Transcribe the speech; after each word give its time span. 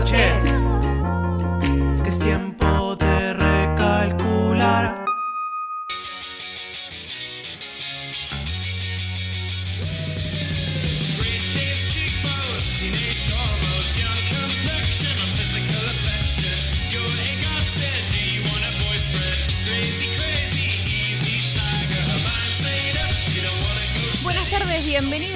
arriba, 0.00 0.39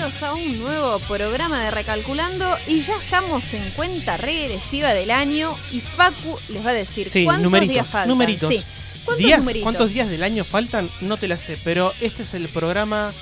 bienvenidos 0.04 0.22
a 0.22 0.34
un 0.34 0.58
nuevo 0.60 0.98
programa 1.00 1.62
de 1.64 1.70
Recalculando 1.70 2.46
y 2.66 2.82
ya 2.82 2.94
estamos 2.96 3.54
en 3.54 3.62
cuenta 3.70 4.16
regresiva 4.18 4.92
del 4.92 5.10
año 5.10 5.56
y 5.72 5.80
Facu 5.80 6.38
les 6.50 6.64
va 6.64 6.70
a 6.70 6.74
decir 6.74 7.08
Sí, 7.08 7.24
cuántos 7.24 7.44
numeritos, 7.44 7.74
días 7.74 7.88
faltan. 7.88 8.08
numeritos. 8.08 8.54
Sí. 8.54 8.62
¿Cuántos 9.04 9.24
Días, 9.26 9.38
numeritos? 9.40 9.62
¿Cuántos 9.64 9.94
días 9.94 10.08
del 10.10 10.22
año 10.22 10.44
faltan? 10.44 10.90
No 11.00 11.16
te 11.16 11.26
la 11.28 11.36
sé, 11.38 11.58
pero 11.64 11.92
este 12.00 12.22
es 12.22 12.34
el 12.34 12.48
programa 12.48 13.12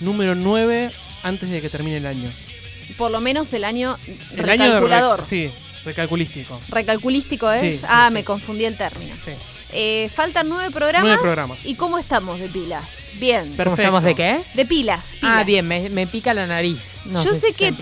número 0.00 0.34
9 0.34 0.90
antes 1.22 1.50
de 1.50 1.60
que 1.60 1.68
termine 1.68 1.98
el 1.98 2.06
año. 2.06 2.30
Por 2.96 3.10
lo 3.10 3.20
menos 3.20 3.52
el 3.52 3.64
año 3.64 3.98
El 4.34 4.48
año 4.48 4.64
de 4.64 4.68
recalculador. 4.80 5.20
rec- 5.20 5.24
sí, 5.26 5.50
recalculístico. 5.84 6.60
Recalculístico 6.68 7.50
es. 7.50 7.60
Sí, 7.60 7.80
ah, 7.88 8.10
me 8.10 8.24
confundí 8.24 8.64
el 8.64 8.76
término. 8.76 9.14
Sí. 9.24 9.32
Eh, 9.72 10.10
faltan 10.14 10.48
nueve 10.48 10.70
programas. 10.70 11.06
Nueve 11.06 11.22
programas. 11.22 11.64
¿Y 11.64 11.74
cómo 11.74 11.98
estamos 11.98 12.38
de 12.38 12.48
pilas? 12.48 12.84
Bien. 13.14 13.52
Perfecto. 13.52 13.64
¿Cómo 13.64 13.76
estamos 13.76 14.04
de 14.04 14.14
qué? 14.14 14.44
De 14.54 14.66
pilas, 14.66 15.04
Ah, 15.22 15.44
bien, 15.44 15.66
me, 15.66 15.88
me 15.88 16.06
pica 16.06 16.34
la 16.34 16.46
nariz. 16.46 16.80
No 17.04 17.22
Yo 17.24 17.34
sé 17.34 17.52
que-. 17.52 17.72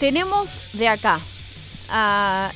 Tenemos 0.00 0.50
de 0.72 0.88
acá 0.88 1.20
a 1.88 2.52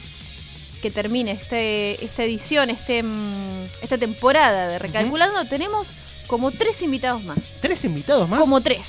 que 0.83 0.91
termine 0.91 1.33
este, 1.33 2.05
esta 2.05 2.23
edición, 2.23 2.71
este, 2.71 3.03
mm, 3.03 3.65
esta 3.83 3.99
temporada 3.99 4.69
de 4.69 4.79
Recalculando, 4.79 5.45
tenemos 5.47 5.93
como 6.27 6.51
tres 6.53 6.83
invitados 6.83 7.23
más. 7.25 7.39
¿Tres 7.61 7.85
invitados 7.85 8.29
más? 8.29 8.41
Como 8.41 8.61
tres. 8.61 8.89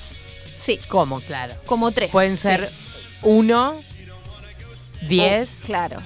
Sí, 0.59 0.79
¿Cómo? 0.87 1.21
Claro. 1.21 1.53
como 1.65 1.91
tres. 1.91 2.09
Pueden 2.11 2.35
sí. 2.35 2.43
ser 2.43 2.71
uno, 3.21 3.75
diez, 5.07 5.49
Oh, 5.63 5.65
claro. 5.65 6.01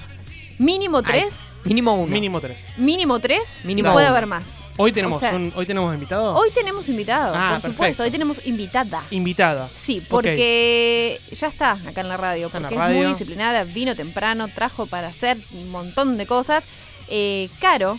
Mínimo 0.58 0.98
Ay, 0.98 1.04
tres. 1.04 1.34
Mínimo 1.64 1.94
uno. 1.94 2.06
Mínimo 2.12 2.40
tres. 2.40 2.66
Mínimo 2.76 3.18
tres. 3.20 3.64
Mínimo 3.64 3.92
puede 3.92 4.06
uno. 4.06 4.16
haber 4.16 4.26
más. 4.26 4.44
Hoy 4.78 4.90
tenemos, 4.92 5.16
O 5.18 5.20
sea, 5.20 5.34
un, 5.34 5.52
hoy 5.54 5.66
tenemos 5.66 5.92
invitado. 5.94 6.34
Hoy 6.34 6.50
tenemos 6.50 6.88
invitado, 6.88 7.34
Ah, 7.36 7.58
por 7.60 7.70
supuesto. 7.70 8.02
Hoy 8.02 8.10
tenemos 8.10 8.44
invitada. 8.46 9.02
Invitada. 9.10 9.68
Sí, 9.80 10.02
porque 10.08 11.20
ya 11.30 11.48
está 11.48 11.72
acá 11.72 12.00
en 12.00 12.08
la 12.08 12.16
radio, 12.16 12.46
Está 12.46 12.58
en 12.58 12.62
la 12.64 12.68
porque 12.70 12.90
es 12.90 12.96
muy 12.96 13.06
disciplinada, 13.06 13.64
vino 13.64 13.94
temprano, 13.94 14.48
trajo 14.48 14.86
para 14.86 15.08
hacer 15.08 15.36
un 15.52 15.70
montón 15.70 16.16
de 16.16 16.26
cosas. 16.26 16.64
Eh, 17.08 17.50
Caro 17.60 17.98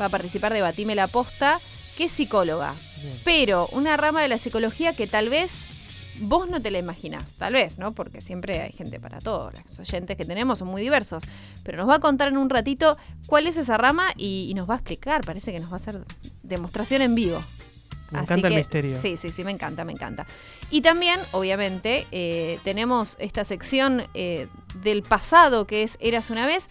va 0.00 0.06
a 0.06 0.08
participar 0.10 0.52
de 0.52 0.60
Batime 0.60 0.94
la 0.94 1.06
Posta, 1.06 1.58
que 1.96 2.04
es 2.04 2.12
psicóloga, 2.12 2.74
Bien. 3.02 3.18
pero 3.24 3.68
una 3.72 3.96
rama 3.96 4.20
de 4.22 4.28
la 4.28 4.36
psicología 4.38 4.94
que 4.94 5.06
tal 5.06 5.30
vez 5.30 5.50
vos 6.20 6.48
no 6.48 6.60
te 6.60 6.70
la 6.70 6.78
imaginás, 6.78 7.34
tal 7.34 7.54
vez, 7.54 7.78
¿no? 7.78 7.92
Porque 7.92 8.20
siempre 8.20 8.60
hay 8.60 8.72
gente 8.72 8.98
para 9.00 9.18
todo, 9.18 9.50
los 9.50 9.78
oyentes 9.78 10.16
que 10.16 10.24
tenemos 10.24 10.58
son 10.58 10.68
muy 10.68 10.82
diversos, 10.82 11.24
pero 11.62 11.78
nos 11.78 11.88
va 11.88 11.96
a 11.96 12.00
contar 12.00 12.28
en 12.28 12.36
un 12.36 12.50
ratito 12.50 12.96
cuál 13.26 13.46
es 13.46 13.56
esa 13.56 13.76
rama 13.76 14.08
y, 14.16 14.48
y 14.50 14.54
nos 14.54 14.68
va 14.68 14.74
a 14.74 14.76
explicar, 14.78 15.24
parece 15.24 15.52
que 15.52 15.60
nos 15.60 15.70
va 15.70 15.74
a 15.74 15.76
hacer 15.76 16.04
demostración 16.42 17.02
en 17.02 17.14
vivo. 17.14 17.42
Me 18.10 18.18
Así 18.18 18.24
encanta 18.24 18.48
el 18.48 18.54
misterio. 18.54 19.00
Sí, 19.00 19.16
sí, 19.16 19.30
sí, 19.30 19.44
me 19.44 19.52
encanta, 19.52 19.84
me 19.84 19.92
encanta. 19.92 20.26
Y 20.70 20.80
también, 20.80 21.20
obviamente, 21.30 22.06
eh, 22.10 22.58
tenemos 22.64 23.16
esta 23.20 23.44
sección 23.44 24.02
eh, 24.14 24.48
del 24.82 25.02
pasado 25.02 25.66
que 25.66 25.84
es 25.84 25.96
Eras 26.00 26.30
una 26.30 26.46
vez. 26.46 26.68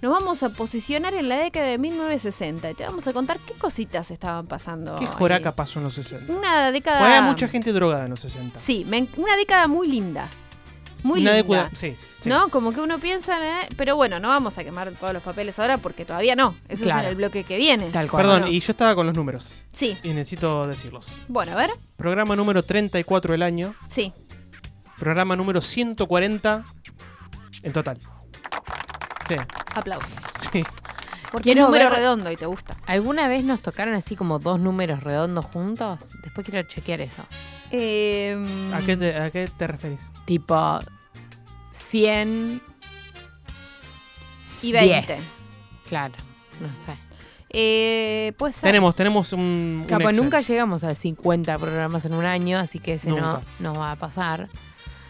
Nos 0.00 0.12
vamos 0.12 0.42
a 0.44 0.50
posicionar 0.50 1.14
en 1.14 1.28
la 1.28 1.36
década 1.38 1.66
de 1.66 1.76
1960 1.78 2.70
y 2.70 2.74
te 2.74 2.84
vamos 2.84 3.06
a 3.08 3.12
contar 3.12 3.38
qué 3.40 3.54
cositas 3.54 4.10
estaban 4.12 4.46
pasando. 4.46 4.96
¿Qué 4.96 5.06
ahí. 5.06 5.10
joraca 5.12 5.52
pasó 5.52 5.80
en 5.80 5.84
los 5.86 5.94
60? 5.94 6.32
Una 6.32 6.70
década. 6.70 7.04
Había 7.04 7.22
mucha 7.22 7.48
gente 7.48 7.72
drogada 7.72 8.04
en 8.04 8.10
los 8.10 8.20
60. 8.20 8.60
Sí, 8.60 8.84
me 8.88 9.08
una 9.16 9.36
década 9.36 9.66
muy 9.66 9.88
linda. 9.88 10.28
Muy 11.02 11.22
Una 11.22 11.32
linda. 11.32 11.42
década- 11.64 11.70
sí, 11.76 11.96
sí. 12.22 12.28
¿No? 12.28 12.48
Como 12.48 12.72
que 12.72 12.80
uno 12.80 12.98
piensa, 12.98 13.38
¿eh? 13.44 13.68
pero 13.76 13.94
bueno, 13.96 14.18
no 14.20 14.28
vamos 14.28 14.56
a 14.58 14.64
quemar 14.64 14.90
todos 14.92 15.12
los 15.12 15.22
papeles 15.22 15.58
ahora 15.58 15.78
porque 15.78 16.04
todavía 16.04 16.34
no. 16.36 16.54
Eso 16.68 16.84
es 16.84 16.90
en 16.90 16.98
el 17.04 17.14
bloque 17.16 17.42
que 17.44 17.56
viene. 17.56 17.86
Tal 17.90 18.08
cual. 18.10 18.22
Perdón, 18.22 18.40
no. 18.42 18.48
y 18.48 18.58
yo 18.60 18.72
estaba 18.72 18.94
con 18.96 19.06
los 19.06 19.14
números 19.16 19.52
Sí, 19.72 19.96
y 20.04 20.08
necesito 20.10 20.66
decirlos. 20.66 21.12
bueno, 21.28 21.52
a 21.52 21.54
ver. 21.56 21.70
Programa 21.96 22.34
número 22.36 22.62
34 22.64 23.32
del 23.32 23.42
año. 23.42 23.74
Sí. 23.88 24.12
Programa 24.98 25.34
número 25.36 25.60
140 25.60 26.64
en 27.62 27.72
total. 27.72 27.98
Sí, 29.28 29.36
Aplausos. 29.74 30.10
sí. 30.52 30.62
Porque 31.30 31.50
es 31.50 31.56
número 31.56 31.90
ver- 31.90 31.98
redondo 31.98 32.30
y 32.30 32.36
te 32.36 32.46
gusta. 32.46 32.74
¿Alguna 32.86 33.28
vez 33.28 33.44
nos 33.44 33.60
tocaron 33.60 33.94
así 33.94 34.16
como 34.16 34.38
dos 34.38 34.58
números 34.58 35.02
redondos 35.02 35.44
juntos? 35.44 35.98
Después 36.22 36.48
quiero 36.48 36.66
chequear 36.66 37.02
eso. 37.02 37.22
Eh, 37.70 38.42
¿A 38.74 38.78
qué 38.80 38.96
te, 38.96 39.14
a 39.14 39.30
qué 39.30 39.46
te 39.58 39.66
referís? 39.66 40.10
Tipo 40.24 40.78
100 41.72 42.62
y 44.62 44.72
20. 44.72 45.06
10. 45.06 45.22
Claro, 45.88 46.14
no 46.60 46.68
sé. 46.84 46.96
Eh, 47.50 48.32
puede 48.36 48.52
ser. 48.52 48.62
Tenemos, 48.62 48.94
tenemos 48.94 49.32
un. 49.32 49.86
un 49.90 50.16
nunca 50.16 50.40
llegamos 50.40 50.84
a 50.84 50.94
50 50.94 51.56
programas 51.58 52.04
en 52.04 52.12
un 52.14 52.24
año, 52.24 52.58
así 52.58 52.78
que 52.78 52.94
ese 52.94 53.08
no, 53.08 53.16
Nunca. 53.16 53.40
no 53.60 53.74
va 53.74 53.92
a 53.92 53.96
pasar. 53.96 54.48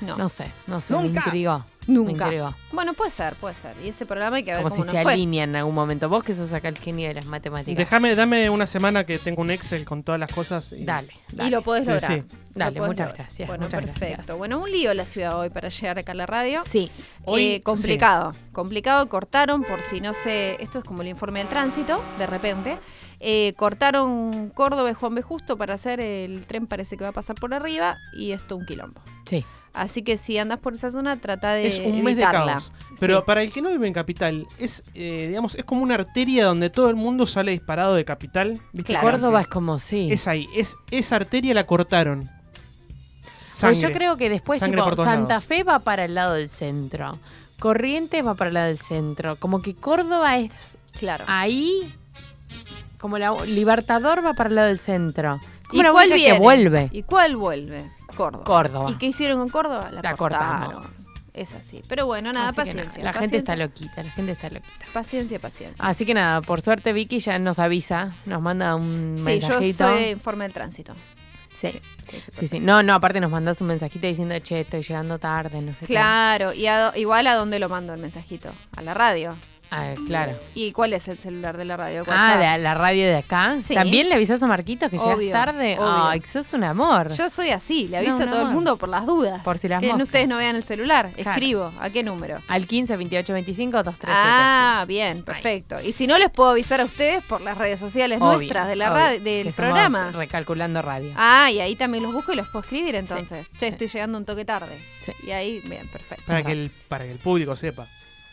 No, 0.01 0.17
No 0.17 0.29
sé, 0.29 0.51
no 0.67 0.81
sé, 0.81 0.95
me 0.95 1.03
Nunca. 1.03 1.23
intrigó. 1.27 1.65
Me 1.89 1.95
nunca. 1.95 2.25
intrigó. 2.27 2.55
Bueno, 2.71 2.93
puede 2.93 3.11
ser, 3.11 3.35
puede 3.37 3.55
ser. 3.55 3.75
Y 3.83 3.89
ese 3.89 4.05
programa 4.05 4.37
hay 4.37 4.45
que 4.45 4.53
ver 4.53 4.63
Como 4.63 4.69
si 4.75 4.81
cómo 4.83 4.91
se 4.91 4.97
nos 4.99 5.03
fue. 5.05 5.13
alinea 5.15 5.45
en 5.45 5.57
algún 5.57 5.75
momento. 5.75 6.09
Vos 6.11 6.23
que 6.23 6.35
sos 6.35 6.53
acá 6.53 6.69
el 6.69 6.77
genio 6.79 7.09
de 7.09 7.15
las 7.15 7.25
matemáticas. 7.25 7.77
Déjame, 7.79 8.15
dame 8.15 8.51
una 8.51 8.67
semana 8.67 9.05
que 9.05 9.19
tengo 9.19 9.41
un 9.41 9.51
Excel 9.51 9.85
con 9.87 10.03
todas 10.03 10.21
las 10.21 10.31
cosas. 10.31 10.73
Y... 10.75 10.85
Dale, 10.85 11.15
Y 11.33 11.49
lo 11.51 11.63
podés 11.63 11.87
lograr. 11.87 12.13
sí. 12.13 12.23
Dale, 12.55 12.81
muchas 12.81 12.99
lograr. 13.09 13.15
gracias, 13.17 13.49
Bueno, 13.49 13.65
muchas 13.65 13.81
perfecto. 13.85 14.15
gracias. 14.17 14.37
Bueno, 14.39 14.59
un 14.61 14.71
lío 14.71 14.93
la 14.95 15.07
ciudad 15.07 15.39
hoy 15.39 15.49
para 15.51 15.71
llegar 15.71 15.99
acá 15.99 16.13
a 16.13 16.15
la 16.15 16.27
radio. 16.27 16.63
Sí, 16.67 16.91
Hoy, 17.25 17.43
Eh, 17.55 17.63
complicado, 17.63 18.33
complicado, 18.53 19.09
cortaron 19.09 19.63
por 19.63 19.81
si 19.83 20.01
no 20.01 20.13
sé, 20.15 20.57
esto 20.63 20.79
es 20.81 20.85
como 20.85 21.01
el 21.03 21.09
informe 21.09 21.39
del 21.41 21.49
tránsito, 21.49 22.03
de 22.19 22.27
repente, 22.27 22.79
Eh, 23.21 23.55
cortaron 23.57 24.51
Córdoba 24.51 24.91
y 24.91 24.95
Juan 24.95 25.15
B. 25.15 25.23
Justo 25.23 25.57
para 25.57 25.75
hacer 25.75 26.01
el 26.01 26.47
tren 26.47 26.67
parece 26.69 26.97
que 26.97 27.03
va 27.05 27.11
a 27.11 27.13
pasar 27.13 27.35
por 27.35 27.53
arriba 27.53 27.97
y 28.17 28.31
esto 28.33 28.57
un 28.57 28.65
quilombo. 28.67 29.01
sí. 29.27 29.45
Así 29.75 30.03
que 30.03 30.17
si 30.17 30.39
andas 30.39 30.59
por 30.59 30.75
esa 30.75 30.91
zona, 30.91 31.17
trata 31.17 31.53
de 31.53 31.67
Es 31.69 31.79
un 31.79 32.03
mes 32.03 32.17
de 32.17 32.23
evitarla. 32.23 32.53
caos. 32.53 32.73
Pero 32.99 33.19
Sí. 33.19 33.23
para 33.27 33.43
el 33.43 33.53
que 33.53 33.63
no 33.63 33.71
vive 33.71 33.87
en 33.87 33.93
Capital, 33.93 34.47
es, 34.59 34.83
eh, 34.95 35.27
digamos, 35.29 35.55
es 35.55 35.65
como 35.65 35.83
una 35.83 35.95
arteria 35.95 36.45
donde 36.47 36.69
todo 36.71 36.89
el 36.91 36.97
mundo 36.97 37.27
sale 37.27 37.53
disparado 37.53 37.95
de 37.95 38.05
Capital. 38.05 38.61
¿viste? 38.73 38.93
Claro. 38.93 39.09
Córdoba 39.11 39.41
es 39.43 39.47
como 39.47 39.79
sí. 39.79 40.09
Es 40.11 40.27
ahí. 40.27 40.49
Es, 40.57 40.77
esa 40.91 41.17
arteria 41.17 41.55
la 41.55 41.65
cortaron. 41.67 42.29
Pues 43.61 43.81
yo 43.81 43.91
creo 43.91 44.17
que 44.17 44.29
después 44.31 44.61
Sangre 44.61 44.83
tipo, 44.83 44.97
Santa 44.97 45.29
lados. 45.35 45.45
Fe 45.45 45.65
va 45.65 45.81
para 45.81 46.05
el 46.05 46.15
lado 46.15 46.35
del 46.35 46.49
centro. 46.49 47.19
Corrientes 47.59 48.25
va 48.25 48.35
para 48.35 48.49
el 48.49 48.55
lado 48.55 48.67
del 48.69 48.79
centro. 48.79 49.37
Como 49.37 49.63
que 49.63 49.75
Córdoba 49.75 50.37
es 50.39 50.51
Claro. 50.99 51.25
ahí. 51.27 51.93
Como 52.99 53.19
la 53.19 53.33
Libertador 53.47 54.25
va 54.25 54.35
para 54.35 54.49
el 54.49 54.55
lado 54.57 54.69
del 54.69 54.79
centro. 54.79 55.41
Como 55.69 55.81
¿Y 55.81 55.85
la 55.85 55.91
cuál 55.93 56.07
única 56.07 56.17
viene? 56.17 56.35
que 56.35 56.41
vuelve. 56.41 56.89
¿Y 56.93 57.03
cuál 57.03 57.37
vuelve? 57.37 57.91
Córdoba. 58.19 58.45
Córdoba. 58.45 58.91
¿Y 58.91 58.95
qué 58.99 59.07
hicieron 59.07 59.39
con 59.39 59.49
Córdoba? 59.49 59.91
La, 59.93 60.03
La 60.03 60.15
cortaron. 60.17 60.73
cortamos. 60.73 61.07
Es 61.33 61.55
así. 61.55 61.83
Pero 61.89 62.05
bueno, 62.07 62.33
nada, 62.33 62.49
Así 62.49 62.57
paciencia. 62.57 62.99
nada, 62.99 63.13
la 63.13 63.13
gente 63.21 63.37
está 63.37 63.55
loquita, 63.55 64.03
la 64.03 64.11
gente 64.11 64.33
está 64.33 64.51
loquita. 64.51 64.85
Paciencia, 64.93 65.39
paciencia. 65.39 65.77
Así 65.87 66.05
que 66.05 66.13
nada, 66.13 66.43
por 66.43 66.61
suerte 66.61 66.93
Vicky 66.93 67.21
ya 67.21 67.39
nos 67.39 67.61
avisa, 67.61 68.13
nos 68.27 68.43
manda 68.43 68.75
un 68.75 69.15
sí, 69.19 69.23
yo 69.41 69.49
mensajito. 69.49 69.85
soy 69.87 70.03
de 70.03 70.11
informe 70.11 70.45
del 70.47 70.53
tránsito. 70.53 70.95
Sí, 71.53 71.71
Sí, 71.71 71.81
sí, 72.09 72.23
sí, 72.41 72.49
sí. 72.49 72.61
No, 72.61 72.83
no, 72.83 72.95
aparte 72.95 73.21
nos 73.21 73.31
mandas 73.31 73.61
un 73.61 73.69
mensajito 73.69 74.07
diciendo, 74.07 74.35
che, 74.41 74.61
estoy 74.61 74.83
llegando 74.83 75.19
tarde, 75.19 75.61
no 75.61 75.73
sé 75.73 75.87
Claro, 75.87 76.53
y 76.53 76.67
a 76.67 76.93
igual 76.97 77.27
a 77.27 77.35
dónde 77.35 77.59
lo 77.59 77.69
mando 77.69 77.93
el 77.95 78.01
mensajito, 78.01 78.51
a 78.77 78.83
la 78.83 78.95
radio. 78.95 79.35
Ah, 79.71 79.95
claro. 80.07 80.39
¿Y 80.55 80.73
cuál 80.73 80.93
es 80.95 81.09
el 81.09 81.19
celular 81.19 81.57
de 81.57 81.65
la 81.65 81.77
radio? 81.77 82.05
Ah, 82.09 82.57
la 82.59 82.75
radio 82.75 83.07
de 83.07 83.17
acá. 83.17 83.57
Sí. 83.63 83.75
¿También 83.75 84.09
le 84.09 84.15
avisas 84.15 84.43
a 84.43 84.47
Marquitos 84.47 84.91
que 84.91 84.97
Obvio, 84.99 85.19
llegas 85.21 85.45
tarde? 85.47 85.77
obvio. 85.79 86.07
Ay, 86.09 86.21
que 86.21 86.29
sos 86.29 86.53
un 86.55 86.65
amor. 86.65 87.13
Yo 87.13 87.29
soy 87.31 87.51
así, 87.51 87.89
le 87.89 87.99
aviso 87.99 88.19
No, 88.19 88.25
a 88.25 88.29
todo 88.29 88.43
el 88.43 88.49
mundo 88.55 88.77
por 88.77 88.89
las 88.89 89.05
dudas. 89.07 89.43
Por 89.43 89.59
si 89.59 89.69
las 89.69 89.81
que 89.81 89.87
no- 89.89 89.93
moscas. 89.95 90.07
ustedes 90.09 90.29
no 90.29 90.37
vean 90.39 90.57
el 90.57 90.63
celular, 90.63 91.11
Claro. 91.13 91.31
escribo. 91.31 91.73
¿A 91.81 91.91
qué 91.91 92.03
número? 92.03 92.39
Al 92.49 92.67
15 92.67 92.97
28 92.97 93.33
25 93.35 93.77
237. 93.83 94.13
Ah, 94.17 94.85
bien, 94.89 95.23
perfecto. 95.23 95.77
Y 95.83 95.93
si 95.93 96.07
no 96.07 96.19
les 96.19 96.31
puedo 96.31 96.51
avisar 96.51 96.81
a 96.81 96.85
ustedes 96.85 97.23
por 97.25 97.41
las 97.41 97.59
redes 97.59 97.79
sociales 97.79 98.19
Obvio, 98.21 98.39
nuestras 98.39 98.69
de 98.69 98.77
la 98.77 98.93
obvio, 98.93 99.03
radio, 99.05 99.21
del 99.21 99.47
que 99.47 99.53
somos 99.53 99.55
programa. 99.71 100.11
Recalculando 100.13 100.81
radio. 100.83 101.13
Ah, 101.17 101.51
y 101.51 101.61
ahí 101.61 101.77
también 101.77 102.03
los 102.05 102.13
busco 102.15 102.33
y 102.33 102.37
los 102.37 102.49
puedo 102.49 102.63
escribir 102.63 102.95
entonces. 102.95 103.51
Che, 103.59 103.69
estoy 103.69 103.89
llegando 103.89 104.17
un 104.19 104.25
toque 104.25 104.45
tarde. 104.45 104.79
Sí. 105.01 105.13
Y 105.27 105.31
ahí, 105.33 105.61
bien, 105.65 105.87
perfecto. 105.89 106.25
Para 106.27 106.43
que, 106.43 106.53
el, 106.53 106.71
para 106.89 107.05
que 107.05 107.13
el 107.13 107.19
público 107.19 107.55
sepa. 107.57 107.87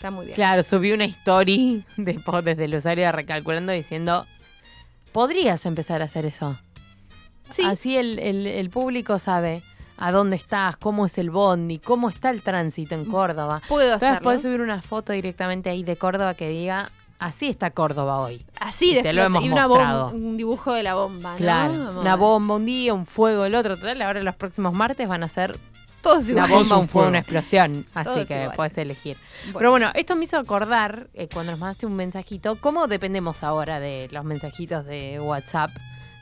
Está 0.06 0.12
muy 0.16 0.26
bien. 0.28 0.36
Claro, 0.36 0.62
subí 0.62 0.92
una 0.92 1.06
story 1.06 1.84
después 1.98 2.46
desde 2.46 2.66
el 2.66 2.76
usuario 2.76 3.06
de 3.06 3.12
Recalculando 3.12 3.72
diciendo, 3.72 4.26
podrías 5.12 5.66
empezar 5.66 6.02
a 6.02 6.06
hacer 6.06 6.26
eso. 6.28 6.56
Sí, 7.50 7.64
Así 7.66 7.98
el, 7.98 8.20
el- 8.20 8.46
el 8.48 8.70
público 8.70 9.18
sabe. 9.20 9.64
a 9.98 10.12
dónde 10.12 10.36
estás, 10.36 10.76
cómo 10.76 11.06
es 11.06 11.18
el 11.18 11.30
bondi, 11.30 11.80
cómo 11.80 12.10
está 12.10 12.30
el 12.30 12.42
tránsito 12.42 12.96
en 12.96 13.06
Córdoba. 13.06 13.62
Puedo 13.68 13.86
Entonces 13.94 14.10
hacerlo. 14.10 14.24
puedes 14.26 14.42
subir 14.42 14.60
una 14.62 14.82
foto 14.82 15.14
directamente 15.14 15.70
ahí 15.70 15.84
de 15.86 15.96
Córdoba 15.96 16.34
que 16.34 16.50
diga, 16.50 16.92
así 17.18 17.48
está 17.48 17.72
Córdoba 17.72 18.20
hoy. 18.20 18.46
Así 18.60 18.94
de 18.94 19.04
te 19.04 19.14
lo 19.14 19.24
hemos 19.24 19.44
y 19.46 19.50
una 19.50 19.70
mostrado. 19.70 20.12
bomba, 20.12 20.18
un 20.28 20.36
dibujo 20.38 20.74
de 20.74 20.84
la 20.84 20.96
bomba. 20.96 21.36
Claro, 21.38 22.02
una 22.02 22.16
bomba 22.18 22.56
un 22.56 22.66
día, 22.66 22.94
un 22.94 23.06
fuego 23.06 23.46
el 23.46 23.56
otro. 23.56 23.78
Total, 23.78 24.02
ahora 24.02 24.22
los 24.22 24.36
próximos 24.36 24.74
martes 24.74 25.08
van 25.08 25.24
a 25.24 25.30
ser 25.30 25.58
Todos 26.06 26.30
una 26.30 26.46
bomba, 26.46 26.78
un 26.78 26.88
fuego, 26.88 27.08
una 27.10 27.18
explosión. 27.18 27.86
Así 27.96 28.10
Todos 28.10 28.28
que 28.28 28.50
puedes 28.56 28.78
elegir. 28.78 29.18
Bueno, 29.46 29.58
Pero 29.58 29.72
bueno, 29.72 29.92
esto 29.96 30.16
me 30.16 30.26
hizo 30.26 30.38
acordar, 30.38 31.08
eh, 31.16 31.28
cuando 31.34 31.52
nos 31.54 31.60
mandaste 31.60 31.88
un 31.88 31.96
mensajito, 31.96 32.58
cómo 32.62 32.86
dependemos 32.88 33.42
ahora 33.44 33.80
de 33.80 34.08
los 34.12 34.24
mensajitos 34.24 34.86
de 34.86 35.20
WhatsApp, 35.20 35.72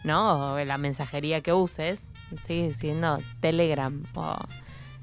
¿no? 0.06 0.54
O 0.54 0.56
de 0.56 0.64
la 0.64 0.78
mensajería 0.78 1.42
que 1.42 1.52
uses. 1.52 2.02
Sigue 2.48 2.74
siendo 2.74 3.20
Telegram 3.42 4.02
o 4.16 4.38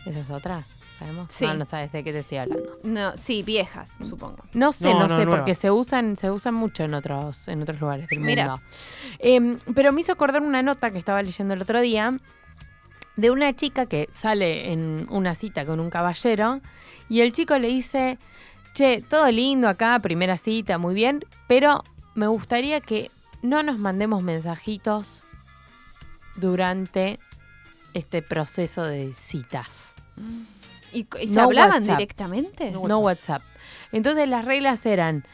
esas 0.07 0.31
otras, 0.31 0.71
¿sabemos? 0.99 1.29
Sí. 1.31 1.45
No, 1.45 1.55
no 1.55 1.65
sabes 1.67 1.93
de 1.93 2.03
qué 2.03 2.13
te 2.13 2.21
estoy 2.21 2.39
hablando. 2.39 2.79
no, 2.83 3.13
sí, 3.19 3.43
viejas, 3.43 3.99
supongo. 4.09 4.39
No 4.55 4.73
sé, 4.73 4.93
No, 4.95 5.01
no, 5.01 5.09
no, 5.09 5.19
sé, 5.19 5.27
porque 5.27 5.55
se 5.55 5.71
usan, 5.71 6.17
se 6.17 6.31
usan 6.31 6.55
mucho 6.55 6.85
en 6.85 6.95
otros, 6.95 7.49
en 7.49 7.61
otros 7.61 7.79
lugares 7.81 8.09
del 8.09 8.21
Mira. 8.21 8.47
mundo. 8.47 8.63
Em, 9.19 9.59
pero 9.75 9.93
me 9.93 10.01
hizo 10.01 10.13
acordar 10.13 10.41
una 10.41 10.63
nota 10.63 10.91
que 10.91 10.99
estaba 10.99 11.23
leyendo 11.23 11.53
el 11.53 11.61
otro 11.61 11.81
día 11.83 12.19
de 13.21 13.31
una 13.31 13.55
chica 13.55 13.87
que 13.87 14.09
sale 14.13 14.73
en 14.73 15.07
una 15.11 15.35
cita 15.35 15.67
con 15.67 15.79
un 15.81 15.91
caballero 15.91 16.61
y 17.09 17.21
el 17.21 17.33
chico 17.33 17.59
le 17.59 17.69
dice, 17.69 18.19
che, 18.73 19.03
todo 19.03 19.31
lindo 19.31 19.69
acá, 19.69 19.99
primera 20.01 20.37
cita, 20.37 20.79
muy 20.79 20.95
bien, 20.95 21.25
pero 21.47 21.85
me 22.15 22.27
gustaría 22.27 22.81
que 22.81 23.11
no 23.43 23.63
nos 23.63 23.79
mandemos 23.79 24.23
mensajitos 24.23 25.25
durante 26.37 27.19
este 27.95 28.23
proceso 28.23 28.85
de 28.85 29.13
citas. 29.15 29.95
¿Y, 30.93 31.07
y 31.21 31.29
se 31.29 31.35
No 31.35 31.43
hablaban 31.43 31.83
WhatsApp. 31.83 31.99
directamente? 31.99 32.71
No 32.71 32.89
No 32.89 32.99
WhatsApp. 32.99 33.43
Entonces 33.93 34.29
las 34.29 34.45
reglas 34.45 34.87
eran, 34.87 35.25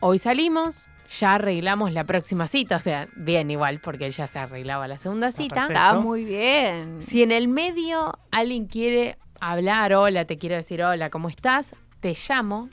hoy 0.00 0.18
salimos, 0.18 0.86
ya 1.18 1.34
arreglamos 1.34 1.92
la 1.92 2.04
próxima 2.04 2.46
cita, 2.46 2.76
o 2.76 2.80
sea, 2.80 3.08
bien 3.16 3.50
igual, 3.50 3.80
porque 3.80 4.10
ya 4.10 4.26
se 4.26 4.38
arreglaba 4.38 4.88
la 4.88 4.98
segunda 4.98 5.32
cita. 5.32 5.66
perfecto. 5.66 5.72
Está 5.72 5.94
muy 5.94 6.24
bien. 6.24 7.00
Si 7.02 7.22
en 7.22 7.32
el 7.32 7.48
medio 7.48 8.18
alguien 8.30 8.66
quiere 8.66 9.16
hablar, 9.40 9.94
hola, 9.94 10.24
te 10.24 10.36
quiero 10.36 10.56
decir 10.56 10.82
hola, 10.82 11.10
¿cómo 11.10 11.28
estás? 11.28 11.74
Te 12.00 12.16
llamo. 12.28 12.68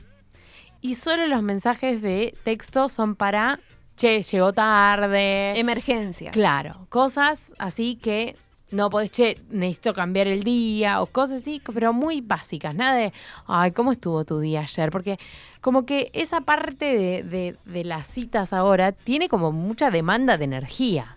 Y 0.82 0.96
solo 0.96 1.28
los 1.28 1.44
mensajes 1.44 2.02
de 2.02 2.36
texto 2.44 2.90
son 2.90 3.16
para, 3.16 3.60
che, 3.96 4.24
llegó 4.24 4.52
tarde. 4.54 5.60
Emergencia. 5.60 6.32
Claro, 6.32 6.88
cosas 6.90 7.54
así 7.60 7.96
que 7.96 8.36
no 8.72 8.90
podés, 8.90 9.12
che, 9.12 9.38
necesito 9.50 9.94
cambiar 9.94 10.28
el 10.28 10.44
día 10.44 11.02
o 11.02 11.06
cosas 11.06 11.42
así, 11.42 11.62
pero 11.74 11.94
muy 11.94 12.22
básicas, 12.22 12.74
nada 12.76 12.96
de, 12.96 13.14
ay, 13.48 13.72
¿cómo 13.72 13.92
estuvo 13.92 14.24
tu 14.26 14.40
día 14.40 14.62
ayer? 14.62 14.92
Porque 14.92 15.18
como 15.62 15.86
que 15.86 16.10
esa 16.14 16.42
parte 16.42 16.86
de, 16.98 17.24
de- 17.24 17.56
de 17.66 17.84
las 17.84 18.08
citas 18.08 18.54
ahora 18.54 18.92
tiene 18.92 19.30
como 19.30 19.52
mucha 19.52 19.92
demanda 19.92 20.38
de 20.38 20.46
energía. 20.46 21.16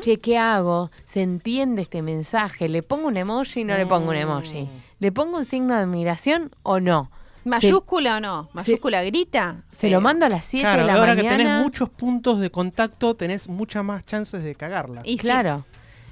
Che, 0.00 0.18
¿qué 0.18 0.36
hago? 0.36 0.90
¿Se 1.06 1.22
entiende 1.22 1.82
este 1.82 2.02
mensaje? 2.02 2.68
¿Le 2.68 2.82
pongo 2.82 3.06
un 3.08 3.16
emoji 3.16 3.62
o 3.62 3.64
no 3.64 3.76
le 3.78 3.86
pongo 3.86 4.10
un 4.10 4.16
emoji? 4.16 4.68
¿Le 4.98 5.10
pongo 5.12 5.38
un 5.38 5.44
signo 5.46 5.74
de 5.74 5.80
admiración 5.80 6.50
o 6.62 6.80
no? 6.80 7.10
¿Mayúscula 7.44 8.16
o 8.16 8.20
no? 8.20 8.48
¿Mayúscula 8.54 9.02
grita? 9.02 9.62
¿Se 9.78 9.88
lo 9.90 10.00
mando 10.00 10.26
a 10.26 10.28
las 10.30 10.44
7 10.46 10.62
Claro, 10.62 10.80
de 10.82 10.86
la 10.86 10.94
ahora 10.94 11.14
mañana? 11.14 11.36
que 11.36 11.42
tenés 11.44 11.62
muchos 11.62 11.88
puntos 11.90 12.40
de 12.40 12.50
contacto, 12.50 13.14
tenés 13.16 13.48
muchas 13.48 13.84
más 13.84 14.04
chances 14.06 14.42
de 14.42 14.54
cagarla. 14.54 15.02
Y 15.04 15.18
sí. 15.18 15.18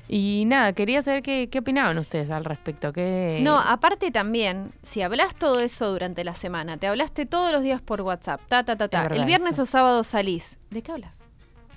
Y 0.08 0.44
nada, 0.46 0.72
quería 0.72 1.02
saber 1.02 1.22
qué, 1.22 1.48
qué 1.50 1.60
opinaban 1.60 1.96
ustedes 1.96 2.30
al 2.30 2.44
respecto. 2.44 2.92
¿Qué... 2.92 3.40
No, 3.42 3.58
aparte 3.58 4.10
también, 4.10 4.70
si 4.82 5.00
hablas 5.00 5.34
todo 5.34 5.60
eso 5.60 5.90
durante 5.90 6.24
la 6.24 6.34
semana, 6.34 6.76
te 6.76 6.86
hablaste 6.86 7.24
todos 7.24 7.52
los 7.52 7.62
días 7.62 7.80
por 7.80 8.02
WhatsApp, 8.02 8.40
ta, 8.48 8.64
ta, 8.64 8.76
ta, 8.76 8.88
ta. 8.88 9.06
El 9.06 9.24
viernes 9.24 9.54
eso. 9.54 9.62
o 9.62 9.66
sábado 9.66 10.04
salís. 10.04 10.58
¿De 10.70 10.82
qué 10.82 10.92
hablas? 10.92 11.16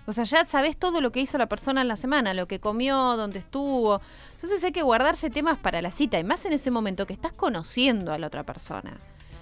O 0.08 0.14
sea, 0.14 0.24
ya 0.24 0.46
sabes 0.46 0.78
todo 0.78 1.02
lo 1.02 1.12
que 1.12 1.20
hizo 1.20 1.38
la 1.38 1.48
persona 1.48 1.82
en 1.82 1.88
la 1.88 1.96
semana, 1.96 2.34
lo 2.34 2.48
que 2.48 2.60
comió, 2.60 2.96
dónde 3.16 3.40
estuvo. 3.40 4.02
Entonces 4.34 4.64
hay 4.64 4.72
que 4.72 4.84
guardarse 4.84 5.30
temas 5.30 5.58
para 5.58 5.82
la 5.82 5.92
cita, 5.92 6.20
y 6.20 6.24
más 6.24 6.46
en 6.46 6.54
ese 6.54 6.72
momento 6.72 7.08
que 7.08 7.14
estás 7.14 7.34
conociendo 7.34 8.12
a 8.12 8.20
la 8.20 8.28
otra 8.28 8.44
persona. 8.44 8.98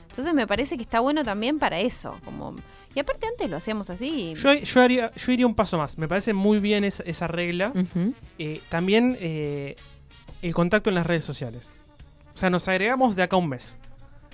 Entonces 0.10 0.34
me 0.34 0.46
parece 0.48 0.78
que 0.78 0.84
está 0.84 1.00
bueno 1.00 1.24
también 1.24 1.60
para 1.60 1.80
eso. 1.80 2.16
Como... 2.24 2.56
Y 2.96 3.00
aparte 3.00 3.28
antes 3.28 3.50
lo 3.50 3.58
hacíamos 3.58 3.90
así. 3.90 4.34
Yo, 4.36 4.54
yo, 4.54 4.82
haría, 4.82 5.12
yo 5.16 5.32
iría 5.32 5.48
un 5.48 5.56
paso 5.56 5.78
más. 5.78 5.98
Me 5.98 6.08
parece 6.08 6.34
muy 6.34 6.60
bien 6.60 6.84
esa, 6.84 7.04
esa 7.04 7.28
regla. 7.28 7.74
Eh, 8.38 8.62
también 8.70 9.18
eh, 9.20 9.76
el 10.42 10.54
contacto 10.54 10.90
en 10.90 10.96
las 10.96 11.08
redes 11.08 11.26
sociales. 11.26 11.74
O 12.34 12.38
sea, 12.38 12.50
nos 12.50 12.68
agregamos 12.68 13.16
de 13.16 13.24
acá 13.24 13.36
a 13.36 13.40
un 13.40 13.50
mes. 13.50 13.80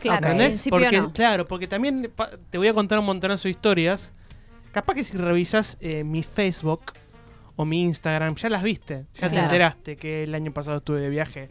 claro, 0.02 0.28
¿Entendés? 0.28 0.68
Porque, 0.70 0.98
no. 0.98 1.14
Claro, 1.14 1.48
porque 1.48 1.68
también 1.68 2.12
te 2.50 2.58
voy 2.58 2.68
a 2.68 2.74
contar 2.74 3.00
un 3.00 3.06
montonazo 3.06 3.44
de 3.48 3.52
historias. 3.52 4.14
Capaz 4.72 4.94
que 4.94 5.04
si 5.04 5.18
revisas 5.18 5.78
eh, 5.80 6.04
mi 6.04 6.24
Facebook 6.24 6.82
o 7.56 7.66
mi 7.66 7.82
Instagram, 7.84 8.36
ya 8.36 8.50
las 8.50 8.64
viste. 8.64 9.06
Ya 9.16 9.30
te 9.30 9.38
enteraste 9.38 9.96
que 9.96 10.24
el 10.24 10.36
año 10.36 10.54
pasado 10.54 10.78
estuve 10.78 11.02
de 11.02 11.10
viaje 11.10 11.50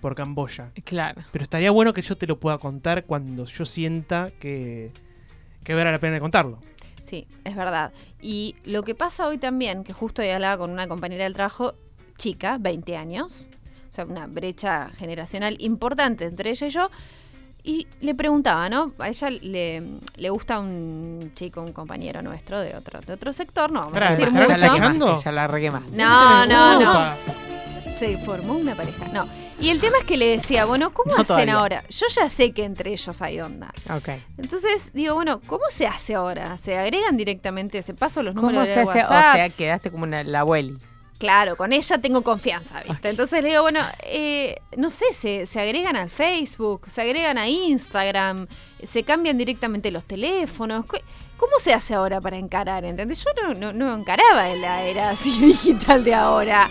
por 0.00 0.14
Camboya. 0.14 0.72
Claro. 0.84 1.22
Pero 1.30 1.44
estaría 1.44 1.70
bueno 1.70 1.92
que 1.92 2.02
yo 2.02 2.16
te 2.16 2.26
lo 2.26 2.38
pueda 2.38 2.58
contar 2.58 3.04
cuando 3.04 3.44
yo 3.44 3.64
sienta 3.64 4.30
que, 4.40 4.92
que 5.64 5.74
vale 5.74 5.92
la 5.92 5.98
pena 5.98 6.20
contarlo. 6.20 6.58
Sí, 7.06 7.26
es 7.44 7.54
verdad. 7.54 7.92
Y 8.20 8.56
lo 8.64 8.82
que 8.82 8.94
pasa 8.94 9.26
hoy 9.26 9.38
también, 9.38 9.84
que 9.84 9.92
justo 9.92 10.22
hoy 10.22 10.30
hablaba 10.30 10.58
con 10.58 10.70
una 10.70 10.86
compañera 10.86 11.24
del 11.24 11.34
trabajo, 11.34 11.74
chica, 12.16 12.56
20 12.58 12.96
años, 12.96 13.46
o 13.90 13.94
sea, 13.94 14.06
una 14.06 14.26
brecha 14.26 14.90
generacional 14.96 15.56
importante 15.60 16.24
entre 16.24 16.50
ella 16.50 16.66
y 16.66 16.70
yo, 16.70 16.90
y 17.64 17.86
le 18.00 18.14
preguntaba, 18.14 18.68
¿no? 18.68 18.92
A 18.98 19.08
ella 19.08 19.30
le, 19.30 19.82
le 20.16 20.30
gusta 20.30 20.58
un 20.58 21.32
chico, 21.34 21.62
un 21.62 21.72
compañero 21.72 22.22
nuestro 22.22 22.58
de 22.60 22.74
otro, 22.74 23.00
de 23.00 23.12
otro 23.12 23.32
sector, 23.32 23.70
no 23.70 23.80
vamos 23.80 23.94
ya 25.22 25.32
la. 25.32 25.46
No, 25.92 26.46
no, 26.46 26.80
no. 26.80 27.14
Se 27.98 28.18
formó 28.18 28.54
una 28.54 28.74
pareja. 28.74 29.06
No. 29.12 29.28
Y 29.62 29.70
el 29.70 29.80
tema 29.80 29.98
es 29.98 30.04
que 30.04 30.16
le 30.16 30.26
decía, 30.26 30.64
bueno, 30.64 30.92
¿cómo 30.92 31.10
No 31.14 31.22
hacen 31.22 31.26
todavía. 31.26 31.54
ahora? 31.54 31.84
Yo 31.88 32.06
ya 32.14 32.28
sé 32.28 32.52
que 32.52 32.64
entre 32.64 32.92
ellos 32.92 33.22
hay 33.22 33.40
onda. 33.40 33.72
Ok. 33.94 34.08
Entonces 34.38 34.90
digo, 34.92 35.14
bueno, 35.14 35.40
¿cómo 35.46 35.62
se 35.70 35.86
hace 35.86 36.14
ahora? 36.14 36.58
¿Se 36.58 36.76
agregan 36.76 37.16
directamente? 37.16 37.80
¿Se 37.82 37.94
paso 37.94 38.22
los 38.24 38.34
¿Cómo 38.34 38.48
números 38.50 38.68
se 38.68 38.74
de 38.74 38.80
hace? 38.80 38.98
WhatsApp? 38.98 39.34
O 39.34 39.36
sea, 39.36 39.48
quedaste 39.50 39.90
como 39.92 40.02
una, 40.04 40.24
la 40.24 40.40
abueli. 40.40 40.76
Claro, 41.18 41.56
con 41.56 41.72
ella 41.72 41.98
tengo 41.98 42.22
confianza, 42.22 42.80
¿viste? 42.88 43.08
Entonces 43.08 43.40
le 43.44 43.50
digo, 43.50 43.62
bueno, 43.62 43.78
eh, 44.04 44.56
no 44.76 44.90
sé, 44.90 45.04
se, 45.12 45.46
se 45.46 45.60
agregan 45.60 45.94
al 45.94 46.10
Facebook, 46.10 46.88
se 46.90 47.00
agregan 47.00 47.38
a 47.38 47.46
Instagram, 47.48 48.48
se 48.82 49.04
cambian 49.04 49.38
directamente 49.38 49.92
los 49.92 50.02
teléfonos. 50.04 50.84
¿Qué- 51.42 51.46
¿Cómo 51.46 51.58
se 51.58 51.74
hace 51.74 51.94
ahora 51.94 52.20
para 52.20 52.36
encarar? 52.38 52.84
¿Entendés? 52.84 53.22
Yo 53.24 53.30
no, 53.42 53.54
no, 53.54 53.72
no 53.72 53.94
encaraba 53.94 54.50
en 54.50 54.62
la 54.62 54.82
era 54.84 55.10
así 55.10 55.38
digital 55.40 56.04
de 56.04 56.14
ahora. 56.14 56.70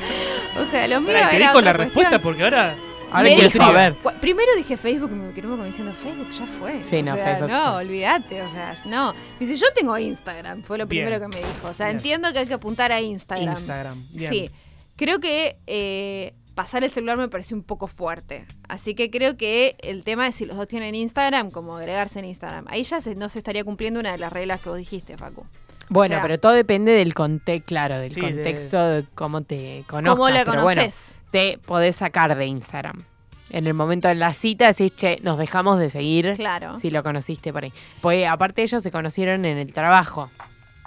O 0.58 0.66
sea, 0.66 0.88
lo 0.88 1.02
mío 1.02 1.14
Pará, 1.14 1.30
te 1.30 1.36
otra 1.36 1.44
la 1.44 1.52
cuestión. 1.54 1.78
respuesta 1.78 2.22
porque 2.22 2.44
ahora. 2.44 2.78
Ahora 3.14 3.24
Me 3.24 3.36
quiero 3.36 3.50
dijo- 3.50 3.66
saber. 3.66 3.96
Cu- 3.98 4.14
Primero 4.22 4.56
dije 4.56 4.78
Facebook 4.78 5.12
y 5.12 5.16
me 5.16 5.34
quedó 5.34 5.50
como 5.50 5.66
diciendo 5.66 5.94
Facebook, 5.94 6.30
ya 6.32 6.48
fue. 6.48 6.82
Sí, 6.82 7.00
O 7.00 7.04
no, 7.04 7.16
sea, 7.16 7.26
Facebook 7.26 7.50
No, 7.52 7.76
olvídate, 7.76 8.42
o 8.42 8.50
sea, 8.50 8.74
no. 8.86 9.14
Me 9.38 9.46
dice, 9.46 9.60
yo 9.60 9.68
tengo 9.76 9.98
Instagram, 9.98 10.64
fue 10.64 10.78
lo 10.78 10.86
Bien. 10.88 11.04
primero 11.06 11.20
que 11.20 11.28
me 11.38 11.46
dijo. 11.46 11.68
O 11.68 11.74
sea, 11.74 11.88
Bien. 11.88 11.98
entiendo 11.98 12.32
que 12.32 12.40
hay 12.40 12.48
que 12.48 12.54
apuntar 12.54 12.94
a 12.94 13.02
Instagram. 13.02 13.50
Instagram. 13.50 14.08
Bien. 14.14 14.32
Sí, 14.32 14.50
creo 14.96 15.20
que 15.20 15.58
eh, 15.68 16.34
pasar 16.56 16.84
el 16.84 16.92
celular 16.92 17.18
me 17.18 17.28
pareció 17.30 17.56
un 17.58 17.64
poco 17.64 17.88
fuerte. 17.88 18.46
Así 18.68 18.94
que 18.96 19.10
creo 19.10 19.38
que 19.38 19.76
el 19.82 20.04
tema 20.04 20.28
es 20.28 20.36
si 20.36 20.46
los 20.46 20.58
dos 20.58 20.68
tienen 20.68 20.96
Instagram, 20.96 21.50
como 21.50 21.78
agregarse 21.78 22.20
en 22.20 22.26
Instagram. 22.26 22.66
Ahí 22.70 22.84
ya 22.84 23.02
se- 23.02 23.16
no 23.16 23.30
se 23.30 23.40
estaría 23.40 23.64
cumpliendo 23.64 24.00
una 24.00 24.12
de 24.12 24.18
las 24.18 24.32
reglas 24.34 24.62
que 24.62 24.70
vos 24.70 24.78
dijiste, 24.78 25.18
Facu. 25.18 25.46
Bueno, 25.90 26.16
O 26.16 26.18
sea- 26.18 26.22
pero 26.22 26.40
todo 26.40 26.54
depende 26.54 26.92
del 26.94 27.14
contexto, 27.14 27.66
claro, 27.68 28.00
del 28.00 28.12
Sí, 28.12 28.22
contexto 28.22 28.82
de 28.88 29.06
cómo 29.16 29.42
te 29.42 29.84
conozcas. 29.88 30.14
¿Cómo 30.18 30.30
la 30.30 30.44
bueno, 30.46 30.62
conoces? 30.64 31.14
te 31.32 31.60
podés 31.66 31.96
sacar 31.98 32.36
de 32.38 32.46
Instagram. 32.46 33.02
En 33.50 33.68
el 33.68 33.74
momento 33.74 34.08
de 34.08 34.16
la 34.16 34.32
cita 34.32 34.68
decís, 34.68 34.96
che, 34.96 35.20
nos 35.24 35.38
dejamos 35.38 35.78
de 35.80 35.90
seguir 35.90 36.36
Claro. 36.38 36.80
si 36.80 36.90
lo 36.90 37.04
conociste 37.04 37.52
por 37.52 37.66
ahí. 37.66 37.74
Pues 38.00 38.26
aparte 38.26 38.62
ellos 38.64 38.82
se 38.82 38.92
conocieron 38.92 39.44
en 39.44 39.58
el 39.58 39.74
trabajo. 39.74 40.30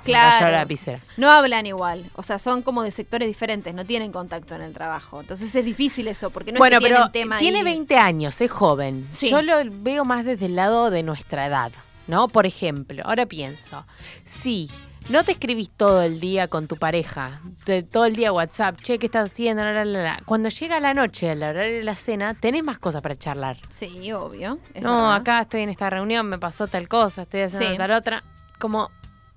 Claro. 0.04 0.36
cayó 0.40 0.50
la 0.52 0.58
lapicera. 0.58 1.00
No 1.16 1.30
hablan 1.30 1.66
igual, 1.66 2.04
o 2.14 2.22
sea, 2.22 2.38
son 2.38 2.62
como 2.62 2.82
de 2.82 2.90
sectores 2.90 3.26
diferentes, 3.28 3.74
no 3.74 3.84
tienen 3.84 4.12
contacto 4.12 4.54
en 4.54 4.62
el 4.62 4.72
trabajo. 4.72 5.20
Entonces 5.20 5.54
es 5.54 5.64
difícil 5.64 6.08
eso, 6.08 6.30
porque 6.30 6.52
no 6.52 6.58
bueno, 6.58 6.76
es 6.78 6.82
que 6.82 6.88
pero 6.90 7.10
tema 7.10 7.38
tiene 7.38 7.58
ahí. 7.58 7.64
20 7.64 7.96
años, 7.98 8.40
es 8.40 8.50
joven. 8.50 9.06
Sí. 9.10 9.28
Yo 9.30 9.42
lo 9.42 9.54
veo 9.70 10.04
más 10.04 10.24
desde 10.24 10.46
el 10.46 10.56
lado 10.56 10.90
de 10.90 11.02
nuestra 11.02 11.46
edad, 11.46 11.72
¿no? 12.06 12.28
Por 12.28 12.46
ejemplo, 12.46 13.02
ahora 13.06 13.26
pienso, 13.26 13.86
si 14.24 14.70
no 15.08 15.22
te 15.22 15.32
escribís 15.32 15.70
todo 15.70 16.02
el 16.02 16.18
día 16.18 16.48
con 16.48 16.66
tu 16.66 16.76
pareja, 16.76 17.40
te- 17.64 17.82
todo 17.82 18.06
el 18.06 18.16
día 18.16 18.32
WhatsApp, 18.32 18.80
che, 18.80 18.98
¿qué 18.98 19.06
estás 19.06 19.30
haciendo? 19.30 19.62
La, 19.62 19.72
la, 19.72 19.84
la, 19.84 20.02
la. 20.02 20.22
Cuando 20.24 20.48
llega 20.48 20.80
la 20.80 20.94
noche, 20.94 21.30
a 21.30 21.34
la 21.34 21.50
hora 21.50 21.60
de 21.62 21.82
la 21.82 21.94
cena, 21.94 22.32
tenés 22.34 22.64
más 22.64 22.78
cosas 22.78 23.02
para 23.02 23.16
charlar. 23.18 23.58
Sí, 23.68 24.10
obvio. 24.12 24.58
no, 24.80 24.96
verdad. 24.96 25.14
acá 25.16 25.40
estoy 25.42 25.60
en 25.62 25.68
esta 25.68 25.90
reunión, 25.90 26.26
me 26.26 26.38
pasó 26.38 26.66
tal 26.68 26.88
cosa, 26.88 27.22
estoy 27.22 27.42
haciendo 27.42 27.68
Sí. 27.72 27.76
tal 27.78 27.90
otra. 27.92 28.24
Como 28.58 28.90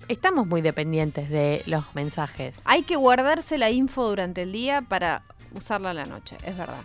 estamos 0.08 0.48
muy 0.48 0.62
dependientes 0.62 1.30
de 1.30 1.64
los 1.66 1.84
mensajes. 1.96 2.60
Hay 2.66 2.84
que 2.84 2.96
guardarse 2.96 3.58
la 3.58 3.70
info 3.72 4.08
durante 4.08 4.44
el 4.44 4.52
día 4.52 4.82
para 4.82 5.24
usarla 5.54 5.92
a 5.92 5.94
la 5.94 6.06
noche, 6.06 6.38
es 6.46 6.58
verdad. 6.58 6.82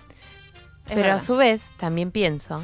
Es 0.89 0.95
Pero 0.95 1.13
a 1.13 1.19
su 1.19 1.37
vez, 1.37 1.73
también 1.79 2.11
pienso, 2.11 2.61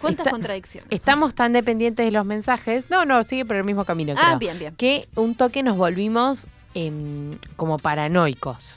¿Cuántas 0.00 0.26
está- 0.26 0.30
contradicciones? 0.30 0.88
estamos 0.90 1.34
tan 1.34 1.52
dependientes 1.52 2.04
de 2.06 2.12
los 2.12 2.24
mensajes. 2.26 2.88
No, 2.90 3.04
no, 3.04 3.22
sigue 3.22 3.44
por 3.44 3.56
el 3.56 3.64
mismo 3.64 3.84
camino. 3.84 4.14
Ah, 4.16 4.36
creo. 4.36 4.38
bien, 4.38 4.58
bien. 4.58 4.74
que 4.76 5.08
un 5.14 5.34
toque 5.34 5.62
nos 5.62 5.76
volvimos 5.76 6.46
em, 6.74 7.32
como 7.56 7.78
paranoicos. 7.78 8.76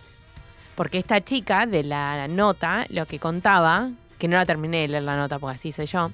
Porque 0.76 0.98
esta 0.98 1.24
chica 1.24 1.66
de 1.68 1.84
la 1.84 2.28
nota 2.28 2.86
lo 2.90 3.06
que 3.06 3.20
contaba, 3.20 3.92
que 4.18 4.28
no 4.28 4.36
la 4.38 4.46
terminé 4.46 4.82
de 4.82 4.88
leer 4.90 5.04
la 5.04 5.16
nota 5.18 5.40
porque 5.40 5.56
así 5.56 5.72
soy 5.72 5.86
yo, 5.88 6.12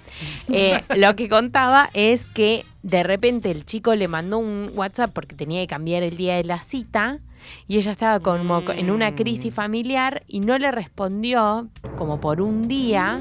eh, 0.51 0.81
lo 0.95 1.15
que 1.15 1.29
contaba 1.29 1.89
es 1.93 2.25
que 2.27 2.65
de 2.83 3.03
repente 3.03 3.51
el 3.51 3.65
chico 3.65 3.95
le 3.95 4.07
mandó 4.07 4.37
un 4.37 4.71
WhatsApp 4.73 5.11
porque 5.13 5.35
tenía 5.35 5.61
que 5.61 5.67
cambiar 5.67 6.03
el 6.03 6.17
día 6.17 6.35
de 6.37 6.43
la 6.45 6.59
cita 6.59 7.19
y 7.67 7.77
ella 7.77 7.91
estaba 7.91 8.19
como 8.19 8.63
co- 8.65 8.71
en 8.73 8.89
una 8.91 9.15
crisis 9.15 9.51
Mm. 9.51 9.55
familiar 9.55 10.23
y 10.27 10.39
no 10.41 10.57
le 10.57 10.71
respondió 10.71 11.67
como 11.97 12.19
por 12.19 12.41
un 12.41 12.67
día 12.67 13.19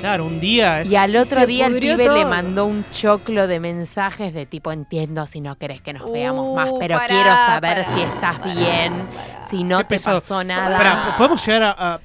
Claro, 0.00 0.26
un 0.26 0.38
día 0.38 0.82
es. 0.82 0.90
y 0.92 0.94
al 0.96 1.16
otro 1.16 1.40
Se 1.40 1.46
día 1.46 1.66
el 1.66 1.80
pibe 1.80 2.08
le 2.08 2.24
mandó 2.24 2.66
un 2.66 2.84
choclo 2.92 3.48
de 3.48 3.58
mensajes 3.58 4.32
de 4.32 4.46
tipo 4.46 4.70
entiendo 4.70 5.26
si 5.26 5.40
no 5.40 5.56
querés 5.56 5.82
que 5.82 5.92
nos 5.92 6.10
veamos 6.12 6.54
más, 6.54 6.68
Uh, 6.70 6.78
pero 6.78 6.94
pará, 6.96 7.06
quiero 7.14 7.30
saber 7.34 7.84
pará, 7.84 7.94
si 7.94 8.02
estás 8.02 8.38
pará, 8.38 8.54
bien, 8.54 8.92
si 9.50 9.64
no 9.64 9.78
Qué 9.78 9.84
te 9.84 9.88
pesado. 9.96 10.20
pasó 10.20 10.44
nada. 10.44 11.14
¿podemos 11.16 11.44
llegar 11.44 11.62
a, 11.64 11.94
a, 11.94 12.00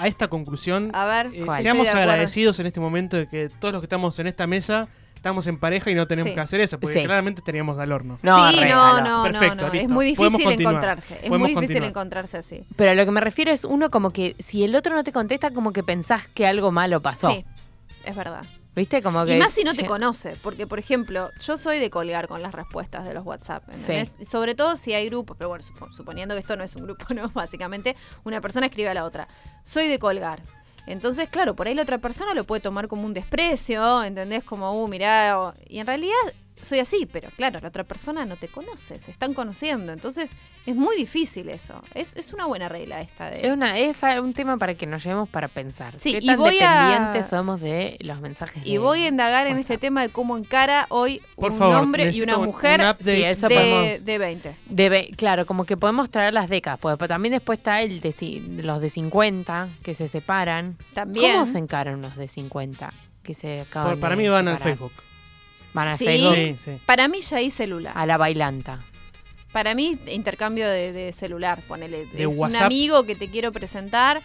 a 0.00 0.06
esta 0.06 0.28
conclusión? 0.28 0.90
A 0.94 1.04
ver, 1.06 1.30
Eh, 1.34 1.44
seamos 1.60 1.88
agradecidos 1.88 2.58
en 2.60 2.66
este 2.66 2.80
momento 2.80 3.16
de 3.16 3.28
que 3.28 3.48
todos 3.60 3.72
los 3.72 3.80
que 3.80 3.86
estamos 3.86 4.18
en 4.18 4.26
esta 4.26 4.46
mesa 4.46 4.88
estamos 5.14 5.48
en 5.48 5.58
pareja 5.58 5.90
y 5.90 5.94
no 5.96 6.06
tenemos 6.06 6.30
Sí. 6.30 6.34
que 6.36 6.40
hacer 6.40 6.60
eso, 6.60 6.78
porque 6.78 7.00
Sí. 7.00 7.04
claramente 7.04 7.40
estaríamos 7.40 7.76
al 7.80 7.90
horno. 7.90 8.18
No, 8.22 8.50
sí, 8.52 8.60
no, 8.68 9.00
no, 9.00 9.22
Perfecto, 9.24 9.66
no, 9.66 9.66
no. 9.66 9.72
Es 9.72 9.88
muy 9.88 10.06
difícil 10.06 10.52
encontrarse. 10.60 11.14
Es 11.14 11.20
Podemos 11.22 11.38
muy 11.40 11.48
difícil 11.48 11.60
continuar. 11.66 11.88
encontrarse 11.90 12.36
así. 12.38 12.62
Pero 12.76 12.92
a 12.92 12.94
lo 12.94 13.04
que 13.04 13.10
me 13.10 13.20
refiero 13.20 13.50
es 13.50 13.64
uno 13.64 13.90
como 13.90 14.10
que 14.10 14.36
si 14.38 14.62
el 14.62 14.76
otro 14.76 14.94
no 14.94 15.02
te 15.02 15.10
contesta, 15.12 15.50
como 15.50 15.72
que 15.72 15.82
pensás 15.82 16.28
que 16.28 16.46
algo 16.46 16.70
malo 16.70 17.00
pasó. 17.00 17.32
Sí, 17.32 17.44
es 18.04 18.14
verdad. 18.14 18.44
¿Viste? 18.78 19.02
Como 19.02 19.24
que. 19.26 19.36
Y 19.36 19.38
más 19.40 19.52
si 19.52 19.64
no 19.64 19.74
te 19.74 19.86
conoce, 19.86 20.36
porque 20.42 20.66
por 20.66 20.78
ejemplo, 20.78 21.30
yo 21.40 21.56
soy 21.56 21.78
de 21.78 21.90
colgar 21.90 22.28
con 22.28 22.40
las 22.42 22.52
respuestas 22.52 23.04
de 23.06 23.12
los 23.12 23.26
WhatsApp. 23.26 23.64
Sobre 24.24 24.54
todo 24.54 24.76
si 24.76 24.94
hay 24.94 25.08
grupos, 25.08 25.36
pero 25.36 25.48
bueno, 25.50 25.64
supo- 25.64 25.92
suponiendo 25.92 26.34
que 26.34 26.40
esto 26.40 26.56
no 26.56 26.64
es 26.64 26.74
un 26.76 26.84
grupo, 26.84 27.04
¿no? 27.14 27.28
Básicamente, 27.30 27.96
una 28.24 28.40
persona 28.40 28.66
escribe 28.66 28.88
a 28.88 28.94
la 28.94 29.04
otra, 29.04 29.28
soy 29.64 29.88
de 29.88 29.98
colgar. 29.98 30.40
Entonces, 30.86 31.28
claro, 31.28 31.54
por 31.54 31.66
ahí 31.68 31.74
la 31.74 31.82
otra 31.82 31.98
persona 31.98 32.32
lo 32.32 32.44
puede 32.44 32.60
tomar 32.62 32.88
como 32.88 33.04
un 33.04 33.12
desprecio, 33.12 34.02
¿entendés? 34.04 34.42
Como, 34.44 34.72
uh, 34.82 34.88
mirá, 34.88 35.52
y 35.68 35.80
en 35.80 35.86
realidad 35.86 36.14
soy 36.62 36.78
así, 36.80 37.06
pero 37.10 37.28
claro, 37.36 37.58
la 37.60 37.68
otra 37.68 37.84
persona 37.84 38.24
no 38.24 38.36
te 38.36 38.48
conoce, 38.48 38.98
se 39.00 39.10
están 39.10 39.34
conociendo, 39.34 39.92
entonces 39.92 40.30
es 40.66 40.76
muy 40.76 40.96
difícil 40.96 41.48
eso. 41.48 41.82
Es, 41.94 42.14
es 42.16 42.32
una 42.32 42.46
buena 42.46 42.68
regla 42.68 43.00
esta 43.00 43.30
de... 43.30 43.46
Es, 43.46 43.52
una, 43.52 43.78
es 43.78 43.98
un 44.20 44.34
tema 44.34 44.56
para 44.58 44.74
que 44.74 44.86
nos 44.86 45.02
llevemos 45.02 45.28
para 45.28 45.48
pensar. 45.48 45.94
Sí, 45.98 46.12
¿Qué 46.12 46.18
y 46.22 46.26
tan 46.26 46.36
voy 46.38 46.58
a- 46.60 46.88
dependientes 46.88 47.28
somos 47.30 47.60
de 47.60 47.96
los 48.00 48.20
mensajes? 48.20 48.62
Y 48.66 48.72
de 48.72 48.78
voy 48.78 49.04
a 49.04 49.08
indagar 49.08 49.46
en 49.46 49.58
este 49.58 49.78
tema 49.78 50.02
de 50.02 50.08
cómo 50.10 50.36
encara 50.36 50.86
hoy 50.90 51.22
Por 51.36 51.52
un 51.52 51.58
favor, 51.58 51.76
hombre 51.76 52.10
y 52.10 52.20
una 52.20 52.36
un- 52.38 52.46
mujer 52.46 52.80
un 52.80 52.86
update. 52.86 53.16
Sí, 53.16 53.22
eso 53.24 53.48
de, 53.48 53.54
podemos- 53.54 54.04
de 54.04 54.18
20. 54.18 54.56
Debe, 54.66 55.10
claro, 55.16 55.46
como 55.46 55.64
que 55.64 55.76
podemos 55.76 56.10
traer 56.10 56.34
las 56.34 56.48
décadas, 56.48 56.78
porque 56.80 57.08
también 57.08 57.32
después 57.32 57.58
está 57.58 57.80
el 57.82 58.00
de, 58.00 58.14
los 58.62 58.80
de 58.80 58.90
50 58.90 59.68
que 59.82 59.94
se 59.94 60.08
separan. 60.08 60.76
También. 60.94 61.32
¿Cómo 61.32 61.46
se 61.46 61.58
encaran 61.58 61.94
unos 61.96 62.16
de 62.16 62.28
50 62.28 62.92
que 63.22 63.34
se 63.34 63.60
acaban 63.60 63.92
Por- 63.92 64.00
para 64.00 64.16
de 64.16 64.22
mí 64.22 64.28
van 64.28 64.48
al? 64.48 64.58
Facebook. 64.58 64.92
Van 65.74 65.88
al 65.88 65.98
Sí. 65.98 66.04
Facebook, 66.04 66.34
Sí, 66.34 66.56
sí. 66.64 66.78
Para 66.86 67.08
mí 67.08 67.20
ya 67.20 67.36
hay 67.38 67.50
celular. 67.50 67.92
a 67.96 68.06
la 68.06 68.16
bailanta. 68.16 68.80
Para 69.52 69.74
mí, 69.74 69.98
intercambio 70.08 70.68
de, 70.68 70.92
de 70.92 71.12
celular. 71.12 71.60
Ponele. 71.66 72.06
De 72.06 72.22
es 72.22 72.26
un 72.26 72.38
WhatsApp. 72.38 72.62
amigo 72.62 73.04
que 73.04 73.14
te 73.14 73.28
quiero 73.28 73.50
presentar 73.52 74.20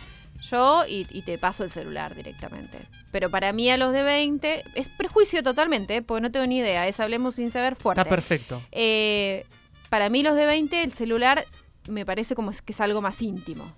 yo 0.50 0.84
y, 0.88 1.08
y 1.12 1.22
te 1.22 1.38
paso 1.38 1.64
el 1.64 1.70
celular 1.70 2.14
directamente. 2.16 2.78
Pero 3.12 3.30
para 3.30 3.54
mí 3.54 3.70
a 3.72 3.78
los 3.78 3.94
de 3.94 4.04
20 4.04 4.64
es 4.76 4.88
prejuicio 4.90 5.42
totalmente, 5.44 5.96
¿eh? 5.98 6.02
porque 6.02 6.22
no 6.22 6.32
tengo 6.32 6.46
ni 6.48 6.58
idea. 6.58 6.88
Es 6.88 7.00
hablemos 7.00 7.36
sin 7.36 7.52
saber 7.52 7.76
fuerte. 7.78 8.02
Está 8.02 8.10
perfecto. 8.10 8.62
Eh, 8.72 9.46
para 9.90 10.10
mí 10.10 10.24
los 10.24 10.36
de 10.36 10.46
20 10.46 10.84
el 10.84 10.92
celular 10.92 11.46
me 11.88 12.06
parece 12.06 12.36
como 12.36 12.52
es- 12.52 12.62
que 12.62 12.74
es 12.74 12.82
algo 12.82 13.02
más 13.02 13.22
íntimo. 13.22 13.72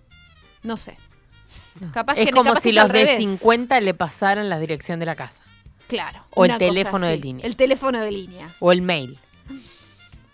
No 0.64 0.78
sé. 0.78 0.98
Capaz 1.94 2.14
es 2.18 2.26
que- 2.28 2.32
como 2.32 2.50
capaz 2.52 2.62
si 2.62 2.70
es 2.70 2.76
los 2.76 2.88
de 2.88 2.94
revés. 2.94 3.18
50 3.18 3.80
le 3.82 3.94
pasaran 3.94 4.50
la 4.50 4.58
dirección 4.60 5.00
de 5.00 5.06
la 5.06 5.16
casa. 5.16 5.44
Claro. 5.88 6.20
O 6.32 6.46
el 6.46 6.58
teléfono 6.58 7.08
de 7.08 7.18
línea. 7.18 7.46
El 7.46 7.56
teléfono 7.56 8.00
de 8.02 8.12
línea. 8.12 8.48
O 8.60 8.72
el 8.72 8.82
mail. 8.82 9.18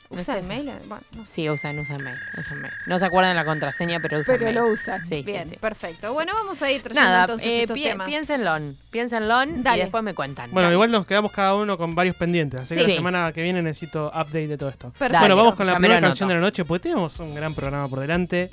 ¿Usa 0.10 0.38
el 0.38 0.46
mail? 0.46 0.70
Bueno, 0.88 1.02
no 1.16 1.26
sé. 1.26 1.32
Sí, 1.32 1.50
usan, 1.50 1.80
usan 1.80 2.04
mail, 2.04 2.18
usan 2.38 2.62
mail. 2.62 2.74
No 2.86 3.00
se 3.00 3.06
acuerdan 3.06 3.34
la 3.34 3.46
contraseña, 3.46 4.02
pero 4.02 4.20
usan 4.20 4.36
Pero 4.40 4.46
mail. 4.52 4.56
lo 4.56 4.68
usan. 4.74 5.02
Sí, 5.04 5.08
sí, 5.08 5.24
Bien, 5.24 5.50
sí. 5.50 5.56
perfecto. 5.56 6.12
Bueno, 6.12 6.34
vamos 6.34 6.62
a 6.62 6.70
ir 6.70 6.82
trayendo 6.84 7.10
Nada, 7.10 7.22
entonces 7.22 7.48
eh, 7.48 7.62
estos 7.62 7.76
pi- 7.76 7.84
temas. 7.84 8.08
piénsenlo, 8.10 8.58
piénsenlo 8.92 9.44
y 9.46 9.78
después 9.80 10.04
me 10.04 10.14
cuentan. 10.14 10.52
Bueno, 10.52 10.66
Dale. 10.66 10.74
igual 10.76 10.92
nos 10.92 11.06
quedamos 11.06 11.32
cada 11.32 11.56
uno 11.56 11.78
con 11.78 11.96
varios 11.96 12.18
pendientes, 12.18 12.60
así 12.60 12.76
que 12.76 12.88
la 12.90 12.94
semana 12.94 13.32
que 13.32 13.42
viene 13.42 13.62
necesito 13.62 14.08
update 14.10 14.48
de 14.48 14.58
todo 14.58 14.68
esto. 14.70 14.90
Perfecto. 14.92 15.20
Bueno, 15.20 15.38
vamos 15.38 15.56
con 15.56 15.66
la 15.66 15.76
primera 15.78 16.02
canción 16.02 16.28
de 16.28 16.36
la 16.36 16.42
noche, 16.42 16.66
porque 16.66 16.90
tenemos 16.90 17.18
un 17.22 17.34
gran 17.34 17.56
programa 17.56 17.88
por 17.88 18.02
delante. 18.02 18.50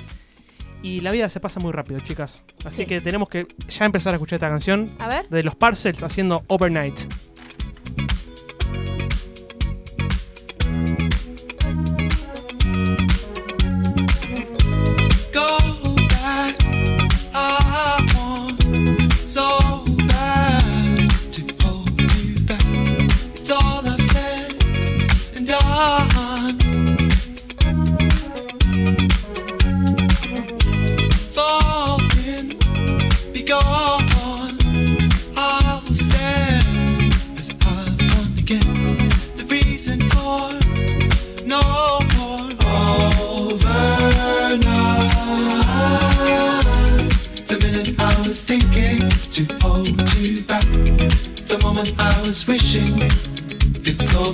Y 0.83 1.01
la 1.01 1.11
vida 1.11 1.29
se 1.29 1.41
pasa 1.41 1.59
muy 1.61 1.73
rápido, 1.73 2.01
chicas. 2.01 2.43
Así 2.65 2.79
Sí. 2.79 2.87
que 2.87 3.01
tenemos 3.01 3.29
que 3.29 3.47
ya 3.69 3.85
empezar 3.85 4.13
a 4.15 4.17
escuchar 4.17 4.37
esta 4.37 4.49
canción 4.49 4.91
A 4.99 5.09
ver. 5.09 5.29
de 5.29 5.43
los 5.43 5.55
Parcels 5.57 6.03
haciendo 6.03 6.45
Overnight. 6.47 7.01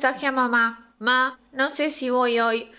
Mensaje 0.00 0.26
a 0.26 0.32
mamá. 0.32 0.94
Ma, 0.98 1.38
no 1.52 1.68
sé 1.68 1.90
si 1.90 2.08
voy 2.08 2.40
hoy. 2.40 2.72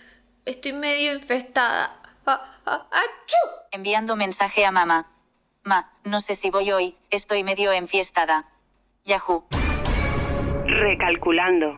Estoy 0.46 0.74
medio 0.74 1.14
infestada. 1.14 1.96
Ah, 2.26 2.42
ah, 2.66 2.88
¡Achú! 2.90 3.38
Enviando 3.72 4.16
mensaje 4.16 4.66
a 4.66 4.72
mamá. 4.72 5.06
Ma, 5.64 5.92
no 6.04 6.20
sé 6.20 6.34
si 6.34 6.50
voy 6.50 6.72
hoy, 6.72 6.96
estoy 7.12 7.44
medio 7.44 7.74
enfiestada. 7.74 8.48
Yahoo. 9.06 9.46
Recalculando. 10.66 11.78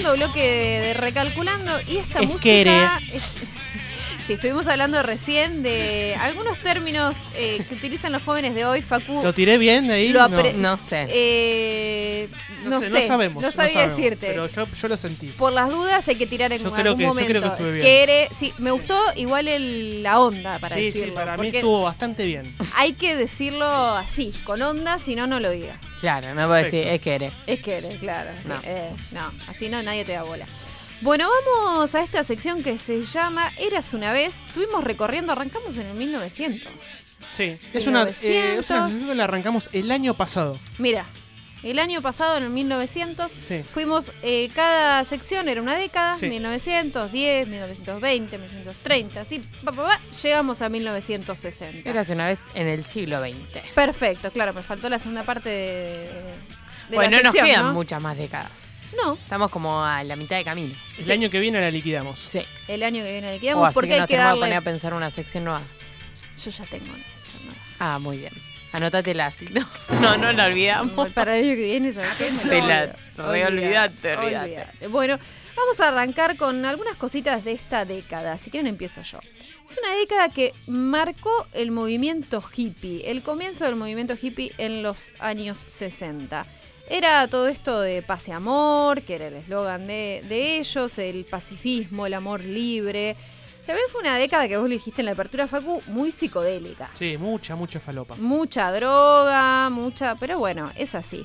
Segundo 0.00 0.26
bloque 0.26 0.40
de, 0.40 0.80
de 0.88 0.94
Recalculando 0.94 1.72
y 1.88 1.98
esta 1.98 2.20
Esquere. 2.20 2.70
música... 2.70 3.00
es- 3.12 3.22
Sí, 4.26 4.34
estuvimos 4.34 4.68
hablando 4.68 5.02
recién 5.02 5.64
de 5.64 6.14
algunos 6.20 6.56
términos 6.60 7.16
eh, 7.36 7.64
que 7.68 7.74
utilizan 7.74 8.12
los 8.12 8.22
jóvenes 8.22 8.54
de 8.54 8.64
hoy, 8.64 8.80
Facu. 8.80 9.22
¿Lo 9.24 9.32
tiré 9.32 9.58
bien 9.58 9.88
de 9.88 9.94
ahí? 9.94 10.08
Lo 10.10 10.28
No. 10.28 10.52
No 10.52 10.76
sé. 10.76 11.08
Eh, 11.10 11.99
no, 12.64 12.80
sé, 12.80 12.90
no 12.90 13.00
sabemos. 13.06 13.42
no 13.42 13.50
sabía 13.50 13.72
sabemos, 13.74 13.96
decirte. 13.96 14.26
Pero 14.28 14.46
yo, 14.46 14.66
yo 14.66 14.88
lo 14.88 14.96
sentí. 14.96 15.28
Por 15.28 15.52
las 15.52 15.70
dudas 15.70 16.06
hay 16.08 16.16
que 16.16 16.26
tirar 16.26 16.52
en 16.52 16.58
Yo 16.58 16.64
algún 16.66 16.80
creo 16.80 16.96
que- 16.96 17.02
yo 17.02 17.08
momento. 17.08 17.28
creo 17.30 17.42
que 17.42 17.48
estuve 17.48 17.72
bien. 17.72 18.28
Sí, 18.38 18.52
me 18.58 18.70
gustó 18.70 18.98
igual 19.16 19.48
el, 19.48 20.02
la 20.02 20.20
onda 20.20 20.58
para 20.58 20.76
sí, 20.76 20.86
decirlo. 20.86 21.06
sí, 21.08 21.12
para 21.12 21.36
mí 21.36 21.48
estuvo 21.48 21.82
bastante 21.82 22.26
bien. 22.26 22.54
Hay 22.76 22.94
que 22.94 23.16
decirlo 23.16 23.66
así, 23.66 24.32
con 24.44 24.60
onda, 24.62 24.98
si 24.98 25.14
no, 25.14 25.26
no 25.26 25.40
lo 25.40 25.50
digas. 25.50 25.78
Claro, 26.00 26.34
no 26.34 26.46
puedo 26.46 26.62
decir, 26.62 26.86
es 26.86 27.00
que 27.00 27.14
eres. 27.14 27.32
Es 27.46 27.60
que 27.60 27.78
eres, 27.78 27.98
claro. 28.00 28.30
No. 28.46 28.56
eh, 28.64 28.90
no, 29.12 29.32
así 29.48 29.68
no 29.68 29.82
nadie 29.82 30.04
te 30.04 30.12
da 30.12 30.22
bola. 30.22 30.46
Bueno, 31.02 31.30
vamos 31.46 31.94
a 31.94 32.02
esta 32.02 32.22
sección 32.24 32.62
que 32.62 32.76
se 32.78 33.06
llama 33.06 33.50
Eras 33.58 33.94
una 33.94 34.12
vez. 34.12 34.34
Estuvimos 34.48 34.84
recorriendo, 34.84 35.32
arrancamos 35.32 35.74
en 35.78 35.86
el 35.86 35.94
1900. 35.94 36.70
Sí, 37.34 37.56
es 37.72 37.86
una, 37.86 38.02
eh, 38.02 38.10
es 38.10 38.22
1900. 38.22 38.70
una 38.70 38.88
sección 38.88 39.08
que 39.08 39.14
la 39.14 39.24
arrancamos 39.24 39.70
el 39.72 39.90
año 39.92 40.12
pasado. 40.14 40.58
Mira, 40.78 41.06
el 41.62 41.78
año 41.78 42.00
pasado, 42.00 42.36
en 42.38 42.44
el 42.44 42.50
1900, 42.50 43.30
Sí. 43.32 43.62
fuimos, 43.62 44.12
eh, 44.22 44.48
cada 44.54 45.04
sección 45.04 45.48
era 45.48 45.60
una 45.60 45.76
década, 45.76 46.16
Sí. 46.16 46.28
1910, 46.28 47.48
1920, 47.48 48.38
1930, 48.38 49.20
así, 49.20 49.40
pa, 49.64 49.72
pa, 49.72 49.84
pa, 49.86 50.00
llegamos 50.22 50.62
a 50.62 50.68
1960. 50.68 51.88
Eras 51.88 52.08
una 52.10 52.28
vez 52.28 52.40
en 52.54 52.66
el 52.68 52.84
siglo 52.84 53.20
XX. 53.20 53.60
Perfecto, 53.74 54.30
claro, 54.30 54.52
me 54.54 54.62
faltó 54.62 54.88
la 54.88 54.98
segunda 54.98 55.22
parte 55.24 55.48
de, 55.50 55.98
de 56.88 56.96
bueno, 56.96 57.10
la 57.10 57.16
no 57.18 57.22
nos 57.24 57.32
sección, 57.32 57.46
quedan 57.46 57.66
¿no? 57.66 57.72
muchas 57.74 58.00
más 58.02 58.16
décadas. 58.16 58.50
No, 59.00 59.14
Estamos 59.14 59.52
como 59.52 59.84
a 59.84 60.02
la 60.02 60.16
mitad 60.16 60.36
de 60.36 60.42
camino. 60.44 60.74
El 60.98 61.04
Sí. 61.04 61.12
año 61.12 61.30
que 61.30 61.38
viene 61.38 61.60
la 61.60 61.70
liquidamos. 61.70 62.18
Sí. 62.18 62.40
el 62.66 62.82
año 62.82 63.04
que 63.04 63.12
viene 63.12 63.28
O 63.30 63.32
liquidamos 63.34 63.68
así 63.68 63.74
porque 63.74 63.88
que 63.90 63.94
hay 63.94 64.00
nos 64.00 64.08
que 64.08 64.14
tenemos 64.16 64.34
que 64.34 64.40
poner 64.40 64.54
a 64.56 64.60
pensar 64.62 64.94
una 64.94 65.10
sección 65.10 65.44
nueva. 65.44 65.62
Yo 66.44 66.50
ya 66.50 66.64
tengo 66.64 66.86
una 66.86 67.04
sección 67.04 67.44
nueva. 67.44 67.60
Ah, 67.78 67.98
muy 68.00 68.18
bien. 68.18 68.32
Anótatela 68.72 69.26
así. 69.26 69.46
No, 69.46 69.66
no, 70.00 70.16
no 70.16 70.32
la 70.32 70.46
olvidamos. 70.46 71.12
Para 71.12 71.36
el 71.36 71.44
año 71.46 71.54
que 71.56 71.64
viene, 71.64 71.92
¿sabes 71.92 72.10
qué? 72.18 72.30
Te 72.48 72.62
la- 72.62 72.94
olvidate. 73.18 74.16
olvidate. 74.16 74.86
Bueno, 74.88 75.18
vamos 75.56 75.80
a 75.80 75.88
arrancar 75.88 76.36
con 76.36 76.64
algunas 76.64 76.96
cositas 76.96 77.44
de 77.44 77.52
esta 77.52 77.84
década. 77.84 78.38
Si 78.38 78.50
quieren, 78.50 78.68
empiezo 78.68 79.02
yo. 79.02 79.18
Es 79.68 79.76
una 79.78 79.94
década 79.98 80.28
que 80.30 80.52
marcó 80.66 81.46
el 81.52 81.70
movimiento 81.70 82.42
hippie, 82.56 83.08
el 83.10 83.22
comienzo 83.22 83.64
del 83.64 83.76
movimiento 83.76 84.14
hippie 84.20 84.52
en 84.58 84.82
los 84.82 85.12
años 85.20 85.58
60. 85.66 86.44
Era 86.88 87.28
todo 87.28 87.46
esto 87.46 87.80
de 87.80 88.02
paz 88.02 88.26
y 88.26 88.32
amor, 88.32 89.02
que 89.02 89.14
era 89.14 89.28
el 89.28 89.34
eslogan 89.34 89.86
de, 89.86 90.24
de 90.28 90.58
ellos, 90.58 90.98
el 90.98 91.24
pacifismo, 91.24 92.06
el 92.06 92.14
amor 92.14 92.40
libre. 92.42 93.14
También 93.66 93.86
fue 93.90 94.00
una 94.00 94.16
década 94.16 94.48
que 94.48 94.56
vos 94.56 94.68
lo 94.68 94.74
dijiste 94.74 95.02
en 95.02 95.06
la 95.06 95.12
apertura, 95.12 95.46
Facu, 95.46 95.80
muy 95.86 96.10
psicodélica. 96.10 96.90
Sí, 96.94 97.16
mucha, 97.18 97.56
mucha 97.56 97.78
falopa. 97.78 98.16
Mucha 98.16 98.72
droga, 98.72 99.70
mucha. 99.70 100.16
Pero 100.16 100.38
bueno, 100.38 100.70
es 100.76 100.94
así. 100.94 101.24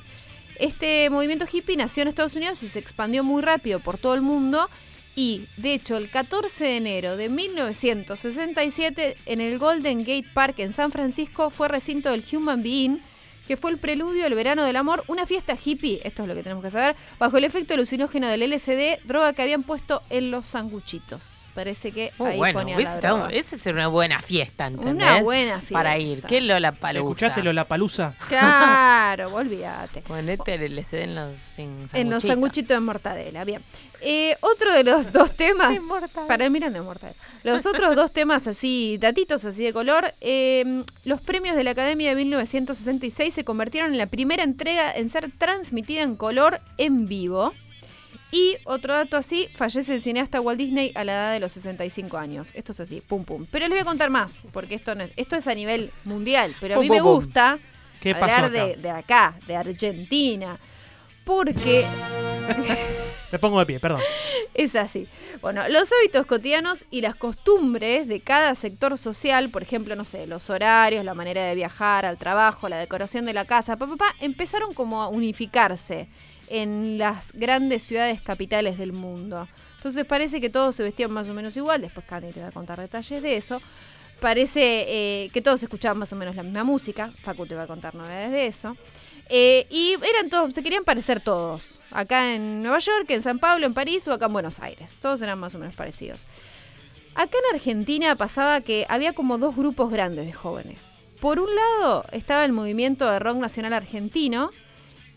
Este 0.58 1.10
movimiento 1.10 1.46
hippie 1.50 1.76
nació 1.76 2.02
en 2.02 2.08
Estados 2.08 2.34
Unidos 2.34 2.62
y 2.62 2.68
se 2.68 2.78
expandió 2.78 3.24
muy 3.24 3.42
rápido 3.42 3.80
por 3.80 3.98
todo 3.98 4.14
el 4.14 4.22
mundo. 4.22 4.68
Y, 5.14 5.48
de 5.56 5.72
hecho, 5.72 5.96
el 5.96 6.10
14 6.10 6.62
de 6.62 6.76
enero 6.76 7.16
de 7.16 7.30
1967, 7.30 9.16
en 9.24 9.40
el 9.40 9.58
Golden 9.58 10.00
Gate 10.00 10.26
Park 10.34 10.58
en 10.58 10.74
San 10.74 10.92
Francisco, 10.92 11.48
fue 11.48 11.68
recinto 11.68 12.10
del 12.10 12.22
Human 12.30 12.62
Being, 12.62 13.00
que 13.48 13.56
fue 13.56 13.70
el 13.70 13.78
preludio 13.78 14.24
del 14.24 14.34
verano 14.34 14.64
del 14.64 14.76
amor, 14.76 15.04
una 15.08 15.24
fiesta 15.24 15.56
hippie, 15.62 16.00
esto 16.04 16.22
es 16.22 16.28
lo 16.28 16.34
que 16.34 16.42
tenemos 16.42 16.62
que 16.62 16.70
saber, 16.70 16.96
bajo 17.18 17.38
el 17.38 17.44
efecto 17.44 17.74
alucinógeno 17.74 18.28
del 18.28 18.50
LSD, 18.50 19.04
droga 19.04 19.32
que 19.32 19.42
habían 19.42 19.62
puesto 19.62 20.02
en 20.10 20.30
los 20.30 20.46
sanguchitos. 20.46 21.35
Parece 21.56 21.90
que 21.90 22.12
Muy 22.18 22.28
ahí 22.32 22.36
bueno, 22.38 22.78
la 22.78 22.96
droga. 23.00 23.28
esa 23.30 23.56
es 23.56 23.66
una 23.66 23.88
buena 23.88 24.20
fiesta, 24.22 24.66
¿entendés? 24.66 24.94
Una 24.94 25.22
buena 25.22 25.58
fiesta. 25.58 25.72
Para 25.74 25.98
ir. 25.98 26.22
¿Qué 26.22 26.40
Lola 26.42 26.70
Palusa? 26.72 27.08
¿Escuchaste 27.08 27.52
la 27.52 27.64
palusa? 27.66 28.14
Claro, 28.28 29.34
olvídate. 29.34 30.02
Ponete 30.02 30.54
el 30.54 30.78
LCD 30.78 30.94
en 31.02 31.14
los 31.14 31.38
sin 31.38 31.86
En 31.94 32.10
los 32.10 32.22
sanguchitos. 32.24 32.68
de 32.76 32.80
mortadela, 32.80 33.44
bien. 33.44 33.62
Eh, 34.02 34.36
otro 34.42 34.70
de 34.74 34.84
los 34.84 35.10
dos 35.10 35.30
temas. 35.36 35.78
para 36.28 36.48
Miranda 36.50 36.78
de 36.78 36.84
mortadela. 36.84 37.18
Los 37.42 37.64
otros 37.64 37.96
dos 37.96 38.12
temas 38.12 38.46
así, 38.46 38.98
datitos 39.00 39.44
así 39.46 39.64
de 39.64 39.72
color. 39.72 40.12
eh, 40.20 40.84
los 41.04 41.20
premios 41.22 41.56
de 41.56 41.64
la 41.64 41.70
Academia 41.70 42.10
de 42.10 42.16
1966 42.16 43.32
se 43.32 43.44
convirtieron 43.44 43.92
en 43.92 43.98
la 43.98 44.06
primera 44.06 44.42
entrega 44.44 44.92
en 44.94 45.08
ser 45.08 45.30
transmitida 45.38 46.02
en 46.02 46.16
color 46.16 46.60
en 46.76 47.06
vivo. 47.06 47.54
Y 48.32 48.56
otro 48.64 48.92
dato 48.92 49.16
así, 49.16 49.48
fallece 49.54 49.94
el 49.94 50.02
cineasta 50.02 50.40
Walt 50.40 50.58
Disney 50.58 50.92
a 50.94 51.04
la 51.04 51.12
edad 51.12 51.32
de 51.32 51.40
los 51.40 51.52
65 51.52 52.16
años. 52.18 52.50
Esto 52.54 52.72
es 52.72 52.80
así, 52.80 53.00
pum 53.00 53.24
pum. 53.24 53.46
Pero 53.50 53.66
les 53.66 53.70
voy 53.70 53.78
a 53.80 53.84
contar 53.84 54.10
más, 54.10 54.42
porque 54.52 54.74
esto, 54.74 54.94
no 54.94 55.04
es, 55.04 55.12
esto 55.16 55.36
es 55.36 55.46
a 55.46 55.54
nivel 55.54 55.90
mundial. 56.04 56.54
Pero 56.60 56.76
a 56.76 56.80
mí 56.80 56.88
pum, 56.88 56.96
me 56.96 57.02
pum. 57.02 57.14
gusta 57.14 57.58
¿Qué 58.00 58.14
pasó 58.14 58.24
hablar 58.24 58.44
acá? 58.44 58.66
de, 58.66 58.76
de 58.76 58.90
acá, 58.90 59.34
de 59.46 59.56
Argentina. 59.56 60.58
Porque 61.24 61.86
Me 63.32 63.38
pongo 63.38 63.58
de 63.58 63.66
pie, 63.66 63.80
perdón. 63.80 64.00
es 64.54 64.76
así. 64.76 65.08
Bueno, 65.40 65.68
los 65.68 65.90
hábitos 65.92 66.26
cotidianos 66.26 66.84
y 66.90 67.00
las 67.00 67.16
costumbres 67.16 68.06
de 68.06 68.20
cada 68.20 68.54
sector 68.54 68.96
social, 68.98 69.50
por 69.50 69.62
ejemplo, 69.62 69.96
no 69.96 70.04
sé, 70.04 70.26
los 70.26 70.48
horarios, 70.50 71.04
la 71.04 71.14
manera 71.14 71.44
de 71.44 71.54
viajar 71.54 72.06
al 72.06 72.18
trabajo, 72.18 72.68
la 72.68 72.78
decoración 72.78 73.26
de 73.26 73.32
la 73.32 73.44
casa, 73.44 73.76
pa, 73.76 73.86
pa, 73.86 73.96
pa, 73.96 74.14
empezaron 74.20 74.74
como 74.74 75.02
a 75.02 75.08
unificarse 75.08 76.08
en 76.48 76.98
las 76.98 77.32
grandes 77.32 77.82
ciudades 77.82 78.20
capitales 78.20 78.78
del 78.78 78.92
mundo. 78.92 79.48
Entonces 79.76 80.04
parece 80.04 80.40
que 80.40 80.50
todos 80.50 80.74
se 80.74 80.82
vestían 80.82 81.10
más 81.10 81.28
o 81.28 81.34
menos 81.34 81.56
igual, 81.56 81.80
después 81.80 82.04
Candy 82.06 82.32
te 82.32 82.40
va 82.40 82.48
a 82.48 82.52
contar 82.52 82.80
detalles 82.80 83.22
de 83.22 83.36
eso. 83.36 83.60
Parece 84.20 84.86
eh, 84.88 85.30
que 85.32 85.42
todos 85.42 85.62
escuchaban 85.62 85.98
más 85.98 86.12
o 86.12 86.16
menos 86.16 86.34
la 86.34 86.42
misma 86.42 86.64
música, 86.64 87.12
Facu 87.22 87.46
te 87.46 87.54
va 87.54 87.64
a 87.64 87.66
contar 87.66 87.94
novedades 87.94 88.32
de 88.32 88.46
eso. 88.46 88.76
Eh, 89.28 89.66
y 89.70 89.94
eran 90.08 90.30
todos, 90.30 90.54
se 90.54 90.62
querían 90.62 90.84
parecer 90.84 91.20
todos. 91.20 91.80
Acá 91.90 92.34
en 92.34 92.62
Nueva 92.62 92.78
York, 92.78 93.10
en 93.10 93.22
San 93.22 93.38
Pablo, 93.38 93.66
en 93.66 93.74
París 93.74 94.06
o 94.08 94.12
acá 94.12 94.26
en 94.26 94.32
Buenos 94.32 94.60
Aires. 94.60 94.94
Todos 95.00 95.20
eran 95.22 95.38
más 95.38 95.54
o 95.54 95.58
menos 95.58 95.74
parecidos. 95.74 96.24
Acá 97.14 97.36
en 97.48 97.56
Argentina 97.56 98.14
pasaba 98.16 98.60
que 98.60 98.86
había 98.88 99.12
como 99.12 99.38
dos 99.38 99.56
grupos 99.56 99.90
grandes 99.90 100.26
de 100.26 100.32
jóvenes. 100.32 100.80
Por 101.20 101.38
un 101.40 101.48
lado 101.54 102.04
estaba 102.12 102.44
el 102.44 102.52
movimiento 102.52 103.10
de 103.10 103.18
rock 103.18 103.38
nacional 103.38 103.72
argentino 103.72 104.50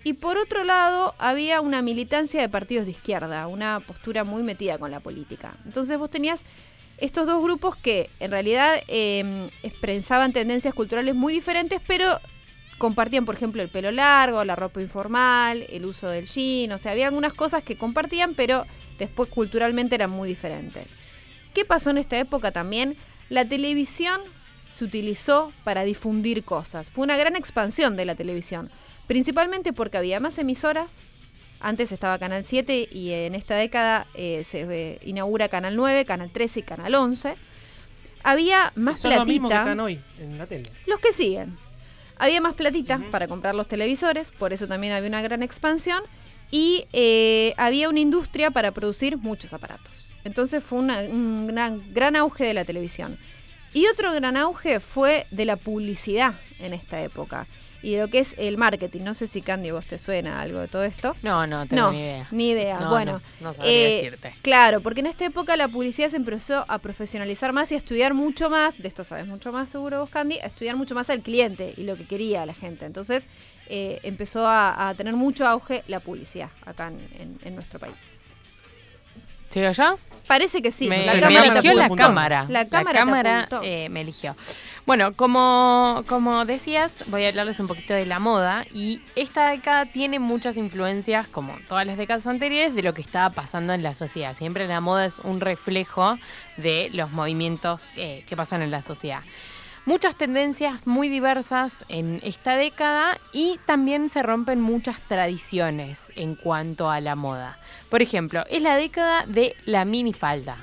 y 0.03 0.13
por 0.13 0.37
otro 0.37 0.63
lado 0.63 1.13
había 1.17 1.61
una 1.61 1.81
militancia 1.81 2.41
de 2.41 2.49
partidos 2.49 2.85
de 2.85 2.91
izquierda, 2.91 3.47
una 3.47 3.79
postura 3.79 4.23
muy 4.23 4.43
metida 4.43 4.77
con 4.77 4.91
la 4.91 4.99
política. 4.99 5.55
Entonces 5.65 5.97
vos 5.97 6.09
tenías 6.09 6.43
estos 6.97 7.27
dos 7.27 7.41
grupos 7.41 7.75
que 7.75 8.09
en 8.19 8.31
realidad 8.31 8.75
eh, 8.87 9.49
expresaban 9.63 10.33
tendencias 10.33 10.73
culturales 10.73 11.15
muy 11.15 11.33
diferentes, 11.33 11.81
pero 11.85 12.19
compartían, 12.77 13.25
por 13.25 13.35
ejemplo, 13.35 13.61
el 13.61 13.69
pelo 13.69 13.91
largo, 13.91 14.43
la 14.43 14.55
ropa 14.55 14.81
informal, 14.81 15.65
el 15.69 15.85
uso 15.85 16.09
del 16.09 16.25
jean, 16.25 16.71
o 16.71 16.77
sea, 16.77 16.93
había 16.93 17.07
algunas 17.07 17.33
cosas 17.33 17.63
que 17.63 17.77
compartían, 17.77 18.33
pero 18.33 18.65
después 18.97 19.29
culturalmente 19.29 19.95
eran 19.95 20.09
muy 20.09 20.29
diferentes. 20.29 20.95
¿Qué 21.53 21.65
pasó 21.65 21.89
en 21.89 21.97
esta 21.97 22.17
época 22.17 22.51
también? 22.51 22.95
La 23.29 23.45
televisión 23.45 24.21
se 24.69 24.85
utilizó 24.85 25.51
para 25.63 25.83
difundir 25.83 26.43
cosas. 26.43 26.89
Fue 26.89 27.03
una 27.03 27.17
gran 27.17 27.35
expansión 27.35 27.95
de 27.95 28.05
la 28.05 28.15
televisión, 28.15 28.69
principalmente 29.09 29.73
porque 29.73 29.97
había 29.97 30.19
más 30.19 30.37
emisoras. 30.37 30.95
Antes 31.59 31.91
estaba 31.91 32.17
Canal 32.19 32.45
7 32.45 32.87
y 32.91 33.11
en 33.11 33.33
esta 33.35 33.55
década 33.55 34.05
eh, 34.13 34.45
se 34.47 34.61
eh, 34.69 34.99
inaugura 35.03 35.49
Canal 35.49 35.75
9, 35.75 36.05
Canal 36.05 36.29
13 36.31 36.59
y 36.59 36.63
Canal 36.63 36.93
11. 36.95 37.35
Había 38.23 38.71
más 38.75 39.01
Son 39.01 39.13
los 39.15 39.25
mismos 39.25 39.49
que 39.49 39.55
platita. 39.55 39.71
están 39.71 39.79
hoy 39.79 39.99
en 40.19 40.37
la 40.37 40.45
tele. 40.45 40.69
Los 40.85 40.99
que 40.99 41.11
siguen. 41.11 41.57
Había 42.17 42.39
más 42.39 42.53
platita 42.53 43.01
para 43.11 43.27
comprar 43.27 43.55
los 43.55 43.67
televisores, 43.67 44.29
por 44.31 44.53
eso 44.53 44.67
también 44.67 44.93
había 44.93 45.07
una 45.09 45.21
gran 45.21 45.41
expansión. 45.41 46.03
Y 46.51 46.85
eh, 46.93 47.53
había 47.57 47.89
una 47.89 47.99
industria 47.99 48.51
para 48.51 48.71
producir 48.71 49.17
muchos 49.17 49.51
aparatos. 49.53 50.09
Entonces 50.23 50.63
fue 50.63 50.79
una- 50.79 50.99
un 51.01 51.47
gran, 51.47 51.81
gran 51.93 52.15
auge 52.15 52.45
de 52.45 52.53
la 52.53 52.63
televisión. 52.65 53.17
Y 53.73 53.85
otro 53.87 54.11
gran 54.13 54.37
auge 54.37 54.79
fue 54.79 55.25
de 55.31 55.45
la 55.45 55.55
publicidad 55.57 56.35
en 56.59 56.73
esta 56.73 57.01
época. 57.03 57.47
Y 57.81 57.93
de 57.93 58.01
lo 58.01 58.07
que 58.09 58.19
es 58.19 58.35
el 58.37 58.57
marketing. 58.57 59.01
No 59.03 59.13
sé 59.13 59.25
si 59.27 59.41
Candy 59.41 59.71
vos 59.71 59.85
te 59.85 59.97
suena 59.97 60.41
algo 60.41 60.59
de 60.59 60.67
todo 60.67 60.83
esto. 60.83 61.15
No, 61.21 61.47
no, 61.47 61.65
tengo 61.65 61.83
no, 61.83 61.91
ni 61.91 61.99
idea. 61.99 62.27
ni 62.31 62.49
idea. 62.49 62.79
No, 62.79 62.89
bueno, 62.89 63.21
no, 63.39 63.53
sabría 63.53 63.71
eh, 63.71 63.95
decirte. 64.03 64.33
Claro, 64.41 64.81
porque 64.81 64.99
en 64.99 65.07
esta 65.07 65.25
época 65.25 65.55
la 65.55 65.67
publicidad 65.67 66.09
se 66.09 66.17
empezó 66.17 66.65
a 66.67 66.77
profesionalizar 66.79 67.53
más 67.53 67.71
y 67.71 67.75
a 67.75 67.77
estudiar 67.77 68.13
mucho 68.13 68.49
más, 68.49 68.77
de 68.77 68.87
esto 68.87 69.03
sabes 69.03 69.27
mucho 69.27 69.51
más 69.51 69.69
seguro 69.69 69.99
vos, 70.01 70.09
Candy, 70.09 70.39
a 70.39 70.47
estudiar 70.47 70.75
mucho 70.75 70.93
más 70.95 71.09
al 71.09 71.21
cliente 71.21 71.73
y 71.77 71.83
lo 71.83 71.95
que 71.95 72.05
quería 72.05 72.45
la 72.45 72.53
gente. 72.53 72.85
Entonces 72.85 73.27
eh, 73.69 73.99
empezó 74.03 74.45
a, 74.45 74.89
a 74.89 74.93
tener 74.95 75.15
mucho 75.15 75.47
auge 75.47 75.83
la 75.87 75.99
publicidad 75.99 76.49
acá 76.65 76.87
en, 76.87 76.99
en- 77.21 77.39
en 77.43 77.55
nuestro 77.55 77.79
país. 77.79 77.95
¿Sigo 79.49 79.71
yo? 79.71 79.97
Parece 80.27 80.61
que 80.61 80.69
sí. 80.69 80.87
me, 80.87 81.05
la 81.05 81.13
me 81.13 81.21
cámara 81.21 81.41
te 81.41 81.49
eligió 81.49 81.73
la 81.73 81.89
cámara. 81.89 82.45
La 82.49 82.69
cámara 82.69 83.47
eh, 83.63 83.89
me 83.89 84.01
eligió. 84.01 84.35
Bueno, 84.85 85.13
como, 85.13 86.03
como 86.07 86.45
decías, 86.45 87.03
voy 87.07 87.25
a 87.25 87.29
hablarles 87.29 87.59
un 87.59 87.67
poquito 87.67 87.95
de 87.95 88.05
la 88.05 88.19
moda. 88.19 88.63
Y 88.71 89.01
esta 89.15 89.49
década 89.49 89.87
tiene 89.87 90.19
muchas 90.19 90.55
influencias, 90.55 91.27
como 91.27 91.55
todas 91.67 91.87
las 91.87 91.97
décadas 91.97 92.27
anteriores, 92.27 92.75
de 92.75 92.83
lo 92.83 92.93
que 92.93 93.01
estaba 93.01 93.31
pasando 93.31 93.73
en 93.73 93.81
la 93.81 93.95
sociedad. 93.95 94.37
Siempre 94.37 94.67
la 94.67 94.81
moda 94.81 95.05
es 95.05 95.17
un 95.17 95.41
reflejo 95.41 96.19
de 96.57 96.91
los 96.93 97.11
movimientos 97.11 97.87
eh, 97.95 98.23
que 98.27 98.37
pasan 98.37 98.61
en 98.61 98.69
la 98.69 98.83
sociedad. 98.83 99.21
Muchas 99.85 100.15
tendencias 100.15 100.85
muy 100.85 101.09
diversas 101.09 101.83
en 101.89 102.19
esta 102.23 102.55
década 102.55 103.17
y 103.33 103.59
también 103.65 104.09
se 104.09 104.21
rompen 104.21 104.61
muchas 104.61 105.01
tradiciones 105.01 106.11
en 106.15 106.35
cuanto 106.35 106.89
a 106.91 106.99
la 107.01 107.15
moda. 107.15 107.57
Por 107.89 108.01
ejemplo, 108.01 108.43
es 108.49 108.61
la 108.61 108.75
década 108.75 109.25
de 109.25 109.55
la 109.65 109.85
minifalda 109.85 110.57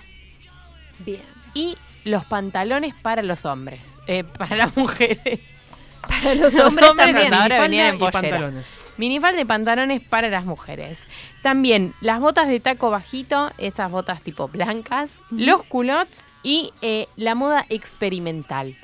Bien. 1.00 1.20
y 1.55 1.76
los 2.05 2.24
pantalones 2.24 2.94
para 2.94 3.22
los 3.22 3.44
hombres, 3.44 3.81
eh, 4.07 4.22
para 4.38 4.55
las 4.57 4.76
mujeres. 4.76 5.40
Para 6.07 6.35
los, 6.37 6.55
Los 6.55 6.64
hombres, 6.64 6.88
hombres 6.90 7.07
también. 7.09 7.35
hasta 7.35 7.42
ahora 7.42 7.57
Minifalda 7.57 7.62
venían 7.62 7.88
en 7.88 7.94
y 7.96 7.98
pollera. 7.98 8.20
pantalones. 8.20 8.79
Minifalda 8.96 9.40
y 9.40 9.44
pantalones 9.44 10.02
para 10.02 10.29
las 10.29 10.44
mujeres. 10.44 11.05
También 11.42 11.94
las 12.00 12.20
botas 12.20 12.46
de 12.46 12.61
taco 12.61 12.90
bajito, 12.90 13.50
esas 13.59 13.90
botas 13.90 14.22
tipo 14.22 14.46
blancas, 14.46 15.11
los 15.31 15.64
culottes 15.64 16.29
y 16.44 16.70
eh, 16.81 17.09
la 17.16 17.35
moda 17.35 17.66
experimental. 17.70 18.76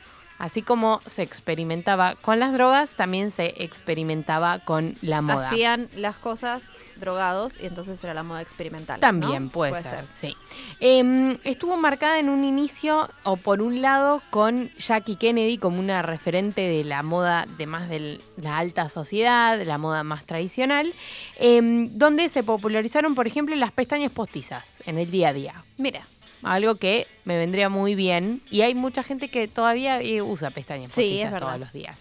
Así 0.43 0.63
como 0.63 1.01
se 1.07 1.23
experimentaba 1.23 2.17
con 2.17 2.41
las 2.41 2.53
drogas, 2.53 2.95
también 2.95 3.31
se 3.31 3.55
experimentaba 3.63 4.59
con 4.59 4.97
la 5.01 5.23
moda. 5.23 5.47
Hacían 5.49 5.89
las 5.95 6.17
cosas 6.17 6.65
drogados 6.97 7.61
y 7.63 7.67
entonces 7.67 8.03
era 8.03 8.13
la 8.13 8.25
moda 8.25 8.43
experimental. 8.43 8.99
También 8.99 9.45
¿no? 9.45 9.51
puede, 9.51 9.81
ser, 9.85 10.05
sí. 10.13 10.37
Em, 10.81 11.39
estuvo 11.45 11.77
marcada 11.77 12.19
en 12.19 12.29
un 12.29 12.43
inicio, 12.43 13.09
o 13.23 13.37
por 13.37 13.63
un 13.63 13.83
lado, 13.83 14.21
con 14.31 14.73
Jackie 14.79 15.15
Kennedy 15.15 15.59
como 15.59 15.79
una 15.79 16.03
referente 16.03 16.63
de 16.63 16.83
la 16.83 17.05
moda 17.05 17.47
de 17.57 17.67
más 17.69 17.89
de 17.89 18.21
la 18.37 18.59
alta 18.59 18.89
sociedad, 18.89 19.57
de 19.57 19.65
la 19.65 19.79
moda 19.79 20.03
más 20.03 20.25
tradicional, 20.25 20.93
em, 21.37 21.89
donde 21.97 22.29
se 22.29 22.43
popularizaron, 22.43 23.15
por 23.15 23.29
ejemplo, 23.29 23.55
las 23.55 23.71
pestañas 23.71 24.11
postizas 24.11 24.83
en 24.87 24.99
el 24.99 25.09
día 25.09 25.29
a 25.29 25.33
día. 25.33 25.65
Mira, 25.79 26.01
Algo 26.43 26.75
que 26.77 27.07
me 27.25 27.39
vendría 27.39 27.69
muy 27.69 27.95
bien. 27.95 28.43
Y 28.51 28.63
hay 28.63 28.75
mucha 28.75 29.03
gente 29.03 29.29
que 29.29 29.47
todavía 29.49 30.01
eh, 30.01 30.23
usa 30.23 30.51
pestañas 30.51 30.91
Sí, 30.91 31.01
es 31.03 31.07
postizas 31.09 31.33
verdad. 31.33 31.47
todos 31.47 31.61
los 31.61 31.73
días. 31.73 31.99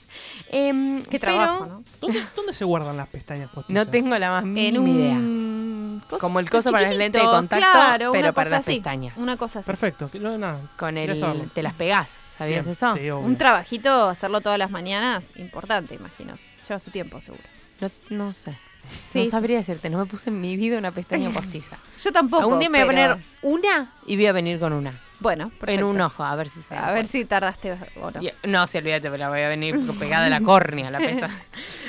Em, 0.50 1.02
qué 1.04 1.20
pero 1.20 1.34
trabajo, 1.34 1.66
¿no? 1.66 1.84
¿Dónde, 2.00 2.24
dónde 2.36 2.54
se 2.54 2.66
guardan 2.66 2.98
las 2.98 3.08
pestañas 3.08 3.50
postizas? 3.50 3.86
No 3.86 3.92
tengo 3.92 4.18
la 4.18 4.30
más 4.32 4.44
En 4.44 4.54
mínima 4.54 4.90
idea. 4.90 6.18
Como 6.20 6.40
el 6.40 6.50
coso 6.50 6.72
para 6.72 6.90
el 6.90 6.98
lente 6.98 7.20
de 7.20 7.24
contacto, 7.24 7.66
claro, 7.72 8.12
pero 8.12 8.24
una 8.26 8.32
para 8.34 8.46
cosa 8.50 8.56
las 8.58 8.68
así, 8.68 8.76
pestañas. 8.78 9.18
Una 9.18 9.38
cosa 9.38 9.60
así. 9.60 9.68
Perfecto. 9.68 10.10
no, 10.20 10.38
nada. 10.38 10.60
Con 10.78 10.98
el. 10.98 11.52
Te 11.54 11.64
las 11.64 11.74
pegás, 11.76 12.10
¿sabías 12.38 12.66
Bien, 12.66 12.74
eso? 12.74 12.94
Sí, 12.96 13.10
obvio. 13.10 13.20
Un 13.20 13.38
trabajito, 13.38 14.10
hacerlo 14.10 14.42
todas 14.42 14.58
las 14.58 14.72
mañanas, 14.72 15.26
importante, 15.38 15.96
imagino. 15.96 16.34
Lleva 16.68 16.80
su 16.80 16.90
tiempo, 16.92 17.22
seguro. 17.22 17.44
No, 17.80 17.90
no 18.10 18.34
sé. 18.34 18.58
Sí, 18.88 19.26
no 19.26 19.32
sabría 19.32 19.58
decirte, 19.58 19.89
no 19.89 19.98
me 19.98 20.06
puse 20.06 20.30
en 20.30 20.39
mi 20.41 20.56
vida 20.58 20.78
una 20.78 20.91
pestaña 20.91 21.30
postiza. 21.34 21.78
Yo 22.04 22.12
tampoco. 22.12 22.44
Algún 22.44 22.60
día 22.60 22.70
me 22.70 22.80
voy 22.80 22.84
a 22.84 22.88
poner 22.88 23.17
una 23.41 23.91
y 24.06 24.15
voy 24.15 24.26
a 24.28 24.32
venir 24.34 24.60
con 24.60 24.74
una. 24.74 25.00
Bueno, 25.20 25.50
perfecto. 25.52 25.74
En 25.74 25.84
un 25.84 26.02
ojo, 26.02 26.24
a 26.24 26.36
ver 26.36 26.50
si 26.50 26.63
se. 26.63 26.76
A 26.76 26.91
ver 26.94 27.06
si 27.06 27.26
tardaste 27.26 27.78
o 28.02 28.10
no. 28.10 28.24
Y- 28.24 28.32
No, 28.48 28.65
sí, 28.65 28.80
olvídate, 28.80 29.02
pero 29.04 29.17
la 29.17 29.30
voy 29.30 29.41
a 29.41 29.50
venir 29.50 29.80
pegada 30.00 30.26
a 30.26 30.30
la 30.30 30.41
córnea, 30.41 30.89
la 30.89 30.98
pestaña. 31.00 31.36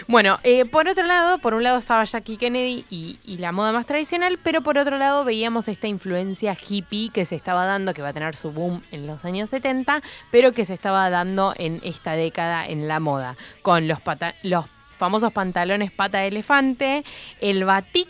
Bueno, 0.08 0.40
eh, 0.42 0.64
por 0.64 0.88
otro 0.88 1.06
lado, 1.06 1.38
por 1.38 1.54
un 1.54 1.62
lado 1.62 1.78
estaba 1.78 2.02
Jackie 2.02 2.36
Kennedy 2.36 2.84
y, 2.90 3.20
y 3.24 3.38
la 3.38 3.52
moda 3.52 3.70
más 3.70 3.86
tradicional, 3.86 4.36
pero 4.42 4.60
por 4.60 4.76
otro 4.76 4.98
lado 4.98 5.24
veíamos 5.24 5.68
esta 5.68 5.86
influencia 5.86 6.56
hippie 6.68 7.10
que 7.10 7.24
se 7.24 7.36
estaba 7.36 7.66
dando, 7.66 7.94
que 7.94 8.02
va 8.02 8.08
a 8.08 8.12
tener 8.12 8.34
su 8.34 8.50
boom 8.50 8.82
en 8.90 9.06
los 9.06 9.24
años 9.24 9.48
70, 9.50 10.02
pero 10.32 10.50
que 10.50 10.64
se 10.64 10.74
estaba 10.74 11.08
dando 11.08 11.54
en 11.56 11.80
esta 11.84 12.14
década 12.14 12.66
en 12.66 12.88
la 12.88 12.98
moda, 12.98 13.36
con 13.62 13.86
los, 13.86 14.00
pata- 14.00 14.34
los 14.42 14.66
famosos 15.02 15.32
pantalones 15.32 15.90
pata 15.90 16.18
de 16.20 16.28
elefante, 16.28 17.02
el 17.40 17.64
batik, 17.64 18.08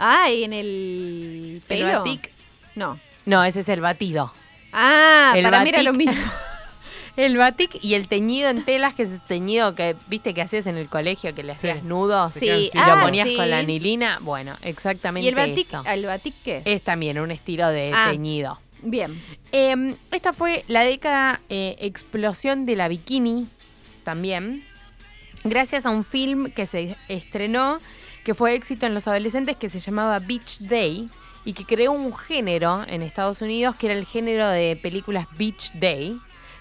Ah, 0.00 0.28
¿y 0.32 0.42
en 0.42 0.52
el 0.52 1.62
pelo? 1.68 1.88
el 1.90 1.94
batik, 1.96 2.32
No. 2.74 2.98
no, 3.24 3.44
ese 3.44 3.60
es 3.60 3.68
el 3.68 3.80
batido. 3.80 4.32
Ah, 4.72 5.32
El 5.36 5.44
para 5.44 5.62
mí 5.62 5.68
era 5.68 5.78
batik. 5.78 5.92
lo 5.92 5.92
mismo. 5.96 6.14
El 7.14 7.36
batik 7.36 7.76
y 7.82 7.92
el 7.92 8.08
teñido 8.08 8.48
en 8.48 8.64
telas, 8.64 8.94
que 8.94 9.02
es 9.02 9.10
ese 9.10 9.22
teñido 9.28 9.74
que 9.74 9.94
viste 10.08 10.32
que 10.32 10.40
hacías 10.40 10.66
en 10.66 10.78
el 10.78 10.88
colegio, 10.88 11.34
que 11.34 11.42
le 11.42 11.52
hacías 11.52 11.80
Sí. 11.80 11.86
nudos 11.86 12.32
Sí, 12.32 12.46
y 12.48 12.70
ah, 12.78 12.94
lo 12.96 13.02
ponías 13.02 13.28
sí. 13.28 13.36
con 13.36 13.50
la 13.50 13.58
anilina. 13.58 14.18
Bueno, 14.22 14.56
exactamente 14.62 15.26
¿Y 15.26 15.28
el 15.28 15.34
batik, 15.34 15.66
eso. 15.66 15.84
el 15.86 16.06
batik 16.06 16.34
qué 16.42 16.56
es? 16.56 16.62
Es 16.64 16.82
también 16.82 17.18
un 17.20 17.30
estilo 17.30 17.68
de 17.68 17.92
Ah. 17.94 18.08
teñido. 18.10 18.58
Bien. 18.80 19.22
Eh, 19.52 19.94
esta 20.10 20.32
fue 20.32 20.64
la 20.68 20.84
década 20.84 21.42
eh, 21.50 21.76
explosión 21.80 22.64
de 22.64 22.76
la 22.76 22.88
bikini 22.88 23.46
también, 24.04 24.64
gracias 25.44 25.86
a 25.86 25.90
un 25.90 26.04
film 26.04 26.50
que 26.50 26.66
se 26.66 26.96
estrenó, 27.08 27.78
que 28.24 28.34
fue 28.34 28.54
éxito 28.54 28.86
en 28.86 28.94
los 28.94 29.06
adolescentes, 29.08 29.56
que 29.56 29.68
se 29.68 29.78
llamaba 29.78 30.18
Beach 30.18 30.60
Day, 30.60 31.08
y 31.44 31.54
que 31.54 31.64
creó 31.64 31.92
un 31.92 32.14
género 32.14 32.84
en 32.86 33.02
Estados 33.02 33.42
Unidos, 33.42 33.74
que 33.76 33.86
era 33.86 33.94
el 33.96 34.06
género 34.06 34.48
de 34.48 34.78
películas 34.80 35.26
Beach 35.36 35.72
Day, 35.74 36.18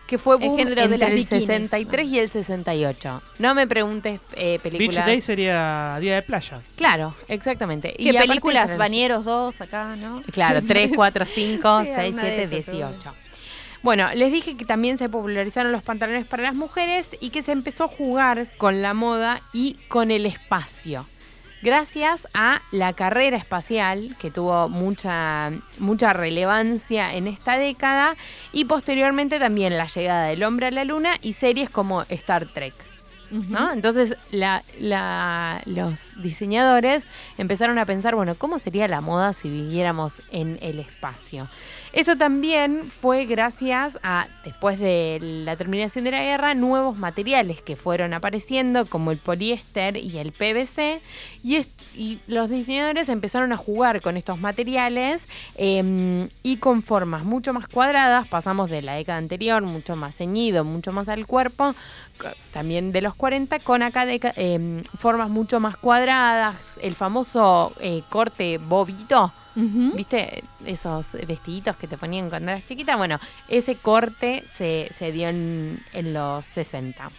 que 0.08 0.18
fue 0.18 0.36
El 0.36 0.48
boom 0.48 0.58
género 0.58 0.76
de 0.76 0.84
entre 0.84 0.98
las 0.98 1.10
el 1.10 1.16
bikinis. 1.16 1.46
63 1.46 2.08
y 2.08 2.20
el 2.20 2.30
68. 2.30 3.22
No 3.40 3.56
me 3.56 3.66
preguntes 3.66 4.20
eh, 4.34 4.60
películas... 4.62 4.96
Beach 4.96 5.06
Day 5.06 5.22
sería 5.22 5.98
día 6.02 6.16
de 6.16 6.22
playa. 6.22 6.62
Claro, 6.76 7.16
exactamente. 7.30 7.94
¿Qué 7.98 8.10
aparte 8.10 8.28
películas? 8.28 8.76
Bañeros 8.78 9.24
2 9.24 9.62
acá, 9.62 9.96
¿no? 9.98 10.22
Claro, 10.32 10.62
3, 10.68 10.92
4, 10.96 11.26
5, 11.26 11.82
Sí, 11.84 11.92
6, 11.96 12.14
una 12.14 12.24
de 12.24 12.30
7, 12.30 12.44
esas, 12.44 12.66
seguro. 12.66 12.90
18. 12.90 13.14
Bueno, 13.84 14.08
les 14.14 14.32
dije 14.32 14.56
que 14.58 14.66
también 14.66 14.98
se 14.98 15.10
popularizaron 15.10 15.72
los 15.72 15.82
pantalones 15.82 16.26
para 16.28 16.44
las 16.44 16.54
mujeres 16.56 17.08
y 17.20 17.32
que 17.32 17.42
se 17.42 17.52
empezó 17.52 17.86
a 17.86 17.88
jugar 17.88 18.48
con 18.58 18.82
la 18.82 18.94
moda 18.94 19.42
y 19.54 19.74
con 19.88 20.12
el 20.12 20.26
espacio. 20.28 21.08
Gracias 21.64 22.28
a 22.34 22.62
la 22.72 22.94
carrera 22.94 23.38
espacial, 23.38 24.16
que 24.20 24.32
tuvo 24.32 24.68
mucha, 24.70 25.52
mucha 25.78 26.12
relevancia 26.14 27.14
en 27.14 27.28
esta 27.28 27.58
década, 27.58 28.16
y 28.52 28.66
posteriormente 28.66 29.40
también 29.40 29.78
la 29.78 29.86
llegada 29.88 30.26
del 30.28 30.44
hombre 30.44 30.68
a 30.68 30.72
la 30.72 30.86
luna 30.86 31.16
y 31.22 31.34
series 31.34 31.70
como 31.70 32.04
Star 32.10 32.46
Trek. 32.48 32.74
¿no? 33.32 33.72
Entonces 33.72 34.18
la- 34.32 34.62
la- 34.78 35.62
los 35.66 36.12
diseñadores 36.22 37.06
empezaron 37.38 37.78
a 37.80 37.86
pensar, 37.86 38.14
bueno, 38.14 38.36
¿cómo 38.36 38.60
sería 38.60 38.90
la 38.90 39.00
moda 39.00 39.32
si 39.32 39.50
viviéramos 39.50 40.22
en 40.32 40.60
el 40.62 40.80
espacio? 40.80 41.48
Eso 41.94 42.16
también 42.16 42.86
fue 42.86 43.26
gracias 43.26 44.00
a, 44.02 44.28
después 44.46 44.80
de 44.80 45.20
la 45.22 45.58
terminación 45.58 46.06
de 46.06 46.12
la 46.12 46.24
guerra, 46.24 46.54
nuevos 46.54 46.98
materiales 46.98 47.62
que 47.62 47.76
fueron 47.76 48.14
apareciendo, 48.14 48.86
como 48.86 49.12
el 49.12 49.18
poliéster 49.18 49.98
y 49.98 50.18
el 50.18 50.32
PVC, 50.32 51.02
y, 51.44 52.20
los 52.28 52.50
diseñadores 52.50 53.10
empezaron 53.10 53.52
a 53.52 53.58
jugar 53.58 54.00
con 54.00 54.16
estos 54.16 54.40
materiales 54.40 55.28
eh, 55.56 56.30
y 56.44 56.58
con 56.58 56.82
formas 56.82 57.26
mucho 57.26 57.52
más 57.52 57.68
cuadradas, 57.68 58.26
pasamos 58.30 58.70
de 58.70 58.82
la 58.82 58.94
década 58.94 59.18
anterior, 59.18 59.62
mucho 59.62 59.98
más 59.98 60.16
ceñido, 60.16 60.64
mucho 60.64 60.94
más 60.94 61.10
al 61.10 61.28
cuerpo, 61.28 61.76
también 62.54 62.94
de 62.94 63.02
los 63.02 63.16
40, 63.16 63.60
con 63.60 63.84
acá 63.84 64.06
deca- 64.06 64.34
eh, 64.38 64.82
formas 64.98 65.30
mucho 65.30 65.60
más 65.60 65.76
cuadradas, 65.76 66.80
el 66.82 66.96
famoso 66.96 67.74
eh, 67.82 68.04
corte 68.10 68.58
bobito. 68.60 69.34
¿Viste 69.56 70.44
esos 70.66 71.14
vestiditos 71.28 71.76
que 71.76 71.88
te 71.88 71.98
ponían 71.98 72.30
cuando 72.30 72.52
eras 72.52 72.66
chiquita? 72.66 72.96
Bueno, 72.96 73.20
ese 73.48 73.76
corte 73.76 74.44
se, 74.56 74.90
se 74.98 75.12
dio 75.12 75.28
en, 75.30 75.84
en 75.94 76.14
los 76.14 76.46
60. 76.46 77.12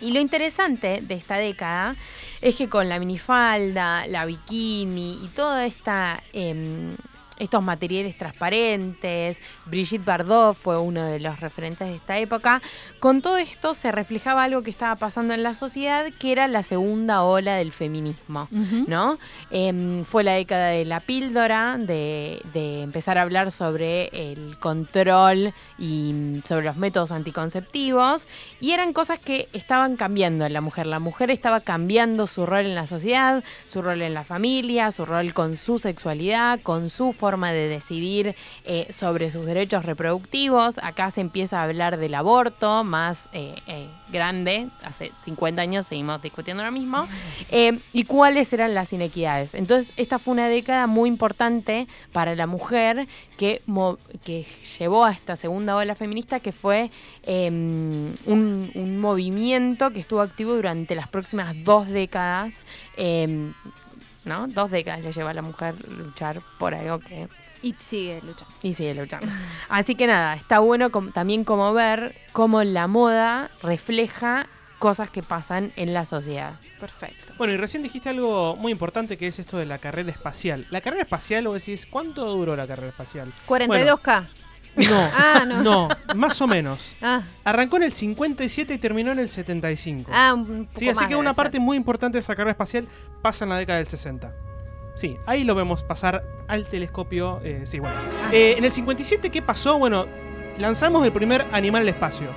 Y 0.00 0.12
lo 0.12 0.20
interesante 0.20 1.00
de 1.02 1.14
esta 1.14 1.36
década 1.36 1.94
es 2.40 2.56
que 2.56 2.68
con 2.68 2.88
la 2.88 2.98
minifalda, 2.98 4.06
la 4.06 4.24
bikini 4.26 5.20
y 5.24 5.28
toda 5.28 5.66
esta... 5.66 6.22
em, 6.32 6.96
estos 7.38 7.62
materiales 7.62 8.16
transparentes, 8.16 9.40
Brigitte 9.66 10.04
Bardot 10.04 10.56
fue 10.56 10.78
uno 10.78 11.04
de 11.04 11.20
los 11.20 11.40
referentes 11.40 11.88
de 11.88 11.96
esta 11.96 12.18
época. 12.18 12.62
Con 13.00 13.22
todo 13.22 13.38
esto 13.38 13.74
se 13.74 13.90
reflejaba 13.90 14.44
algo 14.44 14.62
que 14.62 14.70
estaba 14.70 14.94
pasando 14.96 15.34
en 15.34 15.42
la 15.42 15.54
sociedad, 15.54 16.06
que 16.18 16.32
era 16.32 16.46
la 16.48 16.62
segunda 16.62 17.22
ola 17.22 17.56
del 17.56 17.72
feminismo. 17.72 18.48
¿no? 18.86 19.18
Em, 19.50 20.04
fue 20.04 20.22
la 20.22 20.32
década 20.32 20.68
de 20.68 20.84
la 20.84 21.00
píldora, 21.00 21.76
de, 21.78 22.40
de 22.52 22.82
empezar 22.82 23.18
a 23.18 23.22
hablar 23.22 23.50
sobre 23.50 24.08
el 24.12 24.56
control 24.58 25.52
y 25.78 26.40
sobre 26.44 26.66
los 26.66 26.76
métodos 26.76 27.10
anticonceptivos, 27.10 28.28
y 28.60 28.72
eran 28.72 28.92
cosas 28.92 29.18
que 29.18 29.48
estaban 29.52 29.96
cambiando 29.96 30.46
en 30.46 30.52
la 30.52 30.60
mujer. 30.60 30.86
La 30.86 31.00
mujer 31.00 31.30
estaba 31.30 31.60
cambiando 31.60 32.26
su 32.26 32.46
rol 32.46 32.66
en 32.66 32.74
la 32.74 32.86
sociedad, 32.86 33.42
su 33.68 33.82
rol 33.82 34.02
en 34.02 34.14
la 34.14 34.24
familia, 34.24 34.90
su 34.90 35.04
rol 35.04 35.34
con 35.34 35.56
su 35.56 35.78
sexualidad, 35.78 36.60
con 36.62 36.90
su 36.90 37.12
forma 37.12 37.23
de 37.24 37.68
decidir 37.68 38.36
eh, 38.64 38.86
sobre 38.92 39.30
sus 39.30 39.46
derechos 39.46 39.84
reproductivos. 39.84 40.78
Acá 40.78 41.10
se 41.10 41.22
empieza 41.22 41.60
a 41.60 41.64
hablar 41.64 41.96
del 41.96 42.14
aborto 42.14 42.84
más 42.84 43.30
eh, 43.32 43.54
eh, 43.66 43.88
grande, 44.12 44.68
hace 44.82 45.10
50 45.24 45.62
años 45.62 45.86
seguimos 45.86 46.20
discutiendo 46.22 46.62
lo 46.62 46.70
mismo, 46.70 47.06
y 47.92 48.04
cuáles 48.04 48.52
eran 48.52 48.74
las 48.74 48.92
inequidades. 48.92 49.54
Entonces, 49.54 49.92
esta 49.96 50.18
fue 50.18 50.32
una 50.32 50.48
década 50.48 50.86
muy 50.86 51.08
importante 51.08 51.88
para 52.12 52.34
la 52.34 52.46
mujer 52.46 53.08
que, 53.36 53.62
que 54.22 54.46
llevó 54.78 55.04
a 55.04 55.12
esta 55.12 55.36
segunda 55.36 55.76
ola 55.76 55.94
feminista, 55.94 56.40
que 56.40 56.52
fue 56.52 56.90
eh, 57.24 57.48
un, 57.48 58.70
un 58.74 59.00
movimiento 59.00 59.90
que 59.90 60.00
estuvo 60.00 60.20
activo 60.20 60.54
durante 60.54 60.94
las 60.94 61.08
próximas 61.08 61.54
dos 61.64 61.88
décadas. 61.88 62.62
¿No? 64.24 64.46
Dos 64.48 64.70
décadas 64.70 65.00
le 65.00 65.12
lleva 65.12 65.30
a 65.30 65.34
la 65.34 65.42
mujer 65.42 65.74
luchar 65.88 66.40
por 66.58 66.74
algo 66.74 66.98
que 67.00 67.28
Y 67.62 67.74
sigue 67.78 68.20
luchando. 68.22 68.54
y 68.62 68.74
sigue 68.74 68.94
luchando. 68.94 69.26
Así 69.68 69.94
que 69.94 70.06
nada, 70.06 70.34
está 70.34 70.58
bueno 70.60 70.90
com- 70.90 71.12
también 71.12 71.44
como 71.44 71.72
ver 71.72 72.14
cómo 72.32 72.62
la 72.64 72.86
moda 72.86 73.50
refleja 73.62 74.46
cosas 74.78 75.08
que 75.08 75.22
pasan 75.22 75.72
en 75.76 75.94
la 75.94 76.04
sociedad. 76.04 76.54
Perfecto. 76.78 77.32
Bueno, 77.38 77.54
y 77.54 77.56
recién 77.56 77.82
dijiste 77.82 78.10
algo 78.10 78.54
muy 78.56 78.70
importante 78.72 79.16
que 79.16 79.28
es 79.28 79.38
esto 79.38 79.56
de 79.56 79.64
la 79.64 79.78
carrera 79.78 80.10
espacial. 80.10 80.66
La 80.70 80.82
carrera 80.82 81.04
espacial, 81.04 81.46
vos 81.48 81.64
decís, 81.64 81.86
¿cuánto 81.90 82.26
duró 82.26 82.54
la 82.54 82.66
carrera 82.66 82.88
espacial? 82.88 83.32
42K. 83.48 84.26
No, 84.76 85.08
Ah, 85.16 85.44
no. 85.46 85.62
no, 85.62 85.88
más 86.16 86.40
o 86.40 86.46
menos. 86.46 86.96
Ah, 87.00 87.22
Arrancó 87.44 87.76
en 87.76 87.84
el 87.84 87.92
57 87.92 88.74
y 88.74 88.78
terminó 88.78 89.12
en 89.12 89.18
el 89.20 89.28
75. 89.28 90.10
ah, 90.12 90.34
un 90.34 90.66
poco 90.66 90.78
sí, 90.78 90.88
así 90.88 90.96
más 90.96 91.04
que 91.04 91.10
debe 91.10 91.20
una 91.20 91.30
ser. 91.30 91.36
parte 91.36 91.60
muy 91.60 91.76
importante 91.76 92.16
de 92.16 92.20
esa 92.20 92.34
carrera 92.34 92.52
espacial 92.52 92.88
pasa 93.22 93.44
en 93.44 93.50
la 93.50 93.56
década 93.58 93.78
del 93.78 93.86
60. 93.86 94.32
Sí, 94.94 95.16
ahí 95.26 95.44
lo 95.44 95.54
vemos 95.54 95.82
pasar 95.82 96.22
al 96.48 96.66
telescopio. 96.68 97.40
eh, 97.44 97.62
sí, 97.64 97.78
bueno. 97.78 97.96
Ah. 98.26 98.30
Eh, 98.32 98.54
en 98.58 98.64
el 98.64 98.70
57, 98.72 99.30
¿qué 99.30 99.42
pasó? 99.42 99.78
Bueno, 99.78 100.06
lanzamos 100.58 101.04
el 101.04 101.12
primer 101.12 101.46
animal 101.52 101.82
al 101.82 101.88
espacio. 101.88 102.28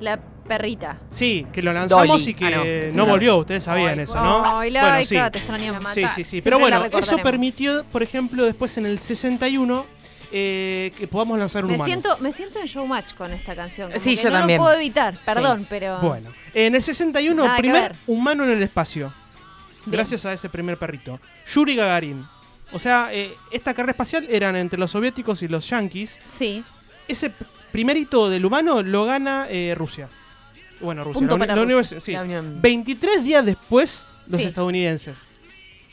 La 0.00 0.18
perrita. 0.48 0.98
Sí, 1.10 1.46
que 1.52 1.62
lo 1.62 1.72
lanzamos 1.72 2.06
Dolly. 2.08 2.30
y 2.30 2.34
que 2.34 2.88
Ah, 2.90 2.94
no. 2.94 3.06
volvió, 3.06 3.36
ustedes 3.36 3.62
sabían 3.64 3.98
Ay, 3.98 4.04
eso, 4.04 4.20
¿no? 4.22 4.58
Ay, 4.58 4.72
Bueno, 4.72 5.04
sí. 5.04 5.16
te 5.30 5.38
extrañamos. 5.38 5.84
Sí, 5.94 6.02
sí, 6.14 6.24
sí. 6.24 6.24
Siempre 6.24 6.42
Pero 6.50 6.58
la 6.68 6.78
bueno, 6.80 6.98
eso 6.98 7.16
permitió, 7.18 7.84
por 7.92 8.02
ejemplo, 8.02 8.44
después 8.44 8.76
en 8.78 8.86
el 8.86 8.98
61 8.98 9.84
eh, 10.32 10.92
que 10.96 11.06
podamos 11.08 11.38
lanzar 11.38 11.64
un 11.64 11.70
Me 11.70 11.76
humano. 11.76 11.86
siento, 11.88 12.18
me 12.18 12.32
siento 12.32 12.60
en 12.60 12.66
showmatch 12.66 13.14
con 13.14 13.32
esta 13.32 13.54
canción. 13.56 13.90
como 13.90 14.02
Sí, 14.02 14.10
que 14.16 14.22
yo 14.22 14.30
no 14.30 14.38
también. 14.38 14.58
lo 14.58 14.64
puedo 14.64 14.76
evitar, 14.76 15.16
perdón, 15.24 15.66
pero. 15.68 15.98
Bueno, 16.00 16.30
en 16.54 16.74
el 16.74 16.82
61, 16.82 17.44
Nada 17.44 17.58
primer 17.58 17.94
humano 18.06 18.44
en 18.44 18.50
el 18.50 18.62
espacio. 18.62 19.12
Bien. 19.86 19.92
Gracias 19.98 20.24
a 20.26 20.32
ese 20.32 20.48
primer 20.48 20.76
perrito. 20.76 21.18
Yuri 21.52 21.74
Gagarin. 21.76 22.24
O 22.72 22.78
sea, 22.78 23.08
eh, 23.12 23.34
esta 23.50 23.74
carrera 23.74 23.92
espacial 23.92 24.26
eran 24.30 24.54
entre 24.56 24.78
los 24.78 24.90
soviéticos 24.92 25.42
y 25.42 25.48
los 25.48 25.68
yanquis. 25.68 26.20
Sí. 26.30 26.62
Ese 27.08 27.32
primer 27.72 27.96
hito 27.96 28.28
del 28.30 28.44
humano 28.44 28.82
lo 28.82 29.04
gana 29.06 29.46
eh, 29.48 29.74
Rusia. 29.76 30.08
Bueno, 30.80 31.02
Rusia. 31.02 31.18
Punto 31.18 31.30
la 31.30 31.34
uni- 31.36 31.40
para 31.48 31.56
la 31.56 31.62
Rusia. 31.74 31.98
univers- 31.98 32.00
sí. 32.02 32.12
La 32.12 32.22
Unión- 32.22 32.58
23 32.60 33.24
días 33.24 33.44
después, 33.44 34.06
los 34.28 34.40
Sí. 34.40 34.46
estadounidenses. 34.48 35.28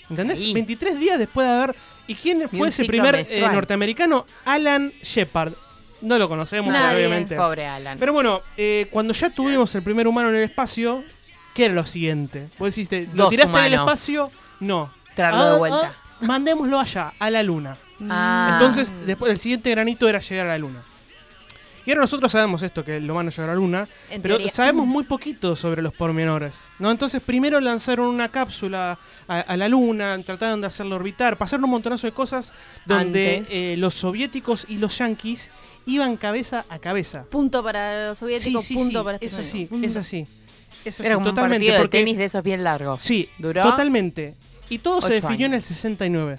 ¿Entendés? 0.09 0.37
Ahí. 0.39 0.53
23 0.53 0.99
días 0.99 1.19
después 1.19 1.47
de 1.47 1.53
haber. 1.53 1.75
¿Y 2.07 2.15
quién 2.15 2.47
fue 2.49 2.69
ese 2.69 2.85
primer 2.85 3.15
eh, 3.29 3.41
norteamericano? 3.51 4.25
Alan 4.45 4.93
Shepard. 5.03 5.53
No 6.01 6.17
lo 6.17 6.29
conocemos, 6.29 6.71
Nadie. 6.71 6.95
obviamente. 6.97 7.35
Pobre 7.35 7.65
Alan. 7.67 7.97
Pero 7.99 8.13
bueno, 8.13 8.39
eh, 8.55 8.87
cuando 8.91 9.13
ya 9.13 9.29
tuvimos 9.29 9.73
el 9.75 9.81
primer 9.83 10.07
humano 10.07 10.29
en 10.29 10.35
el 10.35 10.43
espacio, 10.43 11.03
¿qué 11.53 11.65
era 11.65 11.73
lo 11.73 11.85
siguiente? 11.85 12.45
Vos 12.59 12.67
deciste, 12.69 13.09
¿lo 13.13 13.23
Dos 13.23 13.29
tiraste 13.31 13.59
del 13.59 13.73
espacio? 13.73 14.31
No. 14.59 14.93
Traerlo 15.15 15.41
Ah, 15.41 15.49
de 15.53 15.57
vuelta. 15.57 15.95
ah, 15.95 16.15
mandémoslo 16.21 16.79
allá, 16.79 17.13
a 17.17 17.29
la 17.31 17.41
luna. 17.43 17.75
Ah. 18.09 18.51
Entonces, 18.53 18.93
después 19.05 19.31
el 19.31 19.39
siguiente 19.39 19.71
granito 19.71 20.07
era 20.07 20.19
llegar 20.19 20.45
a 20.45 20.49
la 20.49 20.57
luna. 20.59 20.83
Y 21.87 21.91
ahora 21.91 22.01
nosotros 22.01 22.31
sabemos 22.33 22.61
esto, 22.63 22.83
que 22.83 22.97
el 22.97 23.09
humano 23.09 23.29
llegará 23.31 23.53
a 23.53 23.55
la 23.55 23.61
luna, 23.61 23.87
En 24.11 24.21
pero 24.21 24.35
teoría. 24.35 24.51
sabemos 24.51 24.85
muy 24.85 25.05
poquito 25.05 25.55
sobre 25.55 25.81
los 25.81 25.95
pormenores. 25.95 26.65
¿no? 26.79 26.91
Entonces, 26.91 27.21
primero 27.25 27.61
lanzaron 27.61 28.07
una 28.07 28.27
cápsula 28.29 28.99
a, 29.27 29.39
a 29.39 29.55
la 29.57 29.69
luna, 29.69 30.19
trataron 30.25 30.59
de 30.59 30.67
hacerlo 30.67 30.97
orbitar, 30.97 31.37
pasaron 31.37 31.63
un 31.63 31.71
montonazo 31.71 32.05
de 32.05 32.11
cosas 32.11 32.51
donde 32.85 33.45
eh, 33.49 33.75
los 33.77 33.93
soviéticos 33.93 34.65
y 34.67 34.77
los 34.79 34.97
yanquis 34.97 35.49
iban 35.85 36.17
cabeza 36.17 36.65
a 36.67 36.77
cabeza. 36.77 37.23
Punto 37.23 37.63
para 37.63 38.09
los 38.09 38.17
soviéticos, 38.17 38.63
Sí, 38.65 38.73
sí, 38.73 38.73
punto 38.75 38.99
sí, 38.99 39.03
para 39.05 39.15
este 39.15 39.27
es 39.27 39.39
así, 39.39 39.69
es 39.81 39.95
así. 39.95 40.27
Es 40.83 40.95
así, 40.99 41.05
Era 41.07 41.15
como 41.15 41.29
un 41.29 41.35
totalmente. 41.35 41.65
partido 41.65 41.73
de 41.75 41.79
porque- 41.79 41.97
tenis 41.99 42.17
de 42.17 42.25
esos 42.25 42.43
bien 42.43 42.63
largos. 42.65 43.01
Sí, 43.01 43.29
Duró 43.39 43.61
totalmente. 43.63 44.35
Y 44.69 44.79
todo 44.79 44.99
se 44.99 45.13
definió 45.13 45.45
en 45.45 45.53
el 45.53 45.59
años. 45.59 45.65
69. 45.65 46.37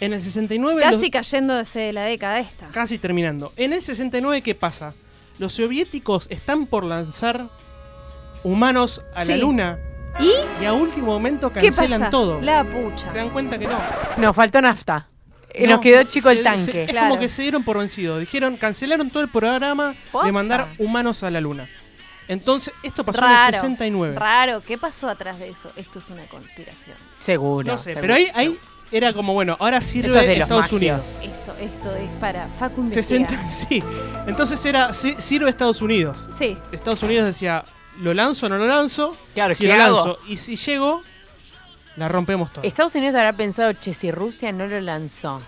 En 0.00 0.12
el 0.12 0.22
69 0.22 0.80
Casi 0.82 1.00
los- 1.00 1.10
cayéndose 1.10 1.78
de 1.80 1.92
la 1.92 2.04
década 2.04 2.40
esta. 2.40 2.66
Casi 2.68 2.98
terminando. 2.98 3.52
En 3.56 3.72
el 3.72 3.82
69, 3.82 4.42
¿qué 4.42 4.54
pasa? 4.54 4.92
Los 5.38 5.52
soviéticos 5.54 6.26
están 6.30 6.66
por 6.66 6.84
lanzar 6.84 7.48
humanos 8.42 9.02
a 9.14 9.24
la 9.24 9.36
luna 9.36 9.78
¿Y 10.20 10.30
y 10.62 10.64
a 10.66 10.72
último 10.72 11.06
momento 11.08 11.52
qué 11.52 11.60
cancelan 11.62 12.00
pasa? 12.00 12.10
todo. 12.10 12.40
La 12.40 12.64
pucha. 12.64 13.10
Se 13.10 13.18
dan 13.18 13.30
cuenta 13.30 13.58
que 13.58 13.66
no. 13.66 13.78
Nos 14.18 14.36
faltó 14.36 14.60
nafta. 14.60 15.08
Y 15.56 15.64
No, 15.64 15.72
Nos 15.74 15.80
quedó 15.80 16.02
chico 16.04 16.28
se- 16.28 16.32
el 16.32 16.38
se- 16.38 16.44
tanque. 16.44 16.84
es 16.84 16.90
Claro. 16.90 17.08
como 17.10 17.20
que 17.20 17.28
se 17.28 17.42
dieron 17.42 17.62
por 17.64 17.78
vencidos. 17.78 18.20
Dijeron, 18.20 18.56
cancelaron 18.56 19.10
todo 19.10 19.22
el 19.22 19.28
programa 19.28 19.94
¿Posta? 20.12 20.26
de 20.26 20.32
mandar 20.32 20.68
humanos 20.78 21.22
a 21.22 21.30
la 21.30 21.40
luna. 21.40 21.68
Entonces, 22.26 22.72
esto 22.82 23.04
pasó 23.04 23.18
en 23.24 23.30
Raro. 23.30 23.46
el 23.48 23.54
69. 23.54 24.14
Raro. 24.18 24.60
¿Qué 24.62 24.78
pasó 24.78 25.08
atrás 25.08 25.38
de 25.38 25.48
eso? 25.50 25.70
Esto 25.76 25.98
es 25.98 26.08
una 26.10 26.24
conspiración. 26.26 26.96
Seguro. 27.20 27.66
No 27.66 27.78
sé, 27.78 27.90
seguro. 27.94 28.00
pero 28.00 28.14
ahí, 28.14 28.28
ahí 28.34 28.58
era 28.96 29.12
como, 29.12 29.32
bueno, 29.34 29.56
ahora 29.60 29.78
Esto 29.78 29.90
sirve 29.90 30.20
es 30.20 30.26
de 30.28 30.36
los 30.36 30.42
Estados 30.44 30.72
magios. 30.72 30.72
Unidos. 30.72 31.18
Esto, 31.22 31.54
esto 31.60 31.96
es 31.96 32.10
para 32.20 32.48
Facu 32.58 32.86
60, 32.86 33.32
investigar. 33.34 33.52
sí. 33.68 33.82
Entonces 34.26 34.64
era, 34.64 34.92
si- 34.92 35.16
sirve 35.18 35.50
Estados 35.50 35.82
Unidos. 35.82 36.28
Sí. 36.38 36.56
Estados 36.72 37.02
Unidos 37.02 37.26
decía, 37.26 37.64
¿lo 38.00 38.14
lanzo 38.14 38.46
o 38.46 38.48
no 38.48 38.56
lo 38.58 38.66
lanzo? 38.66 39.16
Claro, 39.34 39.54
si 39.54 39.64
¿qué 39.66 39.76
lo 39.76 39.82
hago? 39.82 39.96
lanzo 39.96 40.18
y 40.28 40.36
si 40.36 40.56
llego, 40.56 41.02
la 41.96 42.08
rompemos 42.08 42.52
todo. 42.52 42.64
Estados 42.64 42.94
Unidos 42.94 43.14
habrá 43.16 43.32
pensado, 43.32 43.72
che, 43.72 43.94
si 43.94 44.10
Rusia 44.10 44.52
no 44.52 44.66
lo 44.66 44.80
lanzó, 44.80 45.40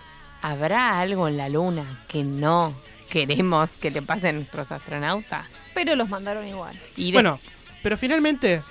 ¿habrá 0.43 0.99
algo 1.01 1.29
en 1.29 1.37
la 1.37 1.49
luna 1.49 2.05
que 2.09 2.23
no 2.25 2.75
queremos 3.11 3.77
que 3.77 3.91
le 3.91 4.03
pase 4.03 4.29
a 4.29 4.33
nuestros 4.33 4.73
astronautas? 4.73 5.47
Pero 5.75 5.95
los 5.97 6.09
mandaron 6.09 6.47
igual. 6.47 6.79
Y 6.97 7.07
de- 7.07 7.13
Bueno, 7.13 7.41
pero 7.83 7.97
finalmente, 7.97 8.63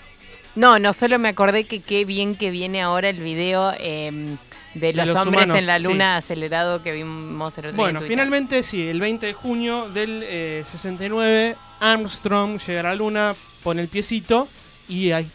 No, 0.56 0.80
no 0.80 0.94
solo 0.94 1.20
me 1.20 1.28
acordé 1.30 1.66
que 1.66 1.82
qué 1.82 2.06
bien 2.06 2.36
que 2.38 2.50
viene 2.50 2.82
ahora 2.82 3.10
el 3.10 3.20
video 3.20 3.74
em, 3.80 4.38
de 4.76 4.94
los, 4.94 5.08
los 5.08 5.18
hombres 5.18 5.46
humanos, 5.46 5.60
en 5.60 5.66
la 5.66 5.80
sí. 5.80 5.86
luna 5.86 6.18
acelerado 6.18 6.84
que 6.84 6.92
vimos 6.92 7.58
el 7.58 7.66
otro 7.66 7.72
día 7.72 7.84
bueno, 7.84 8.02
finalmente 8.02 8.62
sí, 8.62 8.88
el 8.88 9.00
20 9.00 9.26
de 9.26 9.34
junio 9.34 9.90
del 9.90 10.22
eh, 10.24 10.64
69, 10.66 11.56
Armstrong 11.80 12.60
llega 12.60 12.82
a 12.82 12.84
la 12.84 12.96
luna, 12.96 13.36
pone 13.64 13.82
el 13.82 13.88
piecito 13.88 14.48
y 14.88 15.12
ahí 15.12 15.30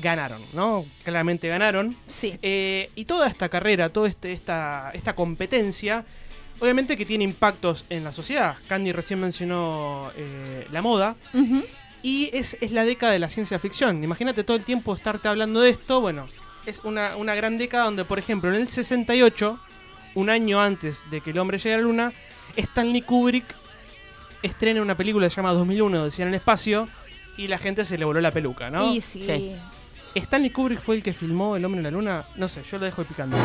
ganaron, 0.00 0.42
¿no? 0.52 0.84
Claramente 1.04 1.48
ganaron. 1.48 1.96
Sí. 2.06 2.38
Eh, 2.42 2.90
y 2.94 3.04
toda 3.04 3.28
esta 3.28 3.48
carrera, 3.48 3.88
toda 3.88 4.08
este, 4.08 4.32
esta, 4.32 4.90
esta 4.94 5.14
competencia, 5.14 6.04
obviamente 6.60 6.96
que 6.96 7.06
tiene 7.06 7.24
impactos 7.24 7.84
en 7.88 8.04
la 8.04 8.12
sociedad. 8.12 8.56
Candy 8.68 8.92
recién 8.92 9.20
mencionó 9.20 10.10
eh, 10.16 10.66
la 10.70 10.82
moda. 10.82 11.16
Y 12.02 12.30
es, 12.32 12.56
es 12.60 12.70
la 12.70 12.84
década 12.84 13.12
de 13.12 13.18
la 13.18 13.28
ciencia 13.28 13.58
ficción. 13.58 14.04
Imagínate 14.04 14.44
todo 14.44 14.56
el 14.56 14.62
tiempo 14.62 14.94
estarte 14.94 15.26
hablando 15.26 15.60
de 15.60 15.70
esto. 15.70 16.00
Bueno, 16.00 16.28
es 16.66 16.80
una, 16.84 17.16
una 17.16 17.34
gran 17.34 17.58
década 17.58 17.84
donde, 17.84 18.04
por 18.04 18.18
ejemplo, 18.18 18.50
en 18.52 18.60
el 18.60 18.68
68, 18.68 19.58
un 20.14 20.30
año 20.30 20.60
antes 20.60 21.02
de 21.10 21.20
que 21.20 21.30
el 21.30 21.38
hombre 21.38 21.58
llegue 21.58 21.74
a 21.74 21.78
la 21.78 21.82
luna, 21.82 22.12
Stanley 22.56 23.02
Kubrick 23.02 23.44
estrena 24.42 24.82
una 24.82 24.96
película 24.96 25.26
que 25.26 25.30
se 25.30 25.36
llama 25.36 25.52
2001, 25.52 26.04
Decía 26.04 26.24
en 26.24 26.28
el 26.30 26.34
espacio, 26.34 26.88
y 27.36 27.48
la 27.48 27.58
gente 27.58 27.84
se 27.84 27.98
le 27.98 28.04
voló 28.04 28.20
la 28.20 28.30
peluca, 28.30 28.70
¿no? 28.70 28.92
Sí. 28.94 29.00
Sí. 29.00 29.54
¿Stanley 30.14 30.48
Kubrick 30.48 30.80
fue 30.80 30.96
el 30.96 31.02
que 31.02 31.12
filmó 31.12 31.56
El 31.56 31.64
hombre 31.66 31.80
en 31.80 31.84
la 31.84 31.90
luna? 31.90 32.24
No 32.36 32.48
sé, 32.48 32.62
yo 32.62 32.78
lo 32.78 32.86
dejo 32.86 33.02
ahí 33.02 33.06
picando. 33.06 33.36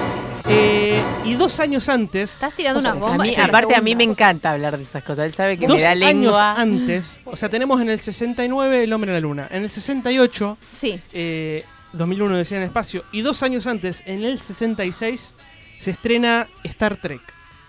Eh, 0.48 1.04
y 1.26 1.34
dos 1.34 1.60
años 1.60 1.90
antes... 1.90 2.36
Estás 2.36 2.56
tirando 2.56 2.80
o 2.80 2.82
sea, 2.82 2.94
unas 2.94 3.04
A 3.04 3.10
bombas. 3.10 3.28
mí- 3.28 3.34
en 3.34 3.40
la 3.42 3.46
aparte, 3.48 3.76
a 3.76 3.82
mí 3.82 3.94
me 3.94 4.06
encanta 4.06 4.52
hablar 4.52 4.78
de 4.78 4.84
esas 4.84 5.04
cosas. 5.04 5.26
Él 5.26 5.34
sabe 5.34 5.58
que 5.58 5.68
Dos 5.68 5.76
me 5.76 5.84
da 5.84 5.92
años 5.92 6.06
lengua. 6.08 6.54
antes, 6.54 7.20
o 7.26 7.36
sea, 7.36 7.50
tenemos 7.50 7.82
en 7.82 7.90
el 7.90 8.00
69 8.00 8.86
El 8.86 8.94
hombre 8.94 9.12
en 9.12 9.16
la 9.16 9.20
luna. 9.20 9.48
En 9.52 9.64
el 9.64 9.70
68 9.70 10.58
Sí. 10.72 11.02
eh, 11.12 11.66
2001 11.94 12.38
decía 12.38 12.58
en 12.58 12.64
el 12.64 12.68
espacio. 12.70 13.04
Y 13.12 13.22
dos 13.22 13.44
años 13.44 13.68
antes, 13.68 14.04
en 14.06 14.24
el 14.24 14.40
66, 14.40 15.34
se 15.80 15.92
estrena 15.92 16.48
Star 16.64 16.96
Trek. 16.98 17.22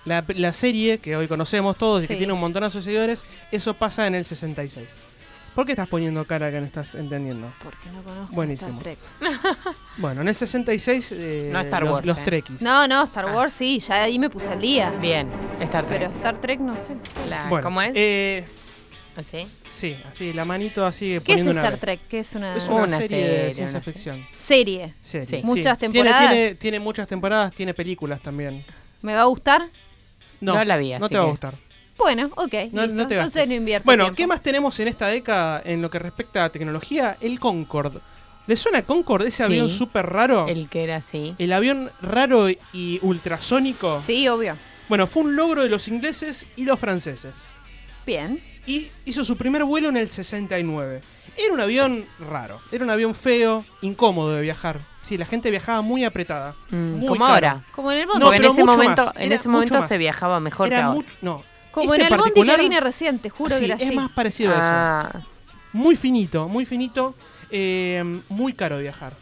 La, 0.05 0.25
la 0.29 0.53
serie 0.53 0.99
que 0.99 1.17
hoy 1.17 1.29
conocemos 1.29 1.77
todos 1.77 2.03
y 2.05 2.07
que 2.09 2.15
Sí. 2.15 2.19
tiene 2.19 2.33
un 2.33 2.41
montonazo 2.41 2.79
de 2.79 2.85
seguidores, 2.85 3.25
eso 3.53 3.75
pasa 3.75 4.07
en 4.07 4.15
el 4.17 4.25
66. 4.25 4.89
¿Por 5.55 5.67
qué 5.67 5.73
estás 5.73 5.87
poniendo 5.87 6.25
cara 6.25 6.51
que 6.51 6.59
no 6.61 6.67
estás 6.67 6.95
entendiendo? 6.95 7.53
Porque 7.63 7.91
no 7.91 8.03
conozco 8.03 8.35
Buenísimo. 8.35 8.81
Star 8.81 8.97
Trek. 8.97 8.99
Bueno, 9.99 10.23
en 10.23 10.29
el 10.29 10.35
66 10.35 11.13
eh, 11.13 11.51
No 11.53 11.61
Star 11.61 11.83
los, 11.85 11.93
Wars, 11.93 12.07
los 12.07 12.19
eh. 12.19 12.23
Trekkies. 12.25 12.63
No, 12.63 12.89
no, 12.89 13.05
Star 13.05 13.27
Wars 13.27 13.53
sí, 13.53 13.79
ya 13.79 14.05
ahí 14.05 14.19
me 14.19 14.31
puse 14.31 14.49
al 14.51 14.61
día. 14.63 14.91
Bien, 15.01 15.29
Star 15.61 15.85
Trek. 15.87 16.01
Pero 16.01 16.13
Star 16.15 16.41
Trek 16.41 16.59
no 16.61 16.75
sé. 16.83 16.97
La- 17.29 17.49
Bueno, 17.49 17.65
¿Cómo 17.65 17.83
es? 17.83 17.93
eh, 17.95 18.45
¿Así? 19.15 19.47
Sí, 19.73 19.97
así, 20.11 20.33
la 20.33 20.45
manito 20.45 20.85
así 20.87 21.07
¿Qué 21.11 21.17
es 21.17 21.23
poniendo 21.23 21.51
una 21.53 21.63
Star. 21.65 21.79
Trek? 21.79 22.01
¿Qué 22.09 22.19
es 22.21 22.35
una, 22.35 22.57
Es 22.57 22.69
una, 22.69 22.83
Una 22.85 22.97
serie, 22.99 23.17
serie, 23.19 23.29
de 23.31 23.45
una 23.45 23.55
ciencia 23.55 23.81
serie. 23.81 23.93
ficción. 23.93 24.27
serie? 24.39 24.95
Serie, 25.01 25.27
Sí. 25.27 25.43
Muchas 25.45 25.79
temporadas. 25.79 26.31
Tiene, 26.31 26.55
tiene 26.57 26.81
muchas 26.81 27.09
temporadas, 27.09 27.53
tiene 27.55 27.75
películas 27.75 28.21
también. 28.21 28.65
¿Me 29.03 29.15
va 29.15 29.23
a 29.23 29.27
gustar? 29.27 29.69
No, 30.41 30.55
No 30.55 30.65
la 30.65 30.77
vi, 30.77 30.93
no 30.99 31.09
te 31.09 31.19
va 31.19 31.25
a 31.25 31.29
gustar. 31.29 31.55
Bueno, 31.99 32.31
ok. 32.37 32.55
No- 32.73 32.83
listo. 32.83 32.95
no 32.97 33.07
te 33.07 33.15
Entonces 33.17 33.49
no 33.49 33.55
invierto 33.55 33.85
Bueno, 33.85 34.05
tiempo. 34.05 34.17
¿qué 34.17 34.27
más 34.27 34.41
tenemos 34.41 34.79
en 34.81 34.89
esta 34.89 35.07
década 35.09 35.63
en 35.65 35.83
lo 35.83 35.91
que 35.91 35.99
respecta 35.99 36.45
a 36.45 36.51
tecnología? 36.51 37.17
El 37.21 37.39
Concorde. 37.39 38.01
¿Le 38.49 38.57
suena 38.57 38.83
Concorde, 38.85 39.29
ese 39.29 39.37
Sí. 39.39 39.43
avión 39.45 39.69
súper 39.69 40.07
raro? 40.07 40.49
El... 40.49 40.59
El 40.63 40.69
que 40.69 40.83
era 40.83 40.97
así. 40.97 41.35
avión 41.53 41.91
raro 42.01 42.49
y 42.49 42.99
ultrasónico. 43.03 44.01
Sí, 44.01 44.27
obvio. 44.27 44.57
Bueno, 44.89 45.07
fue 45.07 45.23
un 45.23 45.37
logro 45.37 45.63
de 45.63 45.69
los 45.69 45.87
ingleses 45.87 46.45
y 46.57 46.65
los 46.65 46.81
franceses. 46.81 47.53
Bien. 48.07 48.41
Y 48.67 48.89
hizo 49.05 49.25
su 49.25 49.37
primer 49.37 49.65
vuelo 49.65 49.89
en 49.89 49.97
el 49.97 50.09
69. 50.09 51.01
Era 51.37 51.53
un 51.55 51.61
avión 51.61 52.05
raro, 52.19 52.61
era 52.71 52.85
un 52.85 52.91
avión 52.91 53.15
feo, 53.15 53.65
incómodo 53.81 54.35
de 54.35 54.43
viajar. 54.43 54.81
Sí, 55.03 55.17
la 55.19 55.27
gente 55.27 55.51
viajaba 55.51 55.83
muy 55.83 56.05
apretada. 56.05 56.55
Mm, 56.71 56.77
muy 56.99 57.09
como 57.09 57.21
caro. 57.25 57.33
ahora. 57.35 57.65
Como 57.73 57.91
en 57.93 57.99
el 57.99 58.07
bondi. 58.07 58.21
No, 58.21 58.33
en 58.33 58.45
ese 58.45 58.65
momento, 58.65 59.05
más. 59.07 59.17
en 59.17 59.23
Era 59.23 59.35
ese 59.37 59.49
momento 59.49 59.87
se 59.87 59.99
viajaba 59.99 60.41
mejor 60.41 60.69
que 60.69 60.77
ahora. 60.77 61.09
no. 61.23 61.43
Como 61.73 61.95
este 61.95 62.07
en 62.07 62.13
el 62.13 62.19
bondi 62.21 62.43
que 62.45 62.57
vine 62.59 62.81
recién, 62.81 63.19
te 63.19 63.31
juro 63.31 63.55
Sí, 63.55 63.61
que 63.61 63.65
era 63.67 63.75
así. 63.77 63.85
es 63.85 63.95
más 63.95 64.11
parecido 64.13 64.51
a 64.53 64.55
eso. 64.57 64.63
Ah, 64.65 65.23
Muy 65.73 65.97
finito, 65.97 66.47
muy 66.49 66.67
finito, 66.67 67.15
eh, 67.51 68.21
muy 68.29 68.53
caro 68.53 68.77
de 68.77 68.83
viajar. 68.83 69.15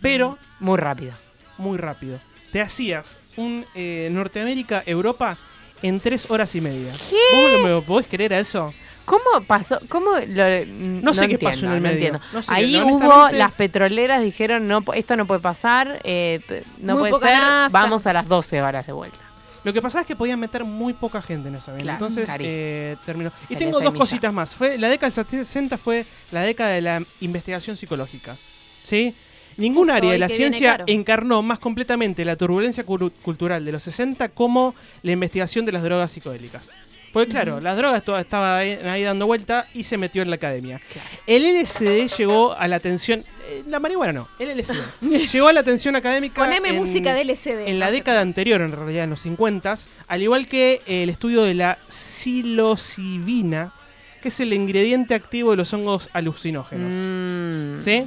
Pero 0.00 0.38
muy 0.60 0.78
rápido. 0.78 1.12
muy 1.58 1.76
rápido. 1.78 2.20
Te 2.52 2.60
hacías 2.60 3.18
un 3.36 3.66
eh, 3.74 4.08
Norteamérica-Europa 4.12 5.36
en 5.82 6.00
tres 6.00 6.26
horas 6.30 6.54
y 6.54 6.60
media. 6.60 6.92
¿Vos 6.92 7.62
me 7.62 7.68
lo 7.68 7.82
podés 7.82 8.06
creer 8.06 8.34
a 8.34 8.38
eso? 8.38 8.72
¿Cómo 9.04 9.22
pasó? 9.46 9.78
¿Cómo 9.88 10.10
lo- 10.16 10.66
no, 10.66 11.14
sé 11.14 11.28
qué 11.28 11.34
entiendo, 11.34 11.38
pasó 11.40 11.66
en 11.66 11.72
el 11.72 11.76
no 11.78 11.82
medio. 11.82 11.90
entiendo. 11.94 12.20
No 12.32 12.42
sé 12.42 12.52
Ahí 12.52 12.72
qué- 12.72 12.82
hubo, 12.82 13.28
las 13.30 13.52
petroleras 13.52 14.20
dijeron, 14.22 14.66
no, 14.66 14.82
esto 14.94 15.16
no 15.16 15.26
puede 15.26 15.40
pasar, 15.40 16.00
eh, 16.02 16.40
no 16.78 16.94
Muy 16.94 17.00
puede 17.02 17.12
poca 17.12 17.28
ser, 17.28 17.38
nafta. 17.38 17.68
vamos 17.68 18.04
a 18.06 18.12
las 18.12 18.26
12 18.26 18.60
horas 18.62 18.84
de 18.86 18.92
vuelta. 18.92 19.18
Lo 19.62 19.72
que 19.72 19.80
pasaba 19.82 20.02
es 20.02 20.06
que 20.06 20.14
podían 20.16 20.38
meter 20.40 20.64
muy 20.64 20.92
poca 20.92 21.20
gente 21.22 21.48
en 21.48 21.56
esa 21.56 21.70
avión. 21.72 21.82
Claro, 21.84 21.96
Entonces 22.06 22.30
eh, 22.38 22.96
terminó. 23.04 23.30
Y 23.48 23.56
tengo 23.56 23.80
dos 23.80 23.94
cositas 23.94 24.32
más. 24.32 24.54
Fue, 24.54 24.76
la 24.78 24.88
década 24.88 25.12
del 25.12 25.44
60 25.44 25.76
fue 25.78 26.04
la 26.32 26.42
década 26.42 26.70
de 26.70 26.80
la 26.80 27.02
investigación 27.20 27.76
psicológica. 27.76 28.36
¿Sí? 28.84 29.14
Ningún 29.56 29.90
área 29.90 30.12
de 30.12 30.18
la 30.18 30.28
ciencia 30.28 30.82
encarnó 30.86 31.42
más 31.42 31.58
completamente 31.58 32.24
la 32.24 32.36
turbulencia 32.36 32.84
cultural 32.84 33.64
de 33.64 33.72
los 33.72 33.82
60 33.82 34.28
como 34.30 34.74
la 35.02 35.12
investigación 35.12 35.64
de 35.64 35.72
las 35.72 35.82
drogas 35.82 36.12
psicodélicas. 36.12 36.72
Porque 37.12 37.30
claro, 37.30 37.60
las 37.60 37.78
drogas 37.78 38.04
todas 38.04 38.22
estaban 38.22 38.58
ahí, 38.58 38.72
ahí 38.84 39.02
dando 39.02 39.24
vuelta 39.26 39.66
y 39.72 39.84
se 39.84 39.96
metió 39.96 40.20
en 40.20 40.28
la 40.28 40.36
academia. 40.36 40.82
El 41.26 41.44
LSD 41.62 42.14
llegó 42.18 42.52
a 42.52 42.68
la 42.68 42.76
atención... 42.76 43.20
eh, 43.48 43.62
la 43.66 43.80
marihuana 43.80 44.12
no, 44.12 44.28
el 44.38 44.50
LSD. 44.58 44.74
llegó 45.32 45.48
a 45.48 45.54
la 45.54 45.60
atención 45.60 45.96
académica 45.96 46.42
Poneme 46.42 46.68
en- 46.70 46.76
música 46.76 47.14
de 47.14 47.22
LCD. 47.22 47.68
en 47.68 47.78
la 47.78 47.90
década 47.90 48.20
anterior, 48.20 48.60
en 48.60 48.72
realidad 48.72 49.04
en 49.04 49.10
los 49.10 49.22
50, 49.22 49.76
al 50.08 50.22
igual 50.22 50.46
que 50.46 50.82
eh, 50.86 51.04
el 51.04 51.08
estudio 51.08 51.42
de 51.44 51.54
la 51.54 51.78
psilocibina, 51.88 53.72
que 54.20 54.28
es 54.28 54.40
el 54.40 54.52
ingrediente 54.52 55.14
activo 55.14 55.52
de 55.52 55.56
los 55.56 55.72
hongos 55.72 56.10
alucinógenos. 56.12 56.92
Mm. 56.94 57.82
¿Sí? 57.84 58.06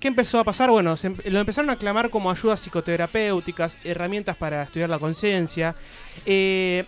¿Qué 0.00 0.08
empezó 0.08 0.38
a 0.38 0.44
pasar? 0.44 0.70
Bueno, 0.70 0.96
se 0.96 1.10
lo 1.30 1.38
empezaron 1.40 1.68
a 1.70 1.76
clamar 1.76 2.08
como 2.08 2.30
ayudas 2.30 2.60
psicoterapéuticas, 2.60 3.76
herramientas 3.84 4.34
para 4.36 4.62
estudiar 4.62 4.88
la 4.88 4.98
conciencia. 4.98 5.74
Eh, 6.24 6.84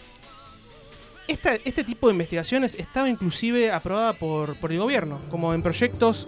esta- 1.29 1.57
este 1.65 1.85
tipo 1.85 2.09
de 2.09 2.15
investigaciones 2.15 2.75
estaba 2.75 3.09
inclusive 3.11 3.71
aprobada 3.71 4.15
por, 4.15 4.57
por 4.57 4.73
el 4.73 4.79
gobierno, 4.79 5.21
como 5.31 5.53
en 5.53 5.63
proyectos... 5.63 6.27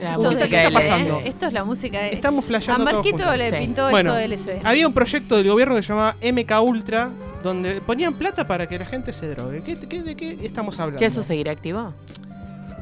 La 0.00 0.16
música 0.16 0.48
¿qué 0.48 0.58
está 0.66 0.70
pasando? 0.72 1.20
Esto 1.24 1.46
es 1.46 1.52
la 1.52 1.64
música 1.64 1.98
de... 2.00 2.10
Estamos 2.10 2.44
A 2.44 2.48
flasheando 2.48 2.84
todos 2.84 3.04
Marquito 3.04 3.36
le 3.36 3.50
Sí. 3.50 3.56
pintó 3.58 3.90
Bueno, 3.90 4.16
esto 4.16 4.18
de 4.18 4.24
LCD. 4.56 4.66
Había 4.66 4.86
un 4.86 4.92
proyecto 4.94 5.36
del 5.36 5.48
gobierno 5.48 5.74
que 5.74 5.82
se 5.82 5.88
llamaba 5.88 6.16
MK 6.22 6.60
Ultra, 6.62 7.10
donde 7.42 7.80
ponían 7.80 8.14
plata 8.14 8.46
para 8.46 8.68
que 8.68 8.78
la 8.78 8.86
gente 8.86 9.12
se 9.12 9.28
drogue. 9.28 9.60
¿Qué, 9.62 9.76
qué- 9.76 10.02
de 10.02 10.14
qué 10.14 10.38
estamos 10.42 10.78
hablando? 10.78 11.00
¿Ya 11.00 11.08
eso 11.08 11.22
seguirá 11.24 11.50
activo? 11.52 11.94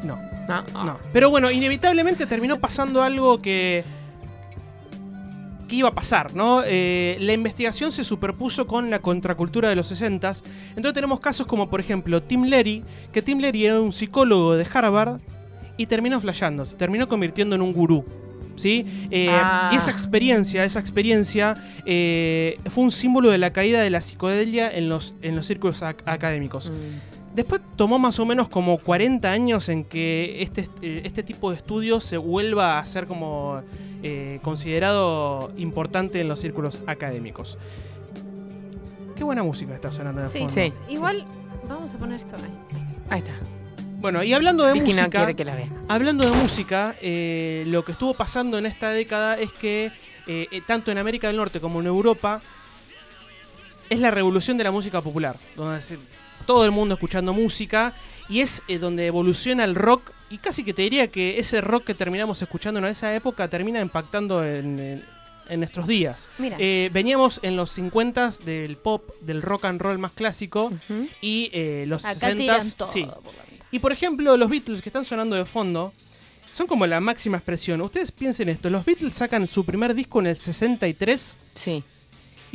No, 0.06 0.62
No. 0.72 0.84
no. 0.84 0.98
Pero 1.12 1.28
bueno, 1.30 1.50
inevitablemente 1.50 2.26
terminó 2.26 2.58
pasando 2.60 3.02
algo 3.02 3.40
que. 3.42 3.84
que 5.68 5.74
iba 5.76 5.88
a 5.88 5.92
pasar, 5.92 6.34
¿no? 6.34 6.62
Eh, 6.64 7.16
la 7.18 7.32
investigación 7.32 7.90
se 7.90 8.04
superpuso 8.04 8.66
con 8.68 8.88
la 8.88 9.00
contracultura 9.00 9.68
de 9.68 9.74
los 9.74 9.88
60 9.88 10.32
Entonces 10.70 10.92
tenemos 10.94 11.18
casos 11.18 11.46
como, 11.48 11.68
por 11.68 11.80
ejemplo, 11.80 12.22
Tim 12.22 12.44
Leary, 12.44 12.84
que 13.12 13.20
Tim 13.20 13.38
Leary 13.40 13.66
era 13.66 13.80
un 13.80 13.92
psicólogo 13.92 14.54
de 14.54 14.64
Harvard 14.72 15.20
y 15.76 15.86
terminó 15.86 16.20
flasheando, 16.20 16.64
se 16.64 16.76
terminó 16.76 17.08
convirtiendo 17.08 17.56
en 17.56 17.62
un 17.62 17.72
gurú. 17.72 18.04
¿Sí? 18.54 18.86
Eh, 19.10 19.28
Ah. 19.30 19.68
Y 19.72 19.76
esa 19.76 19.90
experiencia, 19.90 20.64
esa 20.64 20.78
experiencia 20.80 21.54
eh, 21.84 22.58
fue 22.70 22.84
un 22.84 22.90
símbolo 22.90 23.28
de 23.30 23.36
la 23.36 23.52
caída 23.52 23.82
de 23.82 23.90
la 23.90 24.00
psicodelia 24.00 24.70
en 24.70 24.88
los, 24.88 25.14
en 25.20 25.36
los 25.36 25.46
círculos 25.46 25.82
ac- 25.82 25.96
académicos. 26.06 26.70
Mm. 26.70 27.15
Después 27.36 27.60
tomó 27.76 27.98
más 27.98 28.18
o 28.18 28.24
menos 28.26 28.48
como 28.48 28.78
40 28.78 29.30
años 29.30 29.68
en 29.68 29.84
que 29.84 30.42
este, 30.42 30.68
eh, 30.82 31.02
este 31.04 31.22
tipo 31.22 31.50
de 31.50 31.56
estudios 31.58 32.02
se 32.02 32.16
vuelva 32.16 32.78
a 32.78 32.86
ser 32.86 33.06
como 33.06 33.60
eh, 34.02 34.40
considerado 34.42 35.52
importante 35.58 36.20
en 36.20 36.28
los 36.28 36.40
círculos 36.40 36.82
académicos. 36.86 37.58
Qué 39.16 39.22
buena 39.22 39.42
música 39.42 39.74
está 39.74 39.92
sonando 39.92 40.22
de 40.22 40.28
Sí. 40.30 40.38
fondo. 40.40 40.54
Sí. 40.54 40.72
Igual, 40.88 41.24
vamos 41.68 41.94
a 41.94 41.98
poner 41.98 42.18
esto 42.20 42.36
ahí. 42.36 42.50
Ahí 43.10 43.18
está. 43.20 43.32
Bueno, 43.98 44.22
y 44.22 44.32
hablando 44.32 44.64
de 44.64 44.72
Vicky 44.74 44.86
música, 44.94 45.08
quiere 45.10 45.34
que 45.36 45.44
la 45.44 45.56
vea. 45.56 45.68
hablando 45.88 46.24
de 46.24 46.30
música, 46.40 46.94
eh, 47.02 47.64
lo 47.66 47.84
que 47.84 47.92
estuvo 47.92 48.14
pasando 48.14 48.56
en 48.58 48.66
esta 48.66 48.90
década 48.90 49.38
es 49.38 49.52
que 49.52 49.90
eh, 50.26 50.48
tanto 50.66 50.90
en 50.90 50.98
América 50.98 51.26
del 51.28 51.36
Norte 51.36 51.60
como 51.60 51.80
en 51.80 51.86
Europa 51.86 52.40
es 53.88 54.00
la 54.00 54.10
revolución 54.10 54.58
de 54.58 54.64
la 54.64 54.70
música 54.70 55.00
popular, 55.00 55.36
donde 55.54 55.80
se- 55.82 55.98
todo 56.46 56.64
el 56.64 56.70
mundo 56.70 56.94
escuchando 56.94 57.32
música 57.34 57.94
y 58.28 58.40
es 58.40 58.62
eh, 58.68 58.78
donde 58.78 59.06
evoluciona 59.06 59.64
el 59.64 59.74
rock 59.74 60.12
y 60.30 60.38
casi 60.38 60.64
que 60.64 60.72
te 60.72 60.82
diría 60.82 61.08
que 61.08 61.38
ese 61.38 61.60
rock 61.60 61.84
que 61.84 61.94
terminamos 61.94 62.40
escuchando 62.42 62.78
en 62.80 62.86
esa 62.86 63.14
época 63.14 63.48
termina 63.48 63.80
impactando 63.80 64.44
en, 64.44 64.78
en- 64.78 65.16
en 65.48 65.60
nuestros 65.60 65.86
días. 65.86 66.26
Eh, 66.58 66.90
veníamos 66.92 67.38
en 67.44 67.54
los 67.54 67.70
50 67.70 68.30
del 68.44 68.76
pop, 68.76 69.10
del 69.20 69.42
rock 69.42 69.66
and 69.66 69.80
roll 69.80 69.96
más 69.96 70.10
clásico 70.12 70.72
y 71.20 71.50
eh, 71.52 71.84
los 71.86 72.04
Acá 72.04 72.30
60 72.30 72.38
tiran 72.40 72.70
todo 72.72 72.88
sí, 72.92 73.04
por 73.04 73.34
y 73.70 73.78
por 73.78 73.92
ejemplo, 73.92 74.36
los 74.36 74.48
Beatles 74.50 74.82
que 74.82 74.88
están 74.88 75.04
sonando 75.04 75.36
de 75.36 75.44
fondo 75.44 75.92
son 76.50 76.66
como 76.66 76.84
la 76.86 76.98
máxima 77.00 77.36
expresión. 77.36 77.80
Ustedes 77.80 78.10
piensen 78.10 78.48
esto, 78.48 78.70
los 78.70 78.84
Beatles 78.84 79.14
sacan 79.14 79.46
su 79.46 79.64
primer 79.64 79.94
disco 79.94 80.18
en 80.18 80.26
el 80.26 80.36
63 80.36 81.36
Sí. 81.54 81.84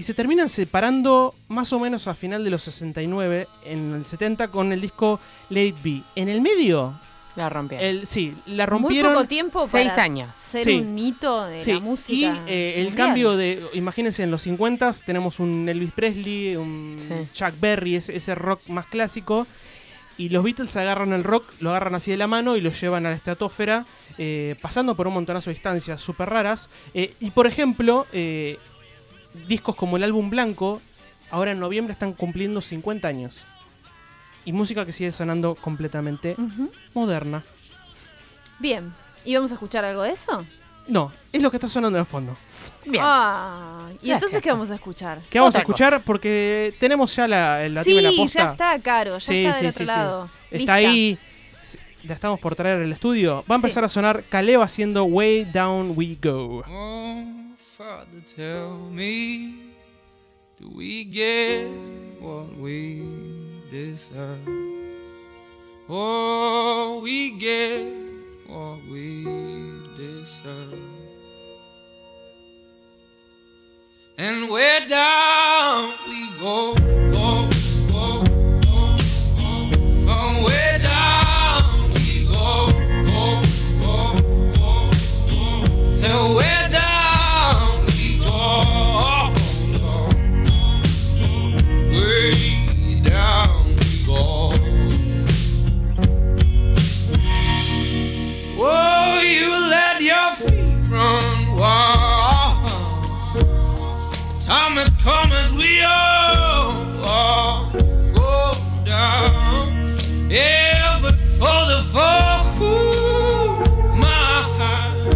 Y 0.01 0.03
se 0.03 0.15
terminan 0.15 0.49
separando 0.49 1.35
más 1.47 1.71
o 1.73 1.79
menos 1.79 2.07
a 2.07 2.15
final 2.15 2.43
de 2.43 2.49
los 2.49 2.63
69, 2.63 3.47
en 3.65 3.93
el 3.93 4.03
70 4.03 4.47
con 4.47 4.73
el 4.73 4.81
disco 4.81 5.19
Let 5.51 5.67
It 5.67 5.75
Be. 5.83 6.01
En 6.15 6.27
el 6.27 6.41
medio 6.41 6.99
La 7.35 7.51
rompieron. 7.51 7.85
El, 7.85 8.07
sí, 8.07 8.35
la 8.47 8.65
Muy 8.65 8.71
rompieron. 8.79 9.13
poco 9.13 9.25
tiempo 9.27 9.67
Seis 9.67 9.91
años. 9.91 10.35
ser 10.35 10.63
Sí. 10.63 10.79
un 10.79 10.97
hito 10.97 11.45
de 11.45 11.61
Sí, 11.61 11.73
la 11.73 11.79
música. 11.81 12.15
y 12.47 12.51
eh, 12.51 12.81
el 12.81 12.95
cambio 12.95 13.37
de, 13.37 13.63
imagínense, 13.73 14.23
en 14.23 14.31
los 14.31 14.41
50 14.41 14.91
tenemos 15.05 15.39
un 15.39 15.69
Elvis 15.69 15.91
Presley, 15.91 16.55
un 16.55 16.95
Sí. 16.97 17.13
Chuck 17.31 17.53
Berry, 17.61 17.95
ese, 17.97 18.15
ese 18.15 18.33
rock 18.33 18.67
más 18.69 18.87
clásico, 18.87 19.45
y 20.17 20.29
los 20.29 20.43
Beatles 20.43 20.75
agarran 20.77 21.13
el 21.13 21.23
rock, 21.23 21.45
lo 21.59 21.69
agarran 21.69 21.93
así 21.93 22.09
de 22.09 22.17
la 22.17 22.25
mano 22.27 22.57
y 22.57 22.61
lo 22.61 22.71
llevan 22.71 23.05
a 23.05 23.09
la 23.11 23.15
estratosfera, 23.15 23.85
eh, 24.17 24.55
pasando 24.61 24.95
por 24.95 25.07
un 25.07 25.13
montonazo 25.13 25.49
de 25.51 25.53
distancias 25.53 26.01
súper 26.01 26.27
raras. 26.29 26.69
Eh, 26.95 27.13
y 27.19 27.29
por 27.31 27.45
ejemplo, 27.45 28.07
eh, 28.13 28.57
discos 29.47 29.75
como 29.75 29.97
el 29.97 30.03
álbum 30.03 30.29
Blanco, 30.29 30.81
ahora 31.29 31.51
en 31.51 31.59
noviembre 31.59 31.93
están 31.93 32.13
cumpliendo 32.13 32.61
50 32.61 33.07
años. 33.07 33.41
Y 34.45 34.53
música 34.53 34.85
que 34.85 34.93
sigue 34.93 35.11
sonando 35.11 35.55
completamente 35.55 36.35
moderna. 36.93 37.43
Bien. 38.59 38.91
¿Y 39.23 39.35
vamos 39.35 39.51
a 39.51 39.55
escuchar 39.55 39.85
algo 39.85 40.01
de 40.01 40.11
eso? 40.11 40.45
No, 40.87 41.11
es 41.31 41.41
lo 41.41 41.51
que 41.51 41.57
está 41.57 41.69
sonando 41.69 41.99
de 41.99 42.05
fondo. 42.05 42.35
Bien. 42.85 43.03
Ah, 43.05 43.81
¿y 43.89 43.93
Gracias. 44.07 44.13
entonces 44.15 44.41
qué 44.41 44.49
vamos 44.49 44.71
a 44.71 44.75
escuchar? 44.75 45.19
¿Qué 45.29 45.39
vamos 45.39 45.55
a 45.55 45.59
escuchar? 45.59 46.01
Porque 46.03 46.73
tenemos 46.79 47.15
ya 47.15 47.27
la, 47.27 47.69
la 47.69 47.83
sí, 47.83 48.01
la 48.01 48.09
posta. 48.17 48.43
ya 48.45 48.51
está, 48.51 48.79
Caro, 48.79 49.19
ya 49.19 49.19
Sí, 49.19 49.45
está 49.45 49.57
del 49.61 49.61
sí, 49.61 49.67
otro 49.67 49.77
sí, 49.77 49.77
sí. 49.77 49.85
lado. 49.85 50.29
Está 50.49 50.57
Lista. 50.57 50.73
ahí. 50.73 51.17
La 52.03 52.15
estamos 52.15 52.39
por 52.39 52.55
traer 52.55 52.81
al 52.81 52.91
estudio. 52.91 53.45
Va 53.49 53.53
a 53.55 53.57
empezar 53.57 53.83
a 53.83 53.89
sonar 53.89 54.23
Caleb 54.27 54.59
haciendo 54.63 55.03
Way 55.03 55.45
Down 55.45 55.93
We 55.95 56.17
Go. 56.19 56.63
Oh, 56.67 57.23
Father, 57.81 58.21
tell 58.37 58.77
me, 58.77 59.55
do 60.59 60.69
we 60.69 61.03
get 61.03 61.67
what 62.19 62.55
we 62.55 63.01
deserve? 63.71 64.47
Oh, 65.89 66.99
we 67.01 67.31
get 67.39 67.91
what 68.45 68.77
we 68.87 69.23
deserve. 69.97 70.77
And 74.19 74.47
where 74.51 74.85
down 74.85 75.91
we 76.07 76.29
go, 76.39 76.75
go, 77.11 77.49
Time 104.51 104.75
has 104.75 104.97
come 104.97 105.31
as 105.31 105.55
we 105.55 105.81
all, 105.81 107.05
all 107.07 107.71
go 108.13 108.51
down. 108.83 109.95
Yeah, 110.29 110.99
but 111.01 111.15
for 111.39 111.61
the 111.71 111.81
fall, 111.93 112.61
ooh, 112.61 113.95
my 113.95 114.41
heart. 114.59 115.15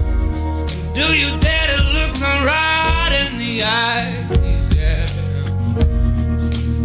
Do 0.94 1.14
you 1.14 1.38
dare 1.42 1.68
to 1.76 1.84
look 1.84 2.14
me 2.18 2.32
right 2.48 3.28
in 3.28 3.38
the 3.38 3.64
eyes? 3.64 4.74
Yeah. 4.74 5.06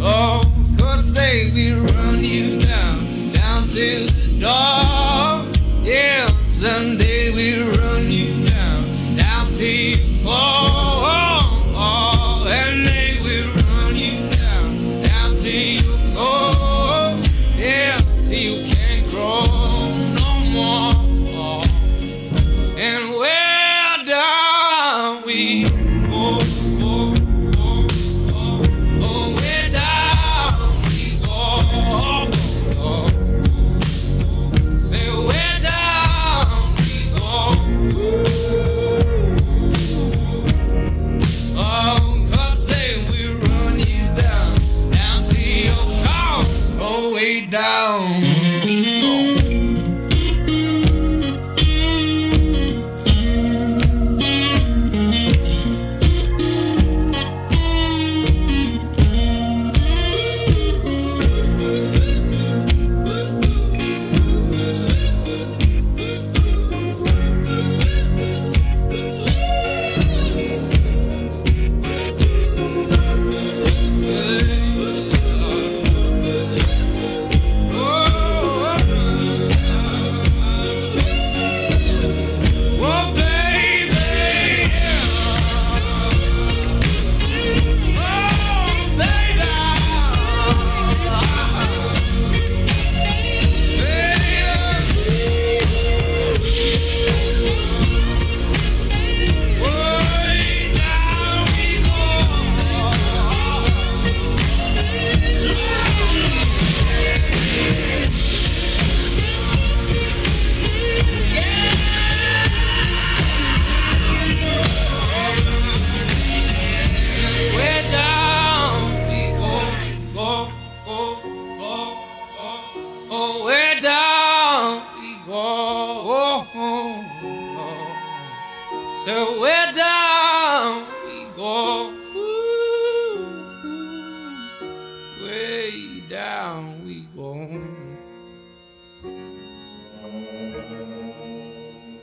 Oh, 0.03 0.43
cause 0.77 1.15
say 1.15 1.53
we 1.53 1.75
run 1.75 2.25
you 2.25 2.59
down, 2.59 3.31
down 3.31 3.69
to 3.69 4.07
the 4.07 4.41
door. 4.41 4.90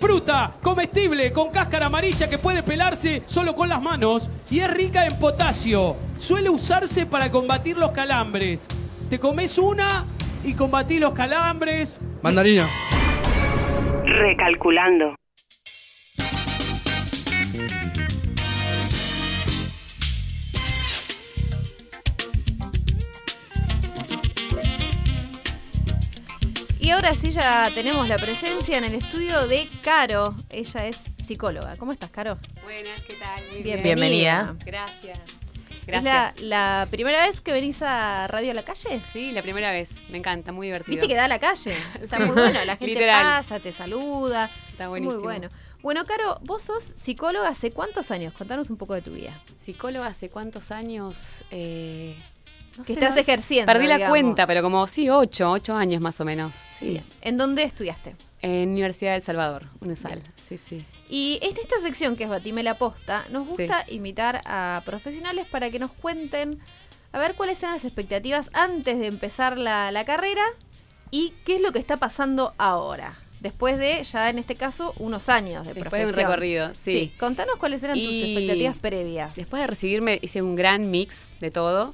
Fruta 0.07 0.53
comestible 0.61 1.33
con 1.33 1.49
cáscara 1.49 1.87
amarilla 1.87 2.29
que 2.29 2.37
puede 2.37 2.63
pelarse 2.63 3.23
solo 3.25 3.53
con 3.53 3.67
las 3.67 3.81
manos 3.81 4.29
y 4.49 4.59
es 4.59 4.73
rica 4.73 5.05
en 5.05 5.19
potasio. 5.19 5.97
Suele 6.17 6.49
usarse 6.49 7.05
para 7.05 7.29
combatir 7.29 7.77
los 7.77 7.91
calambres. 7.91 8.69
Te 9.09 9.19
comes 9.19 9.57
una 9.57 10.05
y 10.45 10.53
combatís 10.53 11.01
los 11.01 11.11
calambres. 11.11 11.99
Mandarina. 12.21 12.65
Recalculando. 14.05 15.13
Sí 27.27 27.33
ya 27.33 27.69
tenemos 27.73 28.07
la 28.07 28.17
presencia 28.17 28.77
en 28.77 28.85
el 28.85 28.95
estudio 28.95 29.47
de 29.47 29.67
Caro. 29.81 30.33
Ella 30.49 30.87
es 30.87 30.97
psicóloga. 31.25 31.75
¿Cómo 31.77 31.91
estás, 31.91 32.09
Caro? 32.09 32.37
Buenas, 32.63 33.01
¿qué 33.01 33.15
tal? 33.15 33.43
Muy 33.51 33.63
Bienvenida. 33.63 34.53
Bienvenida. 34.53 34.55
Gracias. 35.85 36.03
la, 36.03 36.33
la 36.41 36.87
primera 36.89 37.25
vez 37.25 37.41
que 37.41 37.51
venís 37.51 37.81
a 37.81 38.27
Radio 38.27 38.51
a 38.51 38.53
la 38.53 38.63
Calle? 38.63 39.01
Sí, 39.11 39.31
la 39.31 39.41
primera 39.41 39.71
vez. 39.71 40.01
Me 40.09 40.17
encanta, 40.19 40.53
muy 40.53 40.67
divertido. 40.67 40.91
Viste 40.95 41.07
que 41.07 41.15
da 41.15 41.25
a 41.25 41.27
la 41.27 41.39
calle. 41.39 41.75
Está 42.01 42.19
muy 42.19 42.29
bueno. 42.35 42.63
La 42.63 42.77
gente 42.77 42.93
Literal. 42.93 43.23
pasa, 43.23 43.59
te 43.59 43.71
saluda. 43.73 44.49
Está 44.69 44.87
buenísimo. 44.87 45.19
Muy 45.19 45.23
bueno. 45.23 45.49
Bueno, 45.81 46.05
Caro, 46.05 46.39
vos 46.43 46.63
sos 46.63 46.93
psicóloga 46.95 47.49
hace 47.49 47.71
cuántos 47.71 48.09
años? 48.09 48.33
Contanos 48.33 48.69
un 48.69 48.77
poco 48.77 48.93
de 48.93 49.01
tu 49.01 49.11
vida. 49.11 49.41
Psicóloga 49.59 50.07
hace 50.07 50.29
cuántos 50.29 50.71
años. 50.71 51.43
Eh, 51.51 52.17
no 52.77 52.83
Que 52.83 52.87
sé, 52.87 52.93
estás 52.93 53.15
no- 53.15 53.21
ejerciendo. 53.21 53.71
Perdí 53.71 53.87
la 53.87 54.09
cuenta, 54.09 54.45
pero 54.47 54.61
como 54.61 54.85
sí, 54.87 55.09
ocho, 55.09 55.51
ocho 55.51 55.75
años 55.75 56.01
más 56.01 56.19
o 56.21 56.25
menos. 56.25 56.55
Sí. 56.69 56.89
Bien. 56.89 57.03
¿En 57.21 57.37
dónde 57.37 57.63
estudiaste? 57.63 58.15
En 58.41 58.69
Universidad 58.69 59.11
de 59.11 59.17
El 59.17 59.23
Salvador, 59.23 59.65
UNESAL. 59.81 60.21
Sí, 60.35 60.57
sí. 60.57 60.85
Y 61.09 61.39
en 61.41 61.57
esta 61.57 61.79
sección 61.81 62.15
que 62.15 62.25
es 62.25 62.29
Batime 62.29 62.61
la 62.63 62.77
Posta, 62.77 63.25
nos 63.31 63.47
gusta 63.47 63.83
invitar 63.89 64.41
a 64.45 64.81
profesionales 64.85 65.47
para 65.49 65.69
que 65.71 65.79
nos 65.79 65.91
cuenten 65.91 66.59
a 67.13 67.19
ver 67.19 67.33
cuáles 67.35 67.59
eran 67.63 67.73
las 67.73 67.85
expectativas 67.85 68.49
antes 68.53 68.99
de 68.99 69.07
empezar 69.07 69.57
la, 69.57 69.91
la 69.91 70.05
carrera 70.05 70.43
y 71.09 71.33
qué 71.45 71.55
es 71.55 71.61
lo 71.61 71.71
que 71.71 71.79
está 71.79 71.97
pasando 71.97 72.53
ahora. 72.57 73.15
Después 73.39 73.77
de, 73.77 74.03
ya 74.03 74.29
en 74.29 74.39
este 74.39 74.55
caso, 74.55 74.93
unos 74.97 75.29
años 75.29 75.65
de 75.65 75.73
Después 75.73 75.91
de 75.93 75.99
un 75.99 76.03
profesión. 76.05 76.29
recorrido, 76.31 76.73
sí. 76.73 77.13
contanos 77.19 77.55
cuáles 77.57 77.81
eran 77.83 77.97
tus 77.97 78.13
expectativas 78.13 78.75
previas. 78.77 79.35
Después 79.35 79.61
de 79.61 79.67
recibirme 79.67 80.19
hice 80.21 80.41
un 80.41 80.55
gran 80.55 80.89
mix 80.91 81.29
de 81.39 81.49
todo, 81.51 81.93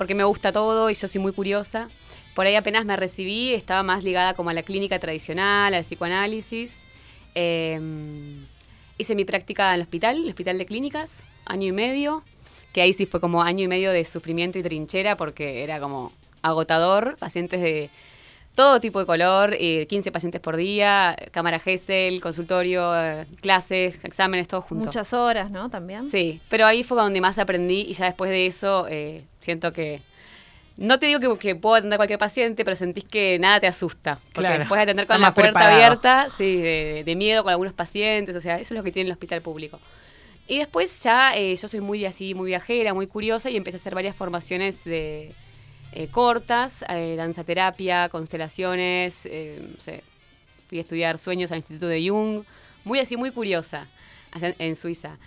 porque 0.00 0.14
me 0.14 0.24
gusta 0.24 0.50
todo 0.50 0.88
y 0.88 0.94
yo 0.94 1.08
soy 1.08 1.20
muy 1.20 1.30
curiosa. 1.30 1.90
Por 2.34 2.46
ahí 2.46 2.54
apenas 2.54 2.86
me 2.86 2.96
recibí, 2.96 3.52
estaba 3.52 3.82
más 3.82 4.02
ligada 4.02 4.32
como 4.32 4.48
a 4.48 4.54
la 4.54 4.62
clínica 4.62 4.98
tradicional, 4.98 5.74
al 5.74 5.84
psicoanálisis. 5.84 6.80
Eh, 7.34 7.78
hice 8.96 9.14
mi 9.14 9.26
práctica 9.26 9.68
en 9.68 9.74
el 9.74 9.80
hospital, 9.82 10.22
el 10.22 10.28
hospital 10.30 10.56
de 10.56 10.64
clínicas, 10.64 11.22
año 11.44 11.66
y 11.66 11.72
medio, 11.72 12.24
que 12.72 12.80
ahí 12.80 12.94
sí 12.94 13.04
fue 13.04 13.20
como 13.20 13.42
año 13.42 13.64
y 13.64 13.68
medio 13.68 13.92
de 13.92 14.06
sufrimiento 14.06 14.58
y 14.58 14.62
trinchera 14.62 15.18
porque 15.18 15.62
era 15.64 15.80
como 15.80 16.12
agotador, 16.40 17.18
pacientes 17.18 17.60
de 17.60 17.90
todo 18.54 18.80
tipo 18.80 18.98
de 18.98 19.06
color, 19.06 19.54
eh, 19.58 19.86
15 19.86 20.12
pacientes 20.12 20.40
por 20.40 20.56
día, 20.56 21.16
cámara 21.30 21.58
GESEL, 21.60 22.20
consultorio, 22.20 22.92
eh, 22.94 23.26
clases, 23.40 23.98
exámenes, 24.04 24.48
todo 24.48 24.60
junto. 24.62 24.86
Muchas 24.86 25.12
horas, 25.12 25.50
¿no? 25.50 25.70
También. 25.70 26.04
Sí, 26.10 26.40
pero 26.48 26.66
ahí 26.66 26.82
fue 26.82 26.96
donde 26.98 27.20
más 27.20 27.38
aprendí 27.38 27.82
y 27.88 27.94
ya 27.94 28.04
después 28.06 28.30
de 28.30 28.46
eso 28.46 28.86
eh, 28.88 29.24
siento 29.40 29.72
que... 29.72 30.02
No 30.76 30.98
te 30.98 31.06
digo 31.06 31.20
que, 31.20 31.38
que 31.38 31.54
puedo 31.56 31.74
atender 31.74 31.94
a 31.94 31.98
cualquier 31.98 32.18
paciente, 32.18 32.64
pero 32.64 32.74
sentís 32.74 33.04
que 33.04 33.38
nada 33.38 33.60
te 33.60 33.66
asusta. 33.66 34.18
Porque 34.32 34.48
Claro. 34.48 34.58
después 34.60 34.78
de 34.78 34.82
atender 34.84 35.06
con 35.06 35.16
Está 35.16 35.28
la 35.28 35.34
puerta 35.34 35.50
preparado. 35.52 35.74
abierta, 35.76 36.28
sí, 36.36 36.56
de, 36.56 37.02
de 37.04 37.16
miedo 37.16 37.42
con 37.42 37.50
algunos 37.50 37.74
pacientes, 37.74 38.34
o 38.34 38.40
sea, 38.40 38.56
eso 38.58 38.72
es 38.74 38.78
lo 38.78 38.82
que 38.84 38.90
tiene 38.90 39.08
el 39.08 39.12
hospital 39.12 39.42
público. 39.42 39.78
Y 40.48 40.58
después 40.58 41.02
ya 41.02 41.36
eh, 41.36 41.54
yo 41.54 41.68
soy 41.68 41.80
muy 41.80 42.06
así, 42.06 42.34
muy 42.34 42.46
viajera, 42.48 42.94
muy 42.94 43.06
curiosa 43.06 43.50
y 43.50 43.56
empecé 43.56 43.76
a 43.76 43.80
hacer 43.80 43.94
varias 43.94 44.16
formaciones 44.16 44.82
de 44.84 45.34
eh, 45.92 46.08
cortas, 46.08 46.84
eh, 46.88 47.14
danza 47.16 47.44
terapia, 47.44 48.08
constelaciones, 48.08 49.26
eh, 49.26 49.74
fui 50.68 50.78
a 50.78 50.80
estudiar 50.80 51.18
sueños 51.18 51.50
al 51.52 51.58
Instituto 51.58 51.88
de 51.88 52.08
Jung, 52.08 52.44
muy 52.84 52.98
así, 53.00 53.16
muy 53.16 53.30
curiosa, 53.30 53.88
en 54.40 54.76
Suiza. 54.76 55.18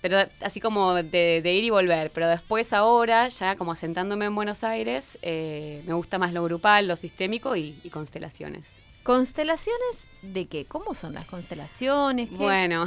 Pero 0.00 0.18
así 0.40 0.60
como 0.60 0.94
de, 0.94 1.42
ir 1.44 1.64
y 1.64 1.70
volver. 1.70 2.10
Pero 2.12 2.28
después 2.28 2.72
ahora, 2.72 3.28
ya 3.28 3.56
como 3.56 3.72
asentándome 3.72 4.26
en 4.26 4.34
Buenos 4.34 4.64
Aires, 4.64 5.18
eh, 5.22 5.82
me 5.86 5.94
gusta 5.94 6.18
más 6.18 6.32
lo 6.32 6.44
grupal, 6.44 6.86
lo 6.86 6.96
sistémico 6.96 7.56
y 7.56 7.90
constelaciones. 7.90 8.85
¿Constelaciones 9.06 10.08
de 10.22 10.48
qué? 10.48 10.64
¿Cómo 10.64 10.92
son 10.96 11.14
las 11.14 11.26
constelaciones? 11.26 12.28
¿Qué? 12.28 12.34
Bueno, 12.34 12.86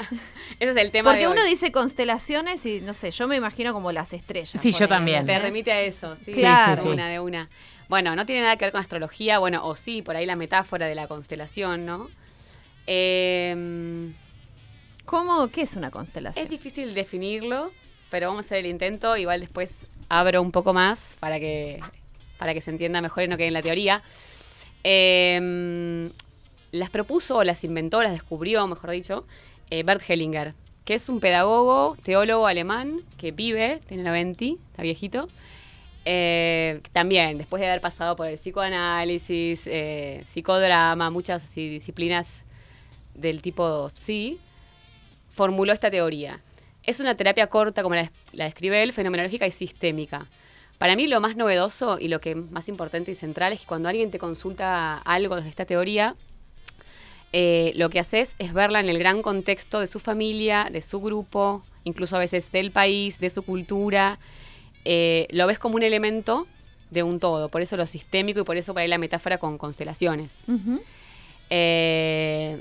ese 0.60 0.70
es 0.72 0.76
el 0.76 0.90
tema 0.90 1.08
Porque 1.12 1.24
de 1.24 1.32
uno 1.32 1.40
hoy. 1.42 1.48
dice 1.48 1.72
constelaciones 1.72 2.66
y 2.66 2.82
no 2.82 2.92
sé, 2.92 3.10
yo 3.10 3.26
me 3.26 3.36
imagino 3.36 3.72
como 3.72 3.90
las 3.90 4.12
estrellas. 4.12 4.60
Sí, 4.60 4.72
yo 4.72 4.86
también. 4.86 5.24
Te 5.24 5.38
remite 5.38 5.72
a 5.72 5.80
eso, 5.80 6.16
sí, 6.22 6.32
Claro. 6.32 6.92
una, 6.92 7.08
de 7.08 7.18
una. 7.18 7.48
Bueno, 7.88 8.14
no 8.14 8.26
tiene 8.26 8.42
nada 8.42 8.56
que 8.58 8.66
ver 8.66 8.72
con 8.72 8.82
astrología, 8.82 9.38
bueno, 9.38 9.66
o 9.66 9.74
sí, 9.74 10.02
por 10.02 10.16
ahí 10.16 10.26
la 10.26 10.36
metáfora 10.36 10.84
de 10.86 10.94
la 10.94 11.08
constelación, 11.08 11.86
¿no? 11.86 12.10
Eh, 12.86 14.12
¿Cómo? 15.06 15.48
¿Qué 15.48 15.62
es 15.62 15.76
una 15.76 15.90
constelación? 15.90 16.44
es 16.44 16.50
difícil 16.50 16.92
definirlo, 16.92 17.72
pero 18.10 18.28
vamos 18.28 18.44
a 18.44 18.46
hacer 18.48 18.58
el 18.58 18.66
intento, 18.66 19.16
igual 19.16 19.40
después 19.40 19.86
abro 20.10 20.42
un 20.42 20.52
poco 20.52 20.74
más 20.74 21.16
para 21.20 21.40
que, 21.40 21.80
para 22.36 22.52
que 22.52 22.60
se 22.60 22.70
entienda 22.70 23.00
mejor 23.00 23.22
y 23.22 23.28
no 23.28 23.38
quede 23.38 23.46
en 23.46 23.54
la 23.54 23.62
teoría. 23.62 24.02
Eh, 24.84 26.10
las 26.74 26.90
propuso, 26.90 27.36
o 27.36 27.44
las 27.44 27.62
inventó, 27.62 28.02
las 28.02 28.12
descubrió, 28.12 28.66
mejor 28.66 28.90
dicho, 28.90 29.24
eh, 29.70 29.84
Bert 29.84 30.02
Hellinger, 30.08 30.54
que 30.84 30.94
es 30.94 31.08
un 31.08 31.20
pedagogo, 31.20 31.96
teólogo 32.02 32.48
alemán 32.48 33.00
que 33.16 33.30
vive, 33.30 33.80
tiene 33.86 34.02
90, 34.02 34.44
está 34.70 34.82
viejito. 34.82 35.28
Eh, 36.04 36.80
también, 36.92 37.38
después 37.38 37.60
de 37.60 37.68
haber 37.68 37.80
pasado 37.80 38.16
por 38.16 38.26
el 38.26 38.34
psicoanálisis, 38.34 39.68
eh, 39.68 40.22
psicodrama, 40.24 41.10
muchas 41.10 41.44
así 41.44 41.68
disciplinas 41.68 42.44
del 43.14 43.40
tipo 43.40 43.90
psi, 43.94 44.40
formuló 45.30 45.72
esta 45.72 45.92
teoría. 45.92 46.40
Es 46.82 46.98
una 46.98 47.16
terapia 47.16 47.46
corta, 47.46 47.84
como 47.84 47.94
la, 47.94 48.10
la 48.32 48.44
describe 48.44 48.82
él, 48.82 48.92
fenomenológica 48.92 49.46
y 49.46 49.52
sistémica. 49.52 50.26
Para 50.84 50.96
mí 50.96 51.06
lo 51.06 51.18
más 51.22 51.34
novedoso 51.34 51.98
y 51.98 52.08
lo 52.08 52.20
que 52.20 52.34
más 52.34 52.68
importante 52.68 53.10
y 53.10 53.14
central 53.14 53.54
es 53.54 53.60
que 53.60 53.64
cuando 53.64 53.88
alguien 53.88 54.10
te 54.10 54.18
consulta 54.18 54.98
algo 54.98 55.40
de 55.40 55.48
esta 55.48 55.64
teoría, 55.64 56.14
eh, 57.32 57.72
lo 57.74 57.88
que 57.88 57.98
haces 57.98 58.34
es 58.38 58.52
verla 58.52 58.80
en 58.80 58.90
el 58.90 58.98
gran 58.98 59.22
contexto 59.22 59.80
de 59.80 59.86
su 59.86 59.98
familia, 59.98 60.68
de 60.70 60.82
su 60.82 61.00
grupo, 61.00 61.64
incluso 61.84 62.16
a 62.16 62.18
veces 62.18 62.52
del 62.52 62.70
país, 62.70 63.18
de 63.18 63.30
su 63.30 63.44
cultura. 63.44 64.18
Eh, 64.84 65.26
lo 65.30 65.46
ves 65.46 65.58
como 65.58 65.76
un 65.76 65.84
elemento 65.84 66.46
de 66.90 67.02
un 67.02 67.18
todo, 67.18 67.48
por 67.48 67.62
eso 67.62 67.78
lo 67.78 67.86
sistémico 67.86 68.40
y 68.40 68.44
por 68.44 68.58
eso 68.58 68.74
por 68.74 68.82
ahí 68.82 68.88
la 68.88 68.98
metáfora 68.98 69.38
con 69.38 69.56
constelaciones. 69.56 70.32
Eh, 71.48 72.60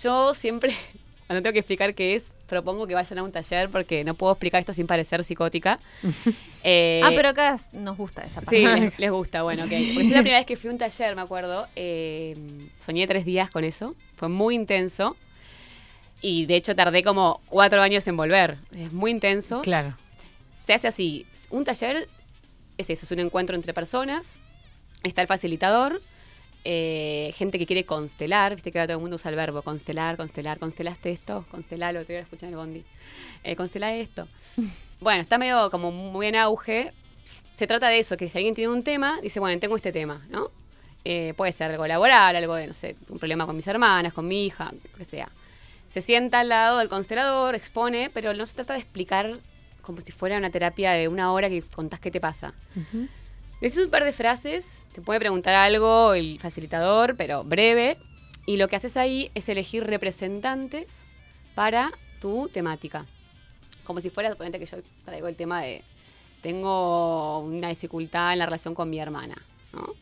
yo 0.00 0.32
siempre, 0.32 0.72
cuando 1.26 1.42
tengo 1.42 1.54
que 1.54 1.58
explicar 1.58 1.96
qué 1.96 2.14
es, 2.14 2.32
propongo 2.52 2.86
que 2.86 2.94
vayan 2.94 3.18
a 3.18 3.22
un 3.22 3.32
taller 3.32 3.70
porque 3.70 4.04
no 4.04 4.12
puedo 4.12 4.34
explicar 4.34 4.60
esto 4.60 4.74
sin 4.74 4.86
parecer 4.86 5.24
psicótica. 5.24 5.78
Eh, 6.64 7.00
ah, 7.02 7.10
pero 7.16 7.30
acá 7.30 7.56
nos 7.72 7.96
gusta 7.96 8.22
esa 8.22 8.40
parte. 8.40 8.56
Sí, 8.56 8.64
les, 8.64 8.96
les 8.96 9.10
gusta, 9.10 9.42
bueno, 9.42 9.64
ok. 9.64 9.70
Porque 9.94 10.08
yo 10.08 10.14
la 10.14 10.20
primera 10.20 10.38
vez 10.38 10.46
que 10.46 10.56
fui 10.56 10.68
a 10.68 10.72
un 10.72 10.78
taller, 10.78 11.16
me 11.16 11.22
acuerdo, 11.22 11.66
eh, 11.74 12.36
soñé 12.78 13.04
tres 13.08 13.24
días 13.24 13.50
con 13.50 13.64
eso. 13.64 13.96
Fue 14.14 14.28
muy 14.28 14.54
intenso. 14.54 15.16
Y 16.20 16.46
de 16.46 16.54
hecho 16.54 16.76
tardé 16.76 17.02
como 17.02 17.40
cuatro 17.48 17.82
años 17.82 18.06
en 18.06 18.16
volver. 18.16 18.58
Es 18.78 18.92
muy 18.92 19.10
intenso. 19.10 19.62
Claro. 19.62 19.96
Se 20.64 20.72
hace 20.72 20.86
así. 20.86 21.26
Un 21.50 21.64
taller 21.64 22.08
es 22.78 22.90
eso, 22.90 23.06
es 23.06 23.10
un 23.10 23.18
encuentro 23.18 23.56
entre 23.56 23.74
personas. 23.74 24.36
Está 25.02 25.22
el 25.22 25.26
facilitador. 25.26 26.00
Eh, 26.64 27.32
gente 27.36 27.58
que 27.58 27.66
quiere 27.66 27.84
constelar, 27.84 28.54
viste 28.54 28.70
que 28.70 28.78
ahora 28.78 28.88
todo 28.88 28.98
el 28.98 29.00
mundo 29.00 29.16
usa 29.16 29.30
el 29.30 29.36
verbo 29.36 29.62
constelar, 29.62 30.16
constelar, 30.16 30.58
constelaste 30.58 31.10
esto, 31.10 31.44
constelalo, 31.50 32.04
te 32.04 32.12
voy 32.12 32.20
a 32.20 32.22
escuchar 32.22 32.48
en 32.48 32.54
el 32.54 32.56
bondi. 32.56 32.84
Eh, 33.44 33.56
constela 33.56 33.94
esto. 33.94 34.28
Bueno, 35.00 35.20
está 35.20 35.36
medio 35.36 35.68
como 35.72 35.90
muy 35.90 36.28
en 36.28 36.36
auge. 36.36 36.92
Se 37.54 37.66
trata 37.66 37.88
de 37.88 37.98
eso, 37.98 38.16
que 38.16 38.28
si 38.28 38.38
alguien 38.38 38.54
tiene 38.54 38.72
un 38.72 38.84
tema, 38.84 39.18
dice, 39.20 39.40
bueno, 39.40 39.58
tengo 39.58 39.74
este 39.74 39.90
tema, 39.90 40.24
¿no? 40.30 40.52
Eh, 41.04 41.34
puede 41.36 41.50
ser 41.50 41.72
algo 41.72 41.84
laboral, 41.88 42.36
algo 42.36 42.54
de, 42.54 42.68
no 42.68 42.72
sé, 42.72 42.94
un 43.08 43.18
problema 43.18 43.44
con 43.44 43.56
mis 43.56 43.66
hermanas, 43.66 44.12
con 44.12 44.28
mi 44.28 44.46
hija, 44.46 44.70
lo 44.70 44.96
que 44.96 45.04
sea. 45.04 45.28
Se 45.88 46.02
sienta 46.02 46.38
al 46.38 46.50
lado 46.50 46.78
del 46.78 46.88
constelador, 46.88 47.56
expone, 47.56 48.10
pero 48.14 48.32
no 48.32 48.46
se 48.46 48.54
trata 48.54 48.74
de 48.74 48.78
explicar 48.78 49.40
como 49.80 50.00
si 50.00 50.12
fuera 50.12 50.36
una 50.36 50.50
terapia 50.50 50.92
de 50.92 51.08
una 51.08 51.32
hora 51.32 51.48
que 51.48 51.62
contás 51.62 51.98
qué 51.98 52.12
te 52.12 52.20
pasa. 52.20 52.54
Dices 53.62 53.84
un 53.84 53.90
par 53.90 54.02
de 54.02 54.12
frases, 54.12 54.82
te 54.92 55.00
puede 55.00 55.20
preguntar 55.20 55.54
algo 55.54 56.14
el 56.14 56.40
facilitador, 56.40 57.14
pero 57.16 57.44
breve. 57.44 57.96
Y 58.44 58.56
lo 58.56 58.66
que 58.66 58.74
haces 58.74 58.96
ahí 58.96 59.30
es 59.36 59.48
elegir 59.48 59.84
representantes 59.84 61.04
para 61.54 61.92
tu 62.20 62.48
temática. 62.48 63.06
Como 63.84 64.00
si 64.00 64.10
fuera, 64.10 64.30
suponete 64.30 64.58
que 64.58 64.66
yo 64.66 64.78
traigo 65.04 65.28
el 65.28 65.36
tema 65.36 65.62
de, 65.62 65.84
tengo 66.40 67.38
una 67.38 67.68
dificultad 67.68 68.32
en 68.32 68.40
la 68.40 68.46
relación 68.46 68.74
con 68.74 68.90
mi 68.90 68.98
hermana, 68.98 69.40
¿no? 69.72 69.94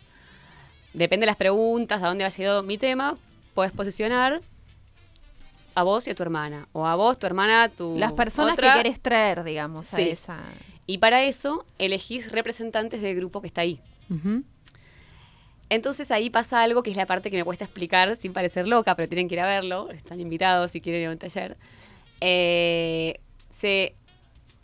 Depende 0.94 1.24
de 1.24 1.26
las 1.26 1.36
preguntas, 1.36 2.02
a 2.02 2.08
dónde 2.08 2.24
va 2.24 2.30
llegado 2.30 2.62
mi 2.62 2.78
tema, 2.78 3.18
puedes 3.52 3.72
posicionar 3.72 4.40
a 5.74 5.82
vos 5.82 6.06
y 6.06 6.10
a 6.10 6.14
tu 6.14 6.22
hermana. 6.22 6.66
O 6.72 6.86
a 6.86 6.94
vos, 6.94 7.18
tu 7.18 7.26
hermana, 7.26 7.68
tu 7.68 7.98
Las 7.98 8.12
personas 8.12 8.54
otra. 8.54 8.72
que 8.72 8.82
querés 8.84 9.00
traer, 9.00 9.44
digamos, 9.44 9.92
a 9.92 10.00
esa. 10.00 10.38
Y 10.90 10.98
para 10.98 11.22
eso 11.22 11.64
elegís 11.78 12.32
representantes 12.32 13.00
del 13.00 13.14
grupo 13.14 13.40
que 13.40 13.46
está 13.46 13.60
ahí. 13.60 13.78
Entonces 15.68 16.10
ahí 16.10 16.30
pasa 16.30 16.64
algo 16.64 16.82
que 16.82 16.90
es 16.90 16.96
la 16.96 17.06
parte 17.06 17.30
que 17.30 17.36
me 17.36 17.44
cuesta 17.44 17.64
explicar 17.64 18.16
sin 18.16 18.32
parecer 18.32 18.66
loca, 18.66 18.96
pero 18.96 19.08
tienen 19.08 19.28
que 19.28 19.36
ir 19.36 19.40
a 19.40 19.46
verlo, 19.46 19.88
están 19.92 20.18
invitados 20.18 20.72
si 20.72 20.80
quieren 20.80 21.02
ir 21.02 21.06
a 21.06 21.12
un 21.12 21.18
taller. 21.18 21.56
Eh, 22.20 23.20
se 23.50 23.94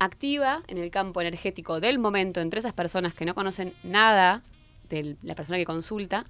activa 0.01 0.65
en 0.67 0.79
el 0.79 0.91
campo 0.91 1.21
energético 1.21 1.79
del 1.79 2.01
momento 2.01 2.41
entre 2.41 2.59
esas 2.59 2.73
personas 2.73 3.15
que 3.15 3.25
no 3.25 3.37
conocen 3.37 3.73
nada 3.85 4.43
de 4.89 5.15
la 5.23 5.37
persona 5.37 5.59
que 5.59 5.65
consulta, 5.65 6.27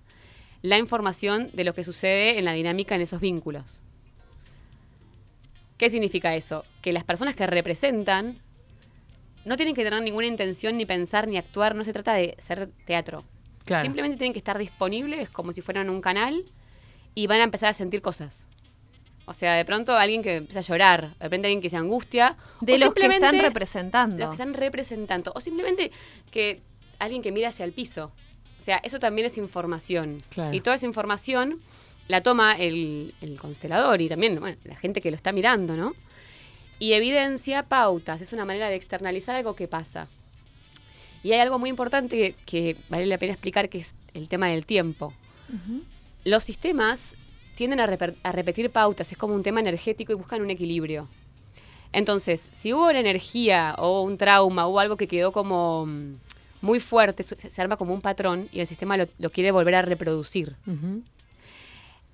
la 0.60 0.76
información 0.76 1.48
de 1.54 1.64
lo 1.64 1.72
que 1.72 1.84
sucede 1.84 2.38
en 2.38 2.44
la 2.44 2.52
dinámica 2.52 2.96
en 2.96 3.00
esos 3.00 3.22
vínculos. 3.22 3.80
¿Qué 5.78 5.88
significa 5.88 6.34
eso? 6.34 6.66
Que 6.82 6.92
las 6.92 7.04
personas 7.04 7.34
que 7.34 7.46
representan 7.46 8.42
no 9.46 9.56
tienen 9.56 9.74
que 9.74 9.84
tener 9.84 10.02
ninguna 10.02 10.26
intención, 10.26 10.76
ni 10.76 10.84
pensar, 10.84 11.28
ni 11.28 11.38
actuar. 11.38 11.74
No 11.76 11.84
se 11.84 11.92
trata 11.92 12.14
de 12.14 12.36
ser 12.38 12.68
teatro. 12.84 13.22
Claro. 13.64 13.82
Simplemente 13.82 14.16
tienen 14.16 14.32
que 14.32 14.40
estar 14.40 14.58
disponibles 14.58 15.30
como 15.30 15.52
si 15.52 15.62
fueran 15.62 15.88
un 15.88 16.00
canal 16.00 16.44
y 17.14 17.28
van 17.28 17.40
a 17.40 17.44
empezar 17.44 17.68
a 17.68 17.72
sentir 17.72 18.02
cosas. 18.02 18.48
O 19.24 19.32
sea, 19.32 19.54
de 19.54 19.64
pronto 19.64 19.96
alguien 19.96 20.22
que 20.22 20.36
empieza 20.36 20.58
a 20.58 20.62
llorar, 20.62 21.14
de 21.18 21.24
repente 21.24 21.46
alguien 21.46 21.62
que 21.62 21.70
se 21.70 21.76
angustia. 21.76 22.36
De 22.60 22.74
o 22.74 22.78
los 22.78 22.94
que 22.94 23.06
están 23.06 23.38
representando. 23.38 24.18
Los 24.18 24.28
que 24.30 24.34
están 24.34 24.54
representando. 24.54 25.32
O 25.34 25.40
simplemente 25.40 25.92
que 26.32 26.60
alguien 26.98 27.22
que 27.22 27.30
mira 27.30 27.48
hacia 27.48 27.64
el 27.64 27.72
piso. 27.72 28.12
O 28.58 28.62
sea, 28.62 28.78
eso 28.78 28.98
también 28.98 29.26
es 29.26 29.38
información. 29.38 30.18
Claro. 30.28 30.54
Y 30.54 30.60
toda 30.60 30.74
esa 30.74 30.86
información 30.86 31.60
la 32.08 32.20
toma 32.20 32.54
el, 32.54 33.14
el 33.20 33.38
constelador 33.38 34.00
y 34.00 34.08
también 34.08 34.38
bueno, 34.40 34.56
la 34.64 34.76
gente 34.76 35.00
que 35.00 35.10
lo 35.10 35.16
está 35.16 35.30
mirando, 35.32 35.76
¿no? 35.76 35.94
Y 36.78 36.92
evidencia 36.92 37.62
pautas. 37.64 38.20
Es 38.20 38.32
una 38.32 38.44
manera 38.44 38.68
de 38.68 38.76
externalizar 38.76 39.36
algo 39.36 39.56
que 39.56 39.68
pasa. 39.68 40.08
Y 41.22 41.32
hay 41.32 41.40
algo 41.40 41.58
muy 41.58 41.70
importante 41.70 42.16
que, 42.16 42.34
que 42.44 42.76
vale 42.88 43.06
la 43.06 43.18
pena 43.18 43.32
explicar, 43.32 43.68
que 43.68 43.78
es 43.78 43.94
el 44.14 44.28
tema 44.28 44.48
del 44.48 44.66
tiempo. 44.66 45.12
Los 46.24 46.42
sistemas 46.42 47.16
tienden 47.56 47.80
a, 47.80 47.86
repetir 47.86 48.70
pautas, 48.70 49.10
es 49.10 49.18
como 49.18 49.34
un 49.34 49.42
tema 49.42 49.60
energético 49.60 50.12
y 50.12 50.14
buscan 50.14 50.42
un 50.42 50.50
equilibrio. 50.50 51.08
Entonces, 51.92 52.48
si 52.52 52.72
hubo 52.72 52.88
una 52.90 53.00
energía 53.00 53.74
o 53.78 54.02
un 54.02 54.18
trauma 54.18 54.66
o 54.66 54.78
algo 54.78 54.96
que 54.96 55.08
quedó 55.08 55.32
como 55.32 55.86
mm, 55.86 56.16
muy 56.60 56.78
fuerte, 56.80 57.22
se, 57.22 57.60
arma 57.60 57.76
como 57.76 57.94
un 57.94 58.02
patrón 58.02 58.48
y 58.52 58.60
el 58.60 58.66
sistema 58.66 58.96
lo, 58.96 59.06
lo 59.18 59.30
quiere 59.30 59.50
volver 59.50 59.74
a 59.76 59.82
reproducir. 59.82 60.56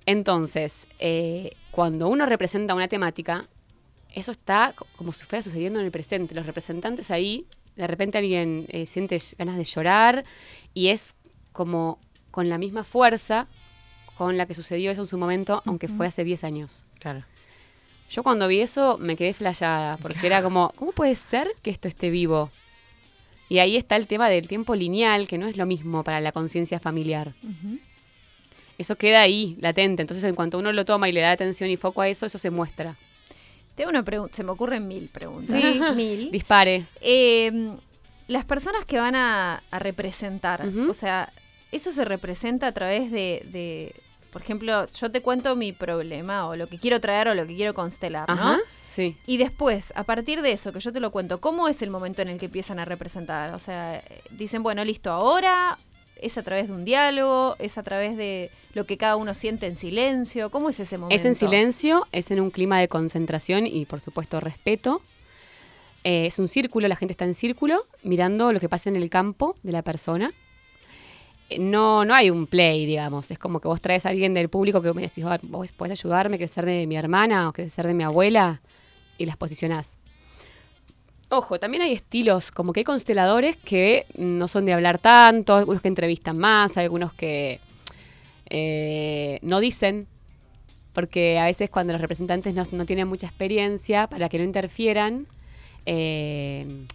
Entonces, 0.05 0.87
eh, 0.99 1.51
cuando 1.71 2.07
uno 2.07 2.25
representa 2.25 2.73
una 2.73 2.87
temática, 2.87 3.45
eso 4.13 4.31
está 4.31 4.73
co- 4.75 4.87
como 4.95 5.11
si 5.13 5.25
fuera 5.25 5.41
sucediendo 5.43 5.79
en 5.79 5.85
el 5.85 5.91
presente. 5.91 6.33
Los 6.35 6.45
representantes 6.45 7.11
ahí, 7.11 7.45
de 7.75 7.87
repente 7.87 8.17
alguien 8.17 8.65
eh, 8.69 8.85
siente 8.85 9.19
ganas 9.37 9.57
de 9.57 9.63
llorar 9.63 10.23
y 10.73 10.87
es 10.89 11.15
como 11.51 11.99
con 12.31 12.49
la 12.49 12.57
misma 12.57 12.83
fuerza 12.83 13.47
con 14.17 14.37
la 14.37 14.45
que 14.45 14.53
sucedió 14.53 14.91
eso 14.91 15.01
en 15.01 15.07
su 15.07 15.17
momento, 15.17 15.61
aunque 15.65 15.87
fue 15.87 16.05
hace 16.07 16.23
10 16.23 16.43
años. 16.43 16.83
Claro. 16.99 17.23
Yo 18.09 18.21
cuando 18.21 18.47
vi 18.47 18.59
eso 18.61 18.97
me 18.99 19.15
quedé 19.15 19.33
flayada, 19.33 19.97
porque 19.97 20.27
era 20.27 20.43
como, 20.43 20.71
¿cómo 20.75 20.91
puede 20.91 21.15
ser 21.15 21.47
que 21.63 21.71
esto 21.71 21.87
esté 21.87 22.11
vivo? 22.11 22.51
Y 23.49 23.57
ahí 23.59 23.75
está 23.75 23.95
el 23.95 24.05
tema 24.07 24.29
del 24.29 24.47
tiempo 24.47 24.75
lineal, 24.75 25.27
que 25.27 25.37
no 25.39 25.47
es 25.47 25.57
lo 25.57 25.65
mismo 25.65 26.03
para 26.03 26.21
la 26.21 26.31
conciencia 26.31 26.79
familiar. 26.79 27.33
Eso 28.77 28.95
queda 28.97 29.21
ahí, 29.21 29.55
latente. 29.59 30.01
Entonces, 30.01 30.23
en 30.23 30.35
cuanto 30.35 30.57
uno 30.59 30.71
lo 30.71 30.85
toma 30.85 31.09
y 31.09 31.11
le 31.11 31.21
da 31.21 31.31
atención 31.31 31.69
y 31.69 31.77
foco 31.77 32.01
a 32.01 32.07
eso, 32.07 32.25
eso 32.25 32.37
se 32.37 32.49
muestra. 32.51 32.97
Tengo 33.75 33.89
una 33.89 34.03
pregunta, 34.03 34.35
se 34.35 34.43
me 34.43 34.51
ocurren 34.51 34.87
mil 34.87 35.09
preguntas. 35.09 35.59
Sí. 35.59 35.81
mil. 35.95 36.31
Dispare. 36.31 36.85
Eh, 37.01 37.75
las 38.27 38.45
personas 38.45 38.85
que 38.85 38.97
van 38.97 39.15
a, 39.15 39.63
a 39.69 39.79
representar, 39.79 40.65
o 40.89 40.93
sea, 40.93 41.31
eso 41.71 41.91
se 41.91 42.05
representa 42.05 42.67
a 42.67 42.71
través 42.71 43.11
de, 43.11 43.45
de, 43.51 43.95
por 44.31 44.41
ejemplo, 44.41 44.87
yo 44.91 45.11
te 45.11 45.21
cuento 45.21 45.55
mi 45.55 45.73
problema 45.73 46.47
o 46.47 46.55
lo 46.55 46.67
que 46.67 46.77
quiero 46.77 47.01
traer 47.01 47.27
o 47.27 47.35
lo 47.35 47.45
que 47.45 47.55
quiero 47.55 47.73
constelar, 47.73 48.29
¿no? 48.29 48.57
Sí. 48.87 49.17
Y 49.25 49.37
después, 49.37 49.91
a 49.95 50.03
partir 50.03 50.41
de 50.41 50.51
eso, 50.51 50.71
que 50.71 50.79
yo 50.79 50.93
te 50.93 50.99
lo 50.99 51.11
cuento, 51.11 51.41
¿cómo 51.41 51.67
es 51.67 51.81
el 51.81 51.89
momento 51.89 52.21
en 52.21 52.29
el 52.29 52.39
que 52.39 52.45
empiezan 52.45 52.79
a 52.79 52.85
representar? 52.85 53.53
O 53.53 53.59
sea, 53.59 53.97
eh, 53.97 54.21
dicen, 54.31 54.63
bueno, 54.63 54.85
listo, 54.85 55.11
ahora 55.11 55.77
es 56.23 56.37
a 56.37 56.43
través 56.43 56.67
de 56.67 56.73
un 56.73 56.85
diálogo, 56.85 57.55
es 57.59 57.77
a 57.77 57.83
través 57.83 58.17
de 58.17 58.49
lo 58.73 58.85
que 58.85 58.97
cada 58.97 59.15
uno 59.15 59.33
siente 59.33 59.67
en 59.67 59.75
silencio. 59.75 60.49
¿Cómo 60.49 60.69
es 60.69 60.79
ese 60.79 60.97
momento? 60.97 61.15
Es 61.15 61.25
en 61.25 61.35
silencio, 61.35 62.07
es 62.11 62.31
en 62.31 62.39
un 62.39 62.49
clima 62.51 62.79
de 62.79 62.87
concentración 62.87 63.67
y, 63.67 63.85
por 63.85 63.99
supuesto, 63.99 64.39
respeto. 64.39 65.01
Eh, 66.03 66.25
es 66.25 66.39
un 66.39 66.47
círculo, 66.47 66.87
la 66.87 66.95
gente 66.95 67.11
está 67.13 67.25
en 67.25 67.35
círculo, 67.35 67.85
mirando 68.03 68.51
lo 68.51 68.59
que 68.59 68.69
pasa 68.69 68.89
en 68.89 68.95
el 68.95 69.09
campo 69.09 69.55
de 69.63 69.71
la 69.71 69.81
persona. 69.83 70.31
Eh, 71.49 71.59
No, 71.59 72.03
no 72.05 72.13
hay 72.15 72.29
un 72.29 72.47
play, 72.47 72.85
digamos. 72.85 73.29
Es 73.31 73.37
como 73.37 73.59
que 73.59 73.67
vos 73.67 73.79
traes 73.81 74.05
a 74.05 74.09
alguien 74.09 74.33
del 74.33 74.49
público 74.49 74.81
que 74.81 74.93
me 74.93 75.01
decís, 75.03 75.23
"Ah, 75.25 75.39
vos 75.43 75.71
podés 75.71 75.99
ayudarme, 75.99 76.37
querés 76.37 76.51
ser 76.51 76.65
de 76.65 76.87
mi 76.87 76.95
hermana 76.97 77.49
o 77.49 77.53
querés 77.53 77.73
ser 77.73 77.85
de 77.87 77.93
mi 77.93 78.03
abuela, 78.03 78.61
y 79.17 79.25
las 79.25 79.37
posicionás. 79.37 79.97
Ojo, 81.35 81.59
también 81.59 81.81
hay 81.81 81.93
estilos, 81.93 82.51
como 82.51 82.73
que 82.73 82.81
hay 82.81 82.83
consteladores 82.83 83.57
que 83.57 84.05
no 84.15 84.47
son 84.47 84.65
de 84.65 84.73
hablar 84.73 84.99
tanto, 84.99 85.55
algunos 85.55 85.81
que 85.81 85.87
entrevistan 85.87 86.37
más, 86.37 86.77
hay 86.77 86.83
algunos 86.83 87.11
que 87.11 87.59
eh, 88.51 89.39
no 89.41 89.59
dicen, 89.59 90.05
porque 90.93 91.39
a 91.39 91.45
veces 91.45 91.71
cuando 91.71 91.91
los 91.91 92.01
representantes 92.01 92.53
no, 92.53 92.63
no 92.71 92.85
tienen 92.85 93.07
mucha 93.07 93.25
experiencia, 93.25 94.05
para 94.05 94.29
que 94.29 94.37
no 94.37 94.43
interfieran, 94.43 95.25
eh, 95.87 96.85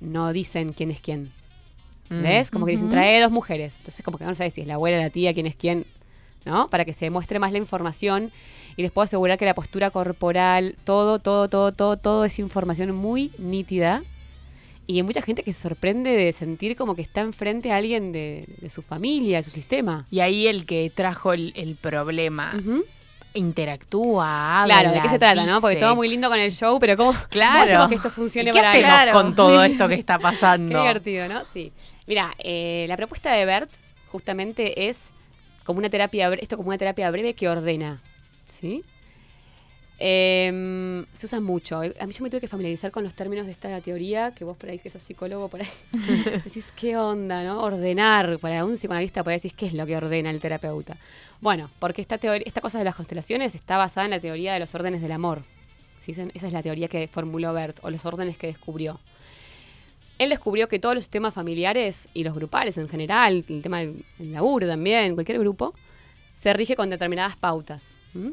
no 0.00 0.34
dicen 0.34 0.74
quién 0.74 0.90
es 0.90 1.00
quién. 1.00 1.32
Mm. 2.10 2.22
¿Ves? 2.22 2.50
Como 2.50 2.66
que 2.66 2.72
dicen, 2.72 2.90
trae 2.90 3.18
dos 3.22 3.32
mujeres. 3.32 3.76
Entonces 3.78 4.04
como 4.04 4.18
que 4.18 4.26
no 4.26 4.34
sabes 4.34 4.52
si 4.52 4.60
es 4.60 4.66
la 4.66 4.74
abuela, 4.74 4.98
la 4.98 5.08
tía, 5.08 5.32
quién 5.32 5.46
es 5.46 5.56
quién, 5.56 5.86
¿no? 6.44 6.68
Para 6.68 6.84
que 6.84 6.92
se 6.92 7.08
muestre 7.08 7.38
más 7.38 7.50
la 7.50 7.58
información 7.58 8.30
y 8.76 8.82
les 8.82 8.90
puedo 8.92 9.04
asegurar 9.04 9.38
que 9.38 9.44
la 9.46 9.54
postura 9.54 9.90
corporal, 9.90 10.76
todo, 10.84 11.18
todo, 11.18 11.48
todo, 11.48 11.72
todo, 11.72 11.96
todo 11.96 12.24
es 12.24 12.38
información 12.38 12.94
muy 12.94 13.32
nítida. 13.38 14.02
Y 14.88 14.96
hay 14.98 15.02
mucha 15.02 15.20
gente 15.22 15.42
que 15.42 15.52
se 15.52 15.60
sorprende 15.62 16.10
de 16.16 16.32
sentir 16.32 16.76
como 16.76 16.94
que 16.94 17.02
está 17.02 17.20
enfrente 17.22 17.72
a 17.72 17.76
alguien 17.76 18.12
de, 18.12 18.46
de 18.60 18.68
su 18.70 18.82
familia, 18.82 19.38
de 19.38 19.42
su 19.42 19.50
sistema. 19.50 20.06
Y 20.12 20.20
ahí 20.20 20.46
el 20.46 20.64
que 20.64 20.92
trajo 20.94 21.32
el, 21.32 21.52
el 21.56 21.74
problema 21.76 22.54
interactúa, 23.34 24.62
habla, 24.62 24.80
Claro, 24.80 24.92
¿de 24.94 25.00
qué 25.02 25.08
se 25.08 25.18
trata, 25.18 25.44
no? 25.44 25.60
Porque 25.60 25.76
todo 25.76 25.94
muy 25.94 26.08
lindo 26.08 26.28
con 26.28 26.38
el 26.38 26.50
show, 26.52 26.78
pero 26.80 26.96
¿cómo, 26.96 27.12
cómo 27.12 27.24
Claro. 27.28 27.62
hacemos 27.64 27.88
que 27.88 27.94
esto 27.96 28.10
funcione 28.10 28.50
¿Y 28.50 28.52
¿Qué 28.52 28.58
para 28.58 28.70
hacemos? 28.70 28.88
Claro. 28.88 29.12
con 29.12 29.34
todo 29.36 29.62
esto 29.64 29.88
que 29.88 29.94
está 29.94 30.18
pasando? 30.18 30.72
Qué 30.72 30.78
divertido, 30.78 31.28
¿no? 31.28 31.42
Sí. 31.52 31.72
Mira, 32.06 32.34
eh, 32.38 32.86
la 32.88 32.96
propuesta 32.96 33.32
de 33.32 33.44
Bert 33.44 33.70
justamente 34.10 34.88
es 34.88 35.10
como 35.64 35.78
una 35.80 35.90
terapia, 35.90 36.32
esto 36.34 36.56
como 36.56 36.68
una 36.68 36.78
terapia 36.78 37.10
breve 37.10 37.34
que 37.34 37.48
ordena, 37.48 38.00
¿sí? 38.56 38.84
Em, 39.98 41.06
se 41.12 41.24
usa 41.24 41.40
mucho. 41.40 41.78
A 41.78 42.06
mí 42.06 42.12
yo 42.12 42.22
me 42.22 42.28
tuve 42.28 42.40
que 42.40 42.48
familiarizar 42.48 42.90
con 42.90 43.02
los 43.02 43.14
términos 43.14 43.46
de 43.46 43.52
esta 43.52 43.80
teoría, 43.80 44.32
que 44.34 44.44
vos 44.44 44.56
por 44.56 44.68
ahí, 44.68 44.78
que 44.78 44.90
sos 44.90 45.02
psicólogo, 45.02 45.48
por 45.48 45.62
ahí, 45.62 45.68
decís, 46.44 46.72
¿qué 46.76 46.96
onda, 46.96 47.42
no? 47.44 47.62
Ordenar, 47.62 48.38
para 48.38 48.64
un 48.64 48.74
psicoanalista 48.74 49.24
por 49.24 49.32
ahí 49.32 49.38
decís, 49.38 49.54
¿qué 49.54 49.66
es 49.66 49.72
lo 49.72 49.86
que 49.86 49.96
ordena 49.96 50.30
el 50.30 50.40
terapeuta? 50.40 50.98
Bueno, 51.40 51.70
porque 51.78 52.02
esta, 52.02 52.18
teoría, 52.18 52.44
esta 52.46 52.60
cosa 52.60 52.78
de 52.78 52.84
las 52.84 52.94
constelaciones 52.94 53.54
está 53.54 53.78
basada 53.78 54.04
en 54.04 54.10
la 54.10 54.20
teoría 54.20 54.52
de 54.52 54.60
los 54.60 54.74
órdenes 54.74 55.00
del 55.00 55.12
amor. 55.12 55.44
¿sí? 55.96 56.10
Esa 56.12 56.46
es 56.46 56.52
la 56.52 56.62
teoría 56.62 56.88
que 56.88 57.08
formuló 57.08 57.52
Bert, 57.54 57.78
o 57.82 57.90
los 57.90 58.04
órdenes 58.04 58.36
que 58.36 58.48
descubrió. 58.48 59.00
Él 60.18 60.30
descubrió 60.30 60.68
que 60.68 60.78
todos 60.78 60.94
los 60.94 61.04
sistemas 61.04 61.32
familiares 61.32 62.08
y 62.12 62.24
los 62.24 62.34
grupales 62.34 62.76
en 62.78 62.88
general, 62.88 63.44
el 63.48 63.62
tema 63.62 63.80
del 63.80 64.04
laburo 64.18 64.66
también, 64.66 65.14
cualquier 65.14 65.38
grupo, 65.38 65.74
se 66.32 66.52
rige 66.52 66.76
con 66.76 66.90
determinadas 66.90 67.36
pautas. 67.36 67.90
¿m? 68.14 68.32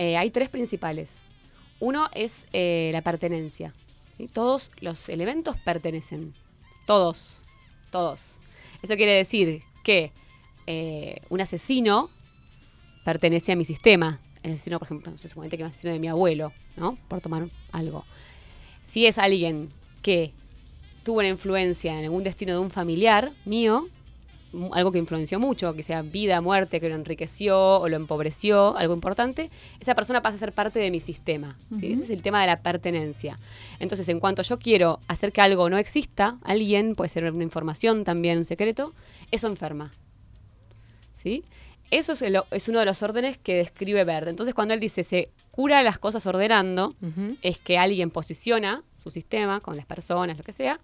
Eh, 0.00 0.16
hay 0.16 0.30
tres 0.30 0.48
principales. 0.48 1.24
Uno 1.78 2.08
es 2.14 2.46
eh, 2.54 2.88
la 2.94 3.02
pertenencia. 3.02 3.74
Todos 4.32 4.70
los 4.80 5.10
elementos 5.10 5.56
pertenecen. 5.58 6.32
Todos. 6.86 7.44
Todos. 7.90 8.36
Eso 8.80 8.96
quiere 8.96 9.12
decir 9.12 9.62
que 9.84 10.12
eh, 10.66 11.20
un 11.28 11.42
asesino 11.42 12.08
pertenece 13.04 13.52
a 13.52 13.56
mi 13.56 13.66
sistema. 13.66 14.22
El 14.42 14.54
asesino, 14.54 14.78
por 14.78 14.86
ejemplo, 14.86 15.12
no 15.12 15.18
sé, 15.18 15.28
suponete 15.28 15.58
que 15.58 15.64
es 15.64 15.66
un 15.66 15.70
asesino 15.70 15.92
de 15.92 15.98
mi 15.98 16.08
abuelo, 16.08 16.54
¿no? 16.78 16.96
Por 17.06 17.20
tomar 17.20 17.50
algo. 17.70 18.06
Si 18.82 19.04
es 19.04 19.18
alguien 19.18 19.68
que 20.00 20.32
tuvo 21.04 21.18
una 21.18 21.28
influencia 21.28 21.98
en 21.98 22.04
algún 22.06 22.22
destino 22.22 22.54
de 22.54 22.58
un 22.58 22.70
familiar 22.70 23.34
mío, 23.44 23.90
algo 24.72 24.90
que 24.92 24.98
influenció 24.98 25.38
mucho, 25.38 25.74
que 25.74 25.82
sea 25.82 26.02
vida, 26.02 26.40
muerte, 26.40 26.80
que 26.80 26.88
lo 26.88 26.94
enriqueció 26.94 27.78
o 27.80 27.88
lo 27.88 27.96
empobreció, 27.96 28.76
algo 28.76 28.94
importante, 28.94 29.50
esa 29.80 29.94
persona 29.94 30.22
pasa 30.22 30.36
a 30.36 30.40
ser 30.40 30.52
parte 30.52 30.78
de 30.80 30.90
mi 30.90 31.00
sistema. 31.00 31.56
¿sí? 31.78 31.92
Ese 31.92 32.02
es 32.04 32.10
el 32.10 32.22
tema 32.22 32.40
de 32.40 32.46
la 32.48 32.60
pertenencia. 32.60 33.38
Entonces, 33.78 34.08
en 34.08 34.18
cuanto 34.20 34.42
yo 34.42 34.58
quiero 34.58 34.98
hacer 35.08 35.32
que 35.32 35.40
algo 35.40 35.70
no 35.70 35.78
exista, 35.78 36.38
alguien, 36.42 36.94
puede 36.96 37.08
ser 37.08 37.30
una 37.32 37.44
información 37.44 38.04
también, 38.04 38.38
un 38.38 38.44
secreto, 38.44 38.92
eso 39.30 39.46
enferma. 39.46 39.92
¿Sí? 41.12 41.44
Eso 41.90 42.12
es, 42.12 42.22
el- 42.22 42.40
es 42.50 42.68
uno 42.68 42.78
de 42.78 42.86
los 42.86 43.02
órdenes 43.02 43.36
que 43.36 43.56
describe 43.56 44.04
Bert. 44.04 44.28
Entonces, 44.28 44.54
cuando 44.54 44.74
él 44.74 44.80
dice 44.80 45.02
se 45.04 45.28
cura 45.50 45.82
las 45.82 45.98
cosas 45.98 46.24
ordenando, 46.26 46.94
Ujú. 47.02 47.36
es 47.42 47.58
que 47.58 47.78
alguien 47.78 48.10
posiciona 48.10 48.82
su 48.94 49.10
sistema 49.10 49.60
con 49.60 49.76
las 49.76 49.86
personas, 49.86 50.38
lo 50.38 50.44
que 50.44 50.52
sea, 50.52 50.78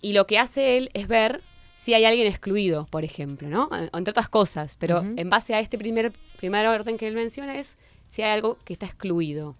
y 0.00 0.12
lo 0.12 0.26
que 0.26 0.38
hace 0.38 0.76
él 0.76 0.90
es 0.94 1.08
ver 1.08 1.42
si 1.88 1.94
hay 1.94 2.04
alguien 2.04 2.26
excluido, 2.26 2.86
por 2.90 3.02
ejemplo, 3.02 3.48
¿no? 3.48 3.70
Eh, 3.74 3.88
Entre 3.94 4.10
otras 4.10 4.28
cosas, 4.28 4.76
pero 4.78 5.00
en 5.16 5.30
base 5.30 5.54
a 5.54 5.60
este 5.60 5.78
primer, 5.78 6.12
primer 6.36 6.66
orden 6.66 6.98
que 6.98 7.08
él 7.08 7.14
menciona 7.14 7.56
es 7.58 7.78
si 8.10 8.20
hay 8.20 8.30
algo 8.32 8.58
que 8.66 8.74
está 8.74 8.84
excluido, 8.84 9.56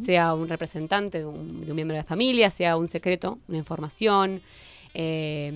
sea 0.00 0.32
un 0.32 0.48
representante 0.48 1.18
de 1.18 1.26
un, 1.26 1.66
de 1.66 1.72
un 1.72 1.76
miembro 1.76 1.94
de 1.94 2.00
la 2.02 2.08
familia, 2.08 2.48
sea 2.48 2.78
un 2.78 2.88
secreto, 2.88 3.38
una 3.46 3.58
información. 3.58 4.40
eh, 4.94 5.52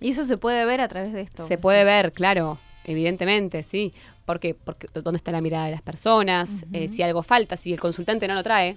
Y 0.00 0.10
eso 0.10 0.24
se 0.24 0.36
puede 0.36 0.64
ver 0.66 0.80
a 0.80 0.88
través 0.88 1.12
de 1.12 1.20
esto. 1.20 1.46
se 1.46 1.58
puede 1.58 1.84
ver, 1.84 2.12
claro, 2.12 2.58
evidentemente, 2.84 3.62
sí. 3.62 3.94
Porque, 4.24 4.54
porque 4.54 4.88
dónde 4.92 5.18
está 5.18 5.30
la 5.30 5.40
mirada 5.40 5.66
de 5.66 5.70
las 5.70 5.82
personas, 5.82 6.64
Eh, 6.72 6.88
si 6.88 7.02
algo 7.04 7.22
falta, 7.22 7.56
si 7.56 7.72
el 7.72 7.78
consultante 7.78 8.26
no 8.26 8.34
lo 8.34 8.42
trae, 8.42 8.76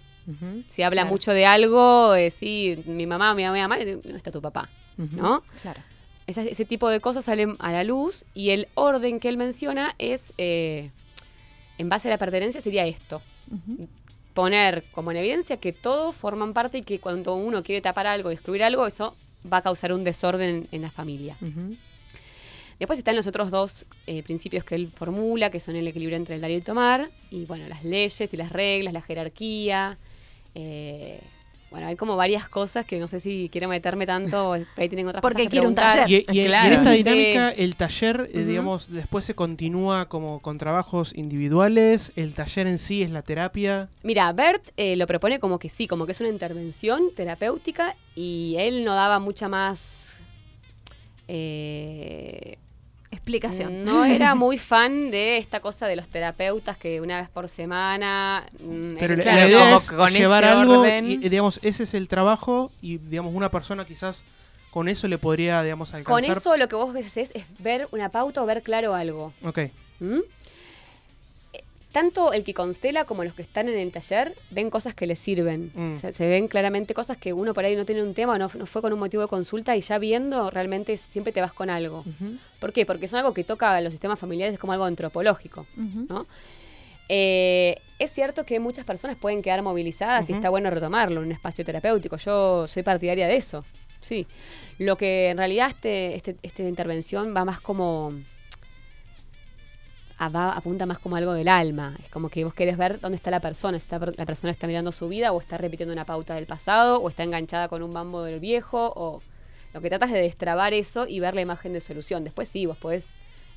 Si 0.67 0.83
habla 0.83 1.01
claro. 1.01 1.13
mucho 1.13 1.31
de 1.33 1.47
algo, 1.47 2.13
eh, 2.13 2.29
sí, 2.29 2.83
mi 2.85 3.07
mamá, 3.07 3.33
mi 3.33 3.41
mamá, 3.41 3.55
mi 3.55 3.61
mamá, 3.61 3.79
y 3.79 3.85
no 4.11 4.15
está 4.15 4.29
tu 4.31 4.39
papá. 4.39 4.69
¿no? 4.97 5.41
Claro. 5.63 5.81
Ese 6.37 6.65
tipo 6.65 6.89
de 6.89 6.99
cosas 6.99 7.25
salen 7.25 7.55
a 7.59 7.71
la 7.71 7.83
luz 7.83 8.23
y 8.33 8.51
el 8.51 8.67
orden 8.75 9.19
que 9.19 9.29
él 9.29 9.37
menciona 9.37 9.95
es, 9.97 10.33
eh, 10.37 10.91
en 11.77 11.89
base 11.89 12.07
a 12.07 12.11
la 12.11 12.17
pertenencia, 12.17 12.61
sería 12.61 12.85
esto. 12.85 13.21
Poner 14.33 14.83
como 14.91 15.11
en 15.11 15.17
evidencia 15.17 15.57
que 15.57 15.73
todos 15.73 16.15
forman 16.15 16.53
parte 16.53 16.77
y 16.77 16.81
que 16.83 16.99
cuando 16.99 17.35
uno 17.35 17.63
quiere 17.63 17.81
tapar 17.81 18.05
algo 18.07 18.29
y 18.29 18.35
excluir 18.35 18.63
algo, 18.63 18.85
eso 18.85 19.15
va 19.51 19.57
a 19.57 19.61
causar 19.61 19.91
un 19.91 20.03
desorden 20.03 20.67
en 20.71 20.81
la 20.81 20.91
familia. 20.91 21.37
Después 22.77 22.99
están 22.99 23.15
los 23.15 23.27
otros 23.27 23.49
dos 23.49 23.85
eh, 24.07 24.23
principios 24.23 24.63
que 24.63 24.75
él 24.75 24.89
formula, 24.89 25.49
que 25.49 25.59
son 25.59 25.75
el 25.75 25.87
equilibrio 25.87 26.15
entre 26.15 26.35
el 26.35 26.41
dar 26.41 26.51
y 26.51 26.55
el 26.55 26.63
tomar, 26.63 27.09
y 27.31 27.45
bueno, 27.45 27.67
las 27.67 27.83
leyes 27.83 28.31
y 28.31 28.37
las 28.37 28.51
reglas, 28.53 28.93
la 28.93 29.01
jerarquía. 29.01 29.97
eh, 30.55 31.19
bueno, 31.71 31.85
hay 31.87 31.95
como 31.95 32.15
varias 32.15 32.49
cosas 32.49 32.83
que 32.85 32.97
no 32.99 33.07
sé 33.07 33.19
si 33.19 33.47
quiero 33.51 33.67
meterme 33.67 34.05
tanto, 34.07 34.53
ahí 34.53 34.89
tienen 34.89 35.07
otras 35.07 35.21
Porque 35.21 35.35
cosas 35.39 35.47
que 35.47 35.51
quiere 35.51 35.67
un 35.67 35.75
taller. 35.75 36.09
Y, 36.09 36.15
y- 36.31 36.41
y 36.41 36.45
Claro. 36.47 36.67
en 36.67 36.73
esta 36.73 36.91
Sí. 36.91 36.97
dinámica, 37.03 37.49
el 37.51 37.75
taller, 37.75 38.29
eh, 38.33 38.43
digamos, 38.43 38.89
después 38.89 39.23
se 39.25 39.35
continúa 39.35 40.07
como 40.07 40.39
con 40.41 40.57
trabajos 40.57 41.13
individuales, 41.15 42.11
el 42.15 42.33
taller 42.33 42.65
en 42.67 42.79
sí 42.79 43.03
es 43.03 43.11
la 43.11 43.21
terapia. 43.21 43.89
Mira, 44.03 44.33
Bert 44.33 44.69
eh, 44.77 44.95
lo 44.95 45.05
propone 45.05 45.39
como 45.39 45.59
que 45.59 45.69
sí, 45.69 45.85
como 45.87 46.05
que 46.07 46.13
es 46.13 46.19
una 46.21 46.29
intervención 46.29 47.13
terapéutica 47.15 47.95
y 48.15 48.55
él 48.57 48.83
no 48.83 48.95
daba 48.95 49.19
mucha 49.19 49.47
más... 49.47 50.17
eh, 51.27 52.57
Explicación. 53.11 53.83
no 53.83 54.05
era 54.05 54.35
muy 54.35 54.57
fan 54.57 55.09
de 55.09 55.37
esta 55.37 55.59
cosa 55.59 55.87
de 55.87 55.95
los 55.95 56.07
terapeutas 56.07 56.77
que 56.77 57.01
una 57.01 57.19
vez 57.19 57.29
por 57.29 57.47
semana... 57.47 58.45
mm, 58.59 58.97
Pero 58.99 59.15
la, 59.15 59.47
idea 59.47 59.75
es 59.75 59.91
con 59.91 60.11
llevar 60.11 60.45
algo 60.45 60.85
y, 60.85 61.17
digamos, 61.17 61.59
ese 61.63 61.83
es 61.83 61.93
el 61.93 62.07
trabajo 62.07 62.71
y, 62.81 62.97
digamos, 62.97 63.33
una 63.33 63.49
persona 63.49 63.85
quizás 63.85 64.23
con 64.69 64.87
eso 64.87 65.07
le 65.07 65.17
podría, 65.17 65.63
digamos, 65.63 65.89
Con 65.89 65.99
alcanzar. 65.99 66.37
eso 66.37 66.57
lo 66.57 66.67
que 66.67 66.75
vos 66.75 66.93
ves 66.93 67.17
es, 67.17 67.31
es 67.33 67.45
ver 67.57 67.87
una 67.91 68.09
pauta 68.09 68.43
o 68.43 68.45
ver 68.45 68.61
claro 68.61 68.93
algo. 68.93 69.33
Ok. 69.43 69.59
¿Mm? 69.99 70.19
Tanto 71.91 72.33
el 72.33 72.43
que 72.43 72.53
constela 72.53 73.05
como 73.05 73.23
los 73.23 73.33
que 73.33 73.41
están 73.41 73.67
en 73.67 73.77
el 73.77 73.91
taller 73.91 74.35
ven 74.51 74.69
cosas 74.69 74.93
que 74.93 75.07
les 75.07 75.17
sirven. 75.17 75.71
Mm. 75.73 75.95
Se, 75.95 76.13
se 76.13 76.27
ven 76.27 76.47
claramente 76.47 76.93
cosas 76.93 77.17
que 77.17 77.33
uno 77.33 77.53
por 77.53 77.65
ahí 77.65 77.75
no 77.75 77.85
tiene 77.85 78.03
un 78.03 78.13
tema, 78.13 78.37
no, 78.37 78.49
no 78.53 78.65
fue 78.65 78.81
con 78.81 78.93
un 78.93 78.99
motivo 78.99 79.23
de 79.23 79.29
consulta 79.29 79.75
y 79.75 79.81
ya 79.81 79.97
viendo 79.97 80.51
realmente 80.51 80.95
siempre 80.97 81.33
te 81.33 81.41
vas 81.41 81.51
con 81.51 81.69
algo. 81.69 82.03
¿Por 82.59 82.73
qué? 82.73 82.85
Porque 82.85 83.07
son 83.07 83.19
algo 83.19 83.33
que 83.33 83.43
toca 83.43 83.75
a 83.75 83.81
los 83.81 83.91
sistemas 83.91 84.19
familiares, 84.19 84.53
es 84.53 84.59
como 84.59 84.73
algo 84.73 84.85
antropológico. 84.85 85.65
¿no? 85.75 86.27
Eh, 87.11 87.75
es 87.97 88.11
cierto 88.11 88.45
que 88.45 88.59
muchas 88.59 88.85
personas 88.85 89.17
pueden 89.17 89.41
quedar 89.41 89.63
movilizadas 89.63 90.29
y 90.29 90.33
está 90.33 90.49
bueno 90.51 90.69
retomarlo 90.69 91.21
en 91.21 91.25
un 91.25 91.31
espacio 91.31 91.65
terapéutico. 91.65 92.17
Yo 92.17 92.67
soy 92.67 92.83
partidaria 92.83 93.27
de 93.27 93.35
eso. 93.35 93.65
Sí. 93.99 94.27
Lo 94.77 94.95
que 94.95 95.29
en 95.29 95.37
realidad 95.37 95.69
este, 95.69 96.15
este, 96.15 96.37
esta 96.43 96.63
intervención 96.63 97.33
va 97.35 97.43
más 97.43 97.59
como. 97.59 98.13
Va- 100.27 100.51
apunta 100.51 100.85
más 100.85 100.99
como 100.99 101.15
algo 101.15 101.31
del 101.31 101.47
alma. 101.47 101.95
Es 102.03 102.09
como 102.09 102.27
que 102.27 102.43
vos 102.43 102.53
querés 102.53 102.75
ver 102.77 102.99
dónde 102.99 103.15
está 103.15 103.31
la 103.31 103.39
persona. 103.39 103.77
Está 103.77 103.97
la 103.99 104.25
persona 104.25 104.51
está 104.51 104.67
mirando 104.67 104.91
su 104.91 105.07
vida 105.07 105.31
o 105.31 105.39
está 105.39 105.57
repitiendo 105.57 105.93
una 105.93 106.03
pauta 106.05 106.35
del 106.35 106.45
pasado 106.47 106.99
o 106.99 107.07
está 107.07 107.23
enganchada 107.23 107.69
con 107.69 107.81
un 107.83 107.91
bambo 107.93 108.23
del 108.23 108.41
viejo 108.41 108.91
o. 108.97 109.21
Lo 109.71 109.81
que 109.81 109.89
tratas 109.89 110.09
es 110.09 110.15
de 110.15 110.21
destrabar 110.21 110.73
eso 110.73 111.05
y 111.07 111.19
ver 111.19 111.35
la 111.35 111.41
imagen 111.41 111.71
de 111.73 111.79
solución. 111.79 112.23
Después 112.23 112.49
sí, 112.49 112.65
vos 112.65 112.75
podés 112.75 113.05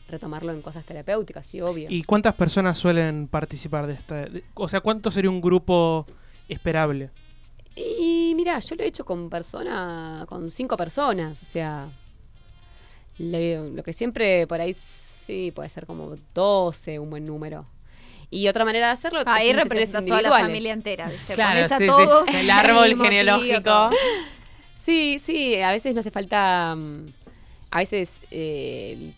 retomarlo 0.08 0.52
en 0.52 0.60
cosas 0.60 0.84
terapéuticas, 0.84 1.46
sí, 1.46 1.62
obvio. 1.62 1.88
¿Y 1.90 2.02
cuántas 2.02 2.34
personas 2.34 2.76
suelen 2.76 3.28
participar 3.28 3.86
de 3.86 3.94
esta? 3.94 4.16
de- 4.26 4.44
o 4.52 4.68
sea, 4.68 4.80
¿cuánto 4.82 5.10
sería 5.10 5.30
un 5.30 5.40
grupo 5.40 6.06
esperable? 6.48 7.08
Y 7.74 8.34
mira, 8.36 8.58
yo 8.58 8.76
lo 8.76 8.82
he 8.82 8.88
hecho 8.88 9.06
con 9.06 9.30
persona, 9.30 10.26
con 10.28 10.50
cinco 10.50 10.76
personas, 10.76 11.40
o 11.42 11.46
sea, 11.46 11.88
lo, 13.18 13.70
lo 13.70 13.82
que 13.82 13.92
siempre 13.94 14.46
por 14.46 14.60
ahí 14.60 14.74
sí 15.32 15.50
puede 15.50 15.68
ser 15.70 15.86
como 15.86 16.14
12, 16.34 16.98
un 16.98 17.10
buen 17.10 17.24
número. 17.24 17.64
Y 18.30 18.48
otra 18.48 18.64
manera 18.64 18.86
de 18.86 18.92
hacerlo 18.92 19.20
Ahí 19.26 19.52
representa 19.52 20.04
toda 20.04 20.22
la 20.22 20.30
familia 20.30 20.72
entera, 20.72 21.08
¿viste? 21.10 21.34
Claro, 21.34 21.54
Pones 21.68 21.72
a 21.72 21.76
sí, 21.78 21.84
sí, 21.84 21.86
todos 21.86 22.34
el 22.34 22.50
árbol 22.50 22.96
genealógico. 23.00 23.90
Sí, 24.74 25.18
sí, 25.18 25.60
a 25.60 25.70
veces 25.70 25.94
no 25.94 26.00
hace 26.00 26.10
falta. 26.10 26.74
mm, 26.76 27.06
A 27.70 27.78
veces 27.78 28.12
eh, 28.30 29.12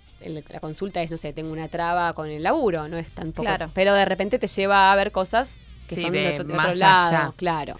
la 0.48 0.60
consulta 0.60 1.00
es, 1.02 1.10
no 1.10 1.16
sé, 1.16 1.32
tengo 1.32 1.52
una 1.52 1.68
traba 1.68 2.12
con 2.14 2.28
el 2.28 2.42
laburo, 2.42 2.88
no 2.88 2.96
es 2.98 3.10
tan 3.12 3.32
poco. 3.32 3.42
Claro. 3.46 3.70
Pero 3.74 3.94
de 3.94 4.04
repente 4.04 4.38
te 4.38 4.46
lleva 4.46 4.92
a 4.92 4.96
ver 4.96 5.10
cosas 5.12 5.56
que 5.88 5.94
Sí, 5.96 6.02
son 6.02 6.12
de 6.12 6.20
de, 6.20 6.28
otro- 6.30 6.44
de 6.44 6.54
más 6.54 6.66
otro 6.66 6.78
lado, 6.78 7.08
allá. 7.16 7.32
claro. 7.36 7.76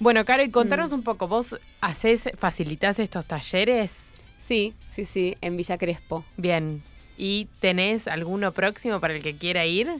Bueno, 0.00 0.24
Caro, 0.24 0.42
y 0.44 0.50
contanos 0.50 0.90
Mm. 0.90 0.94
un 0.94 1.02
poco, 1.02 1.26
¿vos 1.28 1.58
haces, 1.80 2.28
facilitas 2.36 2.98
estos 3.00 3.26
talleres? 3.26 3.94
Sí, 4.38 4.74
sí, 4.86 5.04
sí, 5.04 5.36
en 5.40 5.56
Villa 5.56 5.76
Crespo. 5.76 6.24
Bien. 6.36 6.82
¿Y 7.18 7.48
tenés 7.60 8.06
alguno 8.06 8.52
próximo 8.52 9.00
para 9.00 9.14
el 9.14 9.22
que 9.22 9.36
quiera 9.36 9.66
ir? 9.66 9.90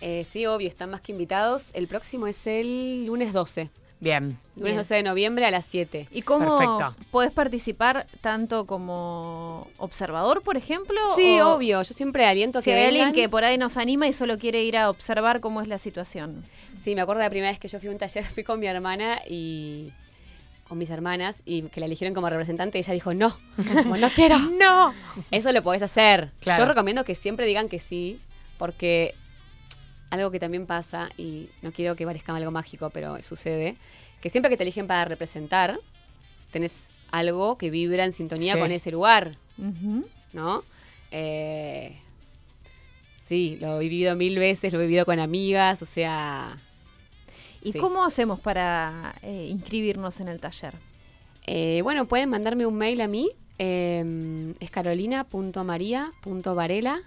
Eh, 0.00 0.26
sí, 0.30 0.44
obvio, 0.46 0.68
están 0.68 0.90
más 0.90 1.00
que 1.00 1.12
invitados. 1.12 1.70
El 1.72 1.86
próximo 1.86 2.26
es 2.26 2.46
el 2.48 3.06
lunes 3.06 3.32
12. 3.32 3.70
Bien. 4.00 4.38
Lunes 4.54 4.74
Bien. 4.74 4.76
12 4.76 4.94
de 4.94 5.02
noviembre 5.02 5.46
a 5.46 5.50
las 5.50 5.66
7. 5.66 6.08
¿Y 6.10 6.22
cómo 6.22 6.58
Perfecto. 6.58 7.04
podés 7.10 7.32
participar 7.32 8.06
tanto 8.20 8.64
como 8.66 9.66
observador, 9.76 10.42
por 10.42 10.56
ejemplo? 10.56 11.00
Sí, 11.16 11.40
o 11.40 11.54
obvio. 11.54 11.82
Yo 11.82 11.94
siempre 11.94 12.24
aliento 12.26 12.58
a 12.58 12.62
Si 12.62 12.70
que 12.70 12.76
hay 12.76 12.86
alguien 12.86 13.12
que 13.12 13.28
por 13.28 13.44
ahí 13.44 13.58
nos 13.58 13.76
anima 13.76 14.06
y 14.06 14.12
solo 14.12 14.38
quiere 14.38 14.62
ir 14.62 14.76
a 14.76 14.90
observar 14.90 15.40
cómo 15.40 15.62
es 15.62 15.68
la 15.68 15.78
situación. 15.78 16.44
Sí, 16.76 16.94
me 16.94 17.00
acuerdo 17.00 17.22
la 17.22 17.30
primera 17.30 17.50
vez 17.50 17.58
que 17.58 17.68
yo 17.68 17.78
fui 17.80 17.88
a 17.88 17.92
un 17.92 17.98
taller, 17.98 18.24
fui 18.24 18.44
con 18.44 18.60
mi 18.60 18.66
hermana 18.66 19.20
y 19.28 19.92
con 20.68 20.78
mis 20.78 20.90
hermanas 20.90 21.42
y 21.46 21.62
que 21.62 21.80
la 21.80 21.86
eligieron 21.86 22.14
como 22.14 22.28
representante 22.28 22.78
y 22.78 22.82
ella 22.82 22.92
dijo, 22.92 23.14
no, 23.14 23.36
como 23.82 23.96
no 23.96 24.10
quiero. 24.10 24.38
¡No! 24.60 24.92
Eso 25.30 25.50
lo 25.52 25.62
podés 25.62 25.82
hacer. 25.82 26.30
Claro. 26.40 26.64
Yo 26.64 26.68
recomiendo 26.68 27.04
que 27.04 27.14
siempre 27.14 27.46
digan 27.46 27.68
que 27.68 27.78
sí, 27.78 28.20
porque 28.58 29.14
algo 30.10 30.30
que 30.30 30.40
también 30.40 30.66
pasa, 30.66 31.08
y 31.16 31.48
no 31.62 31.72
quiero 31.72 31.96
que 31.96 32.04
parezca 32.06 32.34
algo 32.34 32.50
mágico, 32.50 32.90
pero 32.90 33.20
sucede, 33.22 33.76
que 34.20 34.30
siempre 34.30 34.50
que 34.50 34.56
te 34.56 34.62
eligen 34.64 34.86
para 34.86 35.04
representar, 35.04 35.78
tenés 36.50 36.88
algo 37.10 37.56
que 37.58 37.70
vibra 37.70 38.04
en 38.04 38.12
sintonía 38.12 38.54
Sí. 38.54 38.60
con 38.60 38.70
ese 38.72 38.90
lugar, 38.90 39.36
¿no? 40.32 40.64
Eh, 41.10 41.98
sí, 43.22 43.56
lo 43.60 43.76
he 43.76 43.80
vivido 43.80 44.14
mil 44.16 44.38
veces, 44.38 44.72
lo 44.72 44.80
he 44.80 44.86
vivido 44.86 45.04
con 45.06 45.18
amigas, 45.20 45.82
o 45.82 45.86
sea... 45.86 46.58
¿Y 47.62 47.72
Sí. 47.72 47.78
cómo 47.78 48.04
hacemos 48.04 48.40
para 48.40 49.14
eh, 49.22 49.48
inscribirnos 49.50 50.20
en 50.20 50.28
el 50.28 50.40
taller? 50.40 50.74
Eh, 51.46 51.80
bueno, 51.82 52.06
pueden 52.06 52.28
mandarme 52.30 52.66
un 52.66 52.74
mail 52.74 53.00
a 53.00 53.08
mí. 53.08 53.30
eh, 53.60 54.54
es 54.60 54.70
carolina.maria.varela 54.70 57.00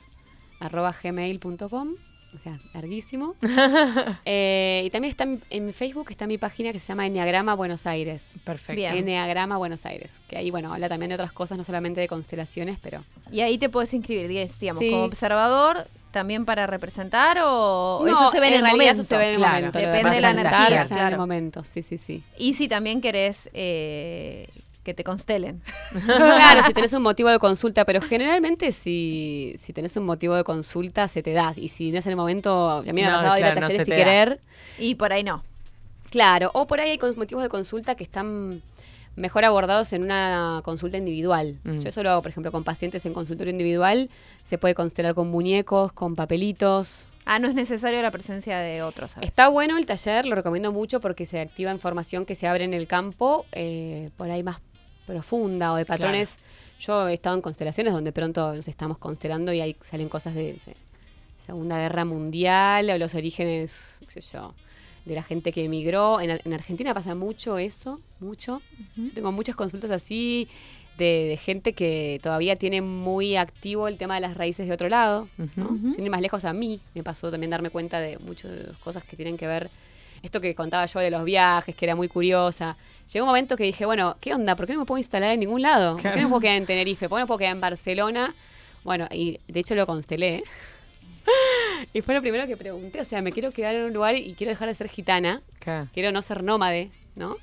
arroba 0.60 0.93
gmail.com. 1.02 1.95
O 2.34 2.39
sea, 2.39 2.60
larguísimo. 2.74 3.36
Eh, 4.26 4.84
y 4.86 4.89
también 4.89 5.12
está 5.12 5.26
en, 5.49 5.74
Facebook, 5.74 6.08
está 6.12 6.28
mi 6.28 6.38
página 6.38 6.72
que 6.72 6.80
se 6.80 6.88
llama 6.88 7.06
Enneagrama 7.08 7.54
Buenos 7.56 7.86
Aires. 7.86 8.32
Perfecto. 8.45 8.76
Bien. 8.76 8.95
Enneagrama 8.95 9.58
Buenos 9.58 9.86
Aires. 9.86 10.22
Que 10.30 10.38
ahí, 10.38 10.49
bueno, 10.52 10.74
habla 10.74 10.88
también 10.88 11.10
de 11.10 11.16
otras 11.16 11.34
cosas, 11.34 11.58
no 11.58 11.64
solamente 11.66 11.99
de 11.99 12.08
constelaciones, 12.08 12.78
pero... 12.82 13.04
Y 13.32 13.41
ahí 13.41 13.58
te 13.58 13.68
puedes 13.70 13.93
inscribir, 13.93 14.28
digamos, 14.30 14.60
digamos, 14.60 14.80
Sí. 14.84 14.89
como 14.91 15.04
observador, 15.04 15.88
también 16.12 16.45
para 16.45 16.68
representar 16.68 17.38
o 17.43 18.03
No, 18.05 18.07
eso 18.07 18.32
se 18.32 18.39
ve 18.39 18.47
en, 18.49 18.53
el 18.55 18.62
realidad 18.62 18.72
momento. 18.93 19.01
eso 19.01 19.03
se 19.09 19.18
ve 19.18 19.24
en 19.26 19.30
el 19.32 19.38
Claro. 19.38 19.55
momento. 19.57 19.80
Depende 19.80 20.09
de 20.16 20.22
la 20.22 20.30
energía, 20.32 20.68
es 20.84 20.91
En 20.91 20.97
claro. 20.97 21.16
el 21.16 21.18
momento, 21.20 21.64
sí, 21.64 21.82
sí, 21.82 21.97
sí. 21.97 22.24
Y 22.38 22.53
si 22.53 22.68
también 22.68 23.01
querés 23.01 23.49
eh, 23.53 24.47
que 24.84 24.93
te 24.93 25.03
constelen. 25.03 25.62
Claro, 26.05 26.64
si 26.66 26.74
tenés 26.74 26.93
un 26.93 27.03
motivo 27.03 27.30
de 27.30 27.39
consulta, 27.39 27.86
pero 27.86 28.01
generalmente 28.01 28.72
si, 28.72 29.53
si 29.57 29.74
tenés 29.74 29.95
un 29.97 30.05
motivo 30.05 30.36
de 30.36 30.43
consulta 30.43 31.07
se 31.07 31.22
te 31.24 31.34
da. 31.34 31.53
Y 31.55 31.68
si 31.68 31.91
no 31.91 31.99
es 31.99 32.05
en 32.05 32.12
el 32.12 32.18
momento, 32.18 32.70
a 32.72 32.82
mí 32.82 32.93
me 32.93 33.05
ha 33.05 33.09
No, 33.12 33.16
pasado 33.18 33.34
de 33.36 33.39
ir 33.41 33.45
a 33.45 33.51
claro, 33.51 33.62
no 33.62 33.68
talleres 33.68 33.86
se 33.88 33.91
sin 33.91 33.99
da. 33.99 34.05
querer. 34.05 34.39
Y 34.80 34.95
por 34.95 35.14
ahí 35.14 35.24
no. 35.24 35.43
Claro, 36.09 36.51
o 36.53 36.68
por 36.68 36.80
ahí 36.82 36.89
hay 36.91 36.97
con- 36.97 37.16
motivos 37.18 37.41
de 37.43 37.49
consulta 37.49 37.95
que 37.95 38.03
están 38.03 38.62
mejor 39.16 39.45
abordados 39.45 39.93
en 39.93 40.03
una 40.03 40.62
consulta 40.64 40.97
individual. 40.97 41.59
Mm. 41.64 41.80
Yo 41.80 41.89
eso 41.89 42.03
lo 42.03 42.12
hago, 42.12 42.22
por 42.22 42.32
ejemplo, 42.32 42.51
con 42.51 42.64
pacientes 42.64 43.05
en 43.05 43.14
consultorio 43.14 43.51
individual. 43.51 44.09
Se 44.43 44.57
puede 44.57 44.74
constelar 44.74 45.16
con 45.16 45.30
muñecos, 45.30 45.91
con 45.93 46.16
papelitos. 46.16 47.07
Ah, 47.26 47.39
no 47.39 47.47
es 47.47 47.53
necesario 47.53 48.01
la 48.01 48.12
presencia 48.12 48.59
de 48.59 48.82
otros. 48.82 49.16
Está 49.22 49.47
bueno 49.47 49.78
el 49.78 49.86
taller, 49.86 50.26
lo 50.26 50.36
recomiendo 50.36 50.72
mucho 50.72 50.99
porque 50.99 51.26
se 51.26 51.39
activa 51.39 51.72
información 51.72 52.26
que 52.26 52.36
se 52.36 52.47
abre 52.47 52.64
en 52.64 52.74
el 52.74 52.88
campo, 52.88 53.45
eh, 53.51 54.09
por 54.18 54.30
ahí 54.32 54.43
más 54.43 54.59
profunda 55.05 55.74
o 55.74 55.76
de 55.76 55.86
patrones. 55.86 56.39
Yo 56.80 57.07
he 57.07 57.14
estado 57.14 57.36
en 57.36 57.41
constelaciones 57.41 57.93
donde 57.93 58.12
pronto 58.12 58.55
nos 58.55 58.68
estamos 58.68 58.97
constelando 58.97 59.53
y 59.53 59.62
ahí 59.62 59.76
salen 59.82 60.09
cosas 60.09 60.34
de 60.34 60.57
sé, 60.64 60.76
Segunda 61.38 61.78
Guerra 61.78 62.05
Mundial 62.05 62.89
o 62.89 62.97
los 62.97 63.14
orígenes, 63.14 63.99
qué 64.07 64.22
sé 64.22 64.22
yo, 64.22 64.53
de 65.06 65.16
la 65.16 65.24
gente 65.24 65.52
que 65.52 65.64
emigró. 65.64 66.20
En, 66.22 66.39
en 66.43 66.54
Argentina 66.54 66.93
pasa 66.93 67.16
mucho 67.16 67.58
eso, 67.58 67.99
mucho. 68.20 68.62
Yo 68.95 69.12
tengo 69.14 69.32
muchas 69.32 69.56
consultas 69.56 69.91
así 69.91 70.47
de, 70.97 71.28
de 71.30 71.38
gente 71.38 71.74
que 71.74 72.20
todavía 72.22 72.56
tiene 72.56 72.82
muy 72.82 73.36
activo 73.36 73.88
el 73.88 73.97
tema 73.97 74.16
de 74.16 74.22
las 74.22 74.36
raíces 74.36 74.68
de 74.68 74.74
otro 74.74 74.89
lado. 74.89 75.28
¿no? 75.56 75.70
Sin 75.93 76.04
ir 76.04 76.10
más 76.12 76.22
lejos 76.22 76.45
a 76.45 76.54
mí, 76.54 76.80
me 76.93 77.04
pasó 77.04 77.32
también 77.32 77.49
darme 77.49 77.70
cuenta 77.70 77.99
de 77.99 78.18
muchas 78.20 78.52
cosas 78.84 79.04
que 79.04 79.16
tienen 79.16 79.38
que 79.38 79.47
ver 79.47 79.70
esto 80.22 80.39
que 80.39 80.54
contaba 80.54 80.86
yo 80.86 80.99
de 80.99 81.10
los 81.10 81.24
viajes, 81.24 81.76
que 81.76 81.86
era 81.86 81.95
muy 81.95 82.08
curiosa. 82.08 82.78
Llegó 83.12 83.26
un 83.26 83.30
momento 83.30 83.58
que 83.58 83.64
dije, 83.64 83.86
bueno, 83.86 84.18
¿qué 84.22 84.34
onda? 84.36 84.56
¿Por 84.56 84.68
qué 84.68 84.74
no 84.74 84.80
me 84.82 84.86
puedo 84.86 84.99
instalar 84.99 85.32
en 85.32 85.39
ningún 85.39 85.64
lado? 85.64 85.93
¿Por 85.93 86.04
qué 86.04 86.10
no 86.18 86.24
me 86.24 86.28
puedo 86.28 86.41
quedar 86.41 86.58
en 86.58 86.66
Tenerife? 86.68 87.10
¿Por 87.10 87.18
qué 87.18 87.22
no 87.22 87.26
me 87.26 87.28
puedo 87.28 87.38
quedar 87.39 87.56
en 87.56 87.62
Barcelona? 87.62 88.36
Bueno, 88.84 89.08
y 89.12 89.39
de 89.47 89.60
hecho 89.60 89.74
lo 89.74 89.88
constelé. 89.88 90.43
y 91.94 92.02
fue 92.02 92.14
lo 92.14 92.22
primero 92.22 92.48
que 92.48 92.58
pregunté. 92.58 93.02
O 93.02 93.06
sea, 93.06 93.22
me 93.22 93.32
quiero 93.32 93.52
quedar 93.52 93.76
en 93.76 93.84
un 93.84 93.94
lugar 93.94 94.16
y 94.16 94.34
quiero 94.34 94.52
dejar 94.52 94.68
de 94.68 94.76
ser 94.76 94.88
gitana. 94.88 95.42
Claro. 95.60 95.90
Quiero 95.94 96.12
no 96.12 96.22
ser 96.22 96.44
nómade, 96.44 96.92
¿no? 97.16 97.38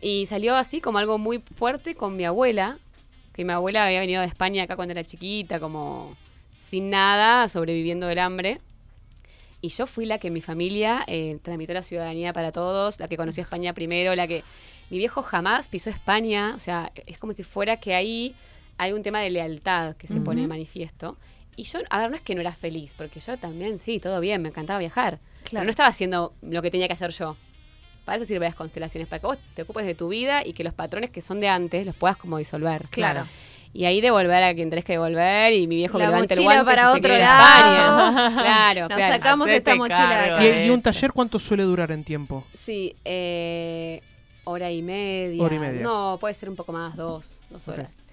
Y 0.00 0.26
salió 0.26 0.56
así 0.56 0.80
como 0.80 0.98
algo 0.98 1.18
muy 1.18 1.38
fuerte 1.38 1.94
con 1.94 2.16
mi 2.16 2.24
abuela, 2.24 2.78
que 3.32 3.44
mi 3.44 3.52
abuela 3.52 3.86
había 3.86 4.00
venido 4.00 4.20
de 4.20 4.28
España 4.28 4.64
acá 4.64 4.76
cuando 4.76 4.92
era 4.92 5.04
chiquita, 5.04 5.58
como 5.58 6.16
sin 6.68 6.90
nada, 6.90 7.48
sobreviviendo 7.48 8.06
del 8.06 8.18
hambre. 8.18 8.60
Y 9.60 9.70
yo 9.70 9.86
fui 9.86 10.06
la 10.06 10.18
que 10.18 10.30
mi 10.30 10.40
familia 10.40 11.02
eh, 11.08 11.38
tramitó 11.42 11.72
la 11.72 11.82
ciudadanía 11.82 12.32
para 12.32 12.52
todos, 12.52 13.00
la 13.00 13.08
que 13.08 13.16
conoció 13.16 13.42
España 13.42 13.72
primero, 13.72 14.14
la 14.14 14.26
que... 14.26 14.44
Mi 14.90 14.96
viejo 14.96 15.20
jamás 15.20 15.68
pisó 15.68 15.90
España, 15.90 16.54
o 16.56 16.60
sea, 16.60 16.92
es 17.04 17.18
como 17.18 17.34
si 17.34 17.42
fuera 17.42 17.76
que 17.76 17.94
ahí 17.94 18.34
hay 18.78 18.94
un 18.94 19.02
tema 19.02 19.20
de 19.20 19.28
lealtad 19.28 19.96
que 19.96 20.06
se 20.06 20.18
pone 20.20 20.40
de 20.40 20.48
manifiesto. 20.48 21.18
Y 21.58 21.64
yo, 21.64 21.80
a 21.90 21.98
ver, 21.98 22.08
no 22.10 22.14
es 22.14 22.22
que 22.22 22.36
no 22.36 22.40
era 22.40 22.52
feliz, 22.52 22.94
porque 22.96 23.18
yo 23.18 23.36
también, 23.36 23.80
sí, 23.80 23.98
todo 23.98 24.20
bien, 24.20 24.40
me 24.40 24.50
encantaba 24.50 24.78
viajar. 24.78 25.18
Pero 25.50 25.64
no 25.64 25.70
estaba 25.70 25.88
haciendo 25.88 26.32
lo 26.40 26.62
que 26.62 26.70
tenía 26.70 26.86
que 26.86 26.92
hacer 26.92 27.10
yo. 27.10 27.36
Para 28.04 28.14
eso 28.14 28.24
sirven 28.24 28.46
las 28.46 28.54
constelaciones, 28.54 29.08
para 29.08 29.18
que 29.18 29.26
vos 29.26 29.38
te 29.54 29.62
ocupes 29.62 29.84
de 29.84 29.96
tu 29.96 30.06
vida 30.06 30.46
y 30.46 30.52
que 30.52 30.62
los 30.62 30.72
patrones 30.72 31.10
que 31.10 31.20
son 31.20 31.40
de 31.40 31.48
antes 31.48 31.84
los 31.84 31.96
puedas 31.96 32.16
como 32.16 32.38
disolver. 32.38 32.86
Claro. 32.90 33.26
Y 33.72 33.86
ahí 33.86 34.00
devolver 34.00 34.40
a 34.44 34.54
quien 34.54 34.70
tenés 34.70 34.84
que 34.84 34.92
devolver 34.92 35.52
y 35.52 35.66
mi 35.66 35.74
viejo 35.74 35.98
La 35.98 36.04
que 36.04 36.10
levante 36.12 36.34
el 36.34 36.42
guante 36.44 36.64
para 36.64 36.82
si 36.86 36.92
se 36.92 36.98
otro 37.00 37.14
a 37.14 37.18
lado. 37.18 38.08
España. 38.08 38.34
claro, 38.40 38.80
Nos 38.88 38.96
claro. 38.96 39.14
sacamos 39.14 39.46
Hacete 39.48 39.58
esta 39.58 39.74
mochila 39.74 40.22
de 40.22 40.30
acá. 40.30 40.62
¿Y, 40.62 40.66
y 40.68 40.70
un 40.70 40.80
taller 40.80 41.12
cuánto 41.12 41.40
suele 41.40 41.64
durar 41.64 41.90
en 41.90 42.04
tiempo? 42.04 42.44
Sí, 42.54 42.94
eh, 43.04 44.00
hora 44.44 44.70
y 44.70 44.80
media. 44.80 45.42
Hora 45.42 45.56
y 45.56 45.58
media. 45.58 45.82
No, 45.82 46.18
puede 46.20 46.34
ser 46.34 46.48
un 46.50 46.54
poco 46.54 46.72
más, 46.72 46.94
dos, 46.94 47.42
dos 47.50 47.66
horas. 47.66 48.04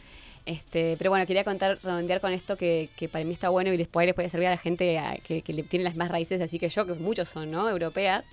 Este, 0.46 0.96
pero 0.98 1.10
bueno, 1.10 1.26
quería 1.26 1.44
contar, 1.44 1.80
redondear 1.82 2.22
con 2.22 2.32
esto 2.32 2.56
que, 2.56 2.90
que 2.96 3.10
para 3.10 3.26
mí 3.26 3.34
está 3.34 3.50
bueno 3.50 3.74
y 3.74 3.78
después 3.78 4.06
les 4.06 4.14
puede 4.14 4.30
servir 4.30 4.48
a 4.48 4.52
la 4.52 4.58
gente 4.58 5.00
a- 5.00 5.16
que, 5.18 5.42
tiene 5.42 5.84
las 5.84 5.96
más 5.96 6.10
raíces, 6.10 6.40
así 6.42 6.60
que 6.60 6.70
yo, 6.70 6.86
que 6.86 6.94
muchos 6.94 7.30
son, 7.30 7.50
¿no? 7.52 7.68
Europeas. 7.70 8.28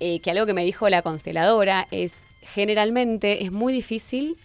eh, 0.00 0.20
que 0.20 0.30
algo 0.30 0.46
que 0.46 0.54
me 0.54 0.64
dijo 0.64 0.88
la 0.88 1.02
consteladora 1.02 1.86
es, 1.90 2.24
generalmente 2.40 3.44
es 3.44 3.52
muy 3.52 3.72
difícil 3.72 4.36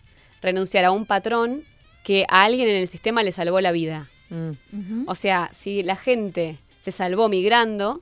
renunciar 0.41 0.83
a 0.85 0.91
un 0.91 1.05
patrón 1.05 1.63
que 2.03 2.25
a 2.29 2.43
alguien 2.43 2.67
en 2.69 2.75
el 2.75 2.87
sistema 2.87 3.23
le 3.23 3.31
salvó 3.31 3.61
la 3.61 3.71
vida. 3.71 4.09
Mm. 4.29 5.05
O 5.07 5.15
sea, 5.15 5.49
si 5.53 5.81
la 5.81 5.95
gente 5.95 6.57
se 6.81 6.91
salvó 6.91 7.29
migrando, 7.29 8.01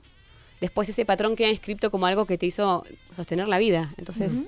después 0.60 0.88
ese 0.88 1.04
patrón 1.06 1.36
queda 1.36 1.48
inscripto 1.48 1.90
como 1.90 2.06
algo 2.06 2.26
que 2.26 2.36
te 2.38 2.46
hizo 2.46 2.84
sostener 3.14 3.46
la 3.48 3.58
vida. 3.58 3.94
Entonces, 3.98 4.42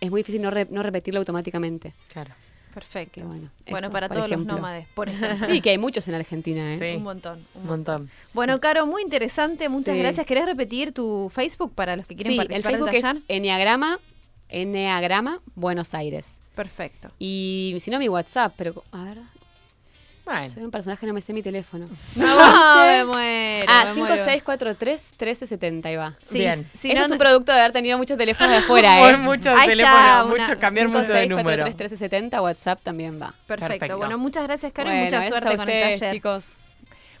es 0.00 0.10
muy 0.10 0.20
difícil 0.20 0.42
no, 0.42 0.50
re- 0.50 0.66
no 0.70 0.82
repetirlo 0.82 1.20
automáticamente. 1.20 1.94
Claro. 2.12 2.34
Perfecto. 2.74 3.20
Que 3.20 3.24
bueno, 3.24 3.50
Bueno, 3.70 3.86
eso, 3.86 3.92
para 3.92 4.08
todos 4.08 4.26
ejemplo. 4.26 4.52
los 4.54 4.60
nómades, 4.60 4.86
por 4.94 5.08
ejemplo. 5.10 5.46
Sí, 5.46 5.60
que 5.60 5.70
hay 5.70 5.78
muchos 5.78 6.06
en 6.08 6.14
Argentina, 6.16 6.74
¿eh? 6.74 6.78
Sí. 6.78 6.96
Un 6.96 7.04
montón. 7.04 7.46
Un 7.54 7.66
montón. 7.66 8.10
Bueno, 8.32 8.58
Caro, 8.60 8.84
muy 8.86 9.02
interesante, 9.02 9.68
muchas 9.68 9.94
Sí. 9.94 10.00
gracias. 10.00 10.26
¿Querés 10.26 10.46
repetir 10.46 10.92
tu 10.92 11.30
Facebook 11.32 11.72
para 11.74 11.94
los 11.96 12.06
que 12.06 12.16
quieren 12.16 12.32
Sí, 12.32 12.38
el 12.40 12.46
participar 12.48 12.72
Facebook 12.72 12.90
del 12.90 13.16
es? 13.18 13.22
Enneagrama, 13.28 14.00
Enneagrama 14.48 15.40
Buenos 15.54 15.94
Aires. 15.94 16.38
Perfecto. 16.54 17.10
Y 17.18 17.76
si 17.80 17.90
no, 17.90 17.98
mi 17.98 18.08
WhatsApp, 18.08 18.54
pero 18.56 18.84
a 18.92 19.02
ver, 19.04 19.18
Bueno. 20.24 20.48
soy 20.48 20.62
un 20.62 20.70
personaje, 20.70 21.06
no 21.06 21.12
me 21.12 21.20
sé 21.20 21.32
mi 21.32 21.42
teléfono. 21.42 21.86
No, 22.16 22.26
me 22.86 23.04
muero. 23.04 23.66
Ah, 23.68 23.84
me 23.94 24.00
muero. 24.00 24.14
5643-1370 24.24 25.92
y 25.92 25.96
va. 25.96 26.14
Sí, 26.22 26.38
Bien. 26.38 26.68
si 26.78 26.90
Eso 26.90 27.00
no, 27.00 27.04
es 27.04 27.10
un 27.10 27.14
no- 27.14 27.18
producto 27.18 27.52
de 27.52 27.60
haber 27.60 27.72
tenido 27.72 27.98
muchos 27.98 28.16
teléfonos 28.16 28.52
de 28.52 28.58
afuera, 28.64 28.98
Por 29.00 29.14
¿eh? 29.14 29.16
muchos 29.18 29.46
Ahí 29.46 29.54
está, 29.58 29.66
teléfonos, 29.70 30.32
una- 30.34 30.46
mucho, 30.48 30.58
cambiar 30.60 30.88
mucho 30.88 31.12
de 31.12 31.26
número. 31.26 31.66
5643-1370, 31.66 32.42
WhatsApp 32.42 32.80
también 32.82 33.20
va. 33.20 33.34
Perfecto. 33.46 33.68
Perfecto. 33.78 33.96
Bueno, 33.98 34.18
muchas 34.18 34.44
gracias, 34.44 34.72
Caro, 34.72 34.90
y 34.90 34.92
Bueno, 34.92 35.04
mucha 35.04 35.28
suerte 35.28 35.48
a 35.48 35.56
con 35.56 35.68
el 35.68 35.76
ustedes, 35.76 36.00
taller. 36.00 36.14
chicos. 36.14 36.44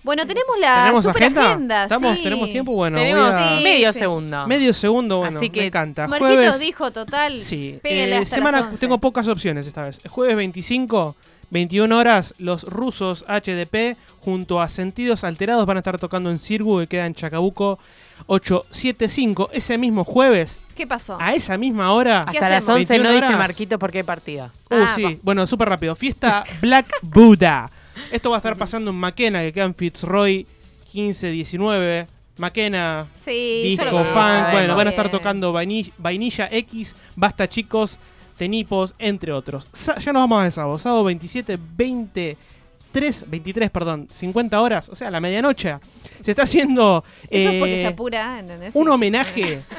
Bueno, 0.02 0.26
tenemos 0.26 0.58
la 0.60 0.82
¿Tenemos 0.82 1.04
super 1.04 1.24
agenda? 1.38 1.82
¿Estamos, 1.84 2.16
sí. 2.18 2.22
¿Tenemos 2.24 2.50
tiempo? 2.50 2.72
Bueno, 2.72 2.98
Tenemos 2.98 3.32
voy 3.32 3.40
a- 3.42 3.56
Sí, 3.56 3.64
medio 3.64 3.92
sí. 3.94 3.98
segundo. 4.00 4.46
medio 4.46 4.72
segundo, 4.74 5.18
bueno, 5.20 5.38
Así 5.38 5.48
que- 5.48 5.60
me 5.60 5.66
encanta. 5.68 6.06
Marquitos 6.06 6.34
Jueves, 6.36 6.58
dijo 6.60 6.90
total. 6.90 7.38
sí. 7.38 7.80
eh, 7.84 8.14
hasta 8.14 8.36
semana, 8.36 8.58
las 8.58 8.66
11. 8.68 8.80
tengo 8.80 8.98
pocas 8.98 9.26
opciones 9.28 9.66
esta 9.66 9.84
vez. 9.86 10.02
Jueves 10.10 10.36
25, 10.36 11.16
21 11.54 11.96
horas, 11.96 12.34
los 12.38 12.64
rusos 12.64 13.24
HDP 13.28 13.96
junto 14.18 14.60
a 14.60 14.68
Sentidos 14.68 15.22
Alterados 15.22 15.64
van 15.66 15.76
a 15.76 15.80
estar 15.80 15.98
tocando 15.98 16.28
en 16.30 16.40
Cirgu 16.40 16.80
que 16.80 16.88
queda 16.88 17.06
en 17.06 17.14
Chacabuco 17.14 17.78
875. 18.26 19.50
Ese 19.52 19.78
mismo 19.78 20.02
jueves, 20.04 20.60
¿Qué 20.74 20.84
pasó? 20.86 21.16
a 21.20 21.32
esa 21.32 21.56
misma 21.56 21.92
hora, 21.92 22.26
¿Qué 22.30 22.38
Hasta 22.38 22.50
las 22.50 22.58
hacemos? 22.64 22.80
11 22.80 22.98
no 22.98 23.04
21 23.04 23.14
dice 23.14 23.26
horas. 23.28 23.38
Marquito 23.38 23.78
por 23.78 23.92
qué 23.92 24.02
partido. 24.02 24.46
Uh, 24.68 24.74
Ah, 24.74 24.92
sí. 24.96 25.04
va. 25.04 25.12
Bueno, 25.22 25.46
súper 25.46 25.68
rápido. 25.68 25.94
Fiesta 25.94 26.44
Black 26.60 26.86
Buddha. 27.02 27.70
Esto 28.10 28.30
va 28.30 28.36
a 28.36 28.38
estar 28.38 28.56
pasando 28.56 28.90
en 28.90 28.96
Maquena, 28.96 29.40
que 29.42 29.52
queda 29.52 29.64
en 29.66 29.74
Fitzroy 29.76 30.46
1519. 30.92 32.08
Maquena, 32.36 33.06
Sí, 33.24 33.62
disco, 33.62 33.84
fan. 33.90 34.04
sabemos. 34.14 34.52
Bueno, 34.52 34.74
van 34.74 34.88
a 34.88 34.90
estar 34.90 35.08
tocando 35.08 35.52
Vaini- 35.52 35.92
Vainilla 35.98 36.48
X, 36.50 36.96
Basta 37.14 37.48
Chicos, 37.48 37.96
Tenipos, 38.36 38.94
entre 38.98 39.32
otros. 39.32 39.68
Sa- 39.72 39.98
ya 39.98 40.12
nos 40.12 40.22
vamos 40.22 40.42
al 40.42 40.52
sábado. 40.52 40.78
Sábado 40.78 41.04
27, 41.04 41.58
23, 41.76 43.24
23, 43.28 43.70
perdón, 43.70 44.08
50 44.10 44.60
horas, 44.60 44.88
o 44.88 44.96
sea, 44.96 45.10
la 45.10 45.20
medianoche. 45.20 45.76
Se 46.20 46.30
está 46.30 46.42
haciendo 46.44 47.04
Eso 47.28 47.50
es 47.50 47.58
porque 47.58 47.78
eh, 47.80 47.82
se 47.82 47.86
apura, 47.88 48.38
¿entendés? 48.40 48.74
un 48.74 48.88
homenaje. 48.88 49.60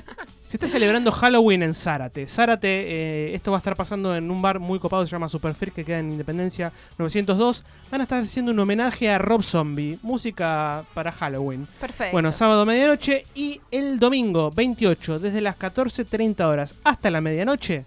Se 0.47 0.57
está 0.57 0.67
celebrando 0.67 1.11
Halloween 1.11 1.63
en 1.63 1.73
Zárate. 1.73 2.27
Zárate, 2.29 2.67
eh, 2.69 3.35
esto 3.35 3.49
va 3.51 3.57
a 3.57 3.59
estar 3.59 3.75
pasando 3.75 4.15
en 4.15 4.29
un 4.29 4.41
bar 4.43 4.59
muy 4.59 4.77
copado, 4.79 5.03
se 5.05 5.11
llama 5.11 5.27
Superfir, 5.27 5.71
que 5.71 5.83
queda 5.83 5.97
en 5.99 6.11
Independencia 6.11 6.71
902. 6.99 7.63
Van 7.91 7.99
a 7.99 8.03
estar 8.03 8.21
haciendo 8.23 8.51
un 8.51 8.59
homenaje 8.59 9.09
a 9.09 9.17
Rob 9.17 9.41
Zombie, 9.43 9.97
música 10.03 10.85
para 10.93 11.11
Halloween. 11.11 11.67
Perfecto. 11.81 12.11
Bueno, 12.13 12.31
sábado 12.31 12.63
medianoche 12.63 13.23
y 13.33 13.59
el 13.71 13.97
domingo 13.99 14.51
28, 14.51 15.19
desde 15.19 15.41
las 15.41 15.57
14.30 15.57 16.45
horas 16.45 16.75
hasta 16.83 17.09
la 17.09 17.21
medianoche. 17.21 17.83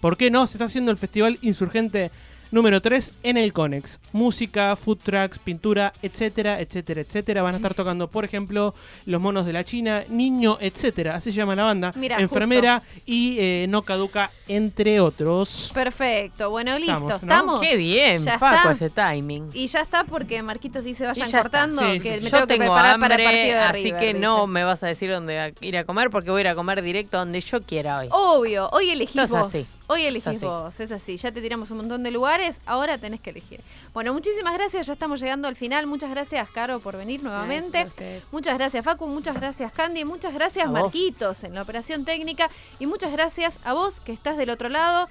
¿Por 0.00 0.16
qué 0.16 0.30
no? 0.30 0.46
Se 0.46 0.54
está 0.54 0.64
haciendo 0.64 0.90
el 0.90 0.96
Festival 0.96 1.38
Insurgente 1.42 2.10
número 2.50 2.80
3 2.80 3.12
en 3.22 3.36
el 3.36 3.52
Conex. 3.52 4.00
Música, 4.12 4.74
food 4.76 4.98
trucks, 5.02 5.38
pintura, 5.38 5.92
etcétera, 6.02 6.60
etcétera, 6.60 7.00
etcétera. 7.00 7.42
Van 7.42 7.54
a 7.54 7.56
estar 7.58 7.74
tocando, 7.74 8.08
por 8.08 8.24
ejemplo, 8.24 8.74
Los 9.06 9.20
Monos 9.20 9.46
de 9.46 9.52
la 9.52 9.64
China, 9.64 10.02
Niño, 10.08 10.58
etcétera. 10.60 11.14
Así 11.16 11.30
se 11.32 11.36
llama 11.38 11.54
la 11.56 11.64
banda. 11.64 11.92
Mira, 11.96 12.20
Enfermera 12.20 12.82
y 13.06 13.36
eh, 13.38 13.66
No 13.68 13.82
Caduca, 13.82 14.30
entre 14.48 15.00
otros. 15.00 15.70
Perfecto. 15.74 16.50
Bueno, 16.50 16.78
listo. 16.78 17.10
Estamos. 17.10 17.60
Qué 17.60 17.76
bien, 17.76 18.24
Ya 18.24 18.38
Paco, 18.38 18.70
está. 18.70 18.86
ese 18.86 18.90
timing. 18.90 19.50
Y 19.54 19.66
ya 19.66 19.80
está 19.80 20.04
porque 20.04 20.42
Marquitos 20.42 20.84
dice 20.84 21.06
vayan 21.06 21.30
cortando. 21.30 21.82
Sí, 21.82 22.00
que 22.00 22.18
sí, 22.18 22.24
me 22.24 22.30
tengo 22.30 22.46
que 22.46 22.56
preparar 22.56 22.94
hambre, 22.94 23.08
para 23.10 23.22
el 23.22 23.28
partido 23.28 23.58
de 23.58 23.64
así 23.64 23.82
River, 23.84 24.00
que 24.00 24.14
no 24.14 24.34
dice. 24.40 24.46
me 24.48 24.64
vas 24.64 24.82
a 24.82 24.86
decir 24.86 25.10
dónde 25.10 25.38
a- 25.40 25.52
ir 25.60 25.76
a 25.76 25.84
comer 25.84 26.10
porque 26.10 26.30
voy 26.30 26.38
a 26.38 26.40
ir 26.42 26.48
a 26.48 26.54
comer 26.54 26.82
directo 26.82 27.18
donde 27.18 27.40
yo 27.40 27.62
quiera 27.62 27.98
hoy. 27.98 28.08
Obvio, 28.10 28.68
hoy 28.72 28.90
elegís 28.90 29.30
vos. 29.30 29.54
así. 29.54 29.64
Hoy 29.86 30.02
elegís 30.02 30.26
Es 30.26 30.36
así. 30.38 30.44
vos, 30.44 30.80
es 30.80 30.90
así. 30.92 31.16
Ya 31.16 31.30
te 31.32 31.40
tiramos 31.40 31.70
un 31.70 31.78
montón 31.78 32.02
de 32.02 32.10
lugares, 32.10 32.39
ahora 32.66 32.98
tenés 32.98 33.20
que 33.20 33.30
elegir. 33.30 33.60
Bueno, 33.92 34.12
muchísimas 34.12 34.54
gracias, 34.54 34.86
ya 34.86 34.92
estamos 34.92 35.20
llegando 35.20 35.48
al 35.48 35.56
final. 35.56 35.86
Muchas 35.86 36.10
gracias, 36.10 36.48
Caro, 36.50 36.80
por 36.80 36.96
venir 36.96 37.22
nuevamente. 37.22 37.84
Gracias. 37.84 38.24
Muchas 38.32 38.58
gracias, 38.58 38.84
Facu. 38.84 39.06
Muchas 39.06 39.34
gracias, 39.34 39.72
Candy. 39.72 40.04
Muchas 40.04 40.34
gracias, 40.34 40.66
A 40.66 40.70
vos. 40.70 40.80
Marquitos, 40.80 41.44
en 41.44 41.54
la 41.54 41.62
operación 41.62 42.04
técnica. 42.04 42.50
Y 42.78 42.86
muchas 42.86 43.12
gracias 43.12 43.58
a 43.64 43.72
vos 43.72 44.00
que 44.00 44.12
estás 44.12 44.36
del 44.36 44.50
otro 44.50 44.68
lado. 44.68 45.08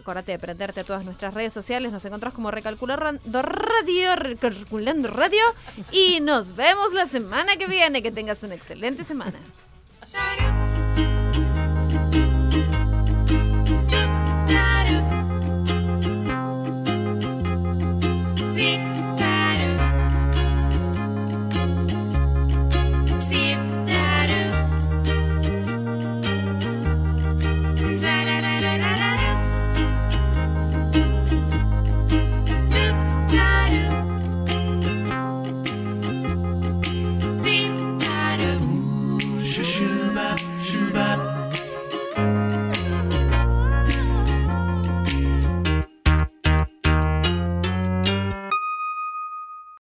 Acordate 0.00 0.32
de 0.32 0.38
prenderte 0.38 0.80
a 0.80 0.84
todas 0.84 1.04
nuestras 1.04 1.34
redes 1.34 1.52
sociales. 1.52 1.90
Nos 1.90 2.04
encontrás 2.04 2.32
como 2.32 2.52
Recalculando 2.52 3.42
Radio, 3.42 4.14
Recalculando 4.14 5.08
Radio. 5.10 5.42
Y 5.90 6.20
nos 6.20 6.54
vemos 6.54 6.92
la 6.92 7.06
semana 7.06 7.56
que 7.56 7.66
viene. 7.66 8.04
Que 8.04 8.12
tengas 8.12 8.42
una 8.44 8.54
excelente 8.54 9.02
semana. 9.02 9.40
See. 18.56 18.95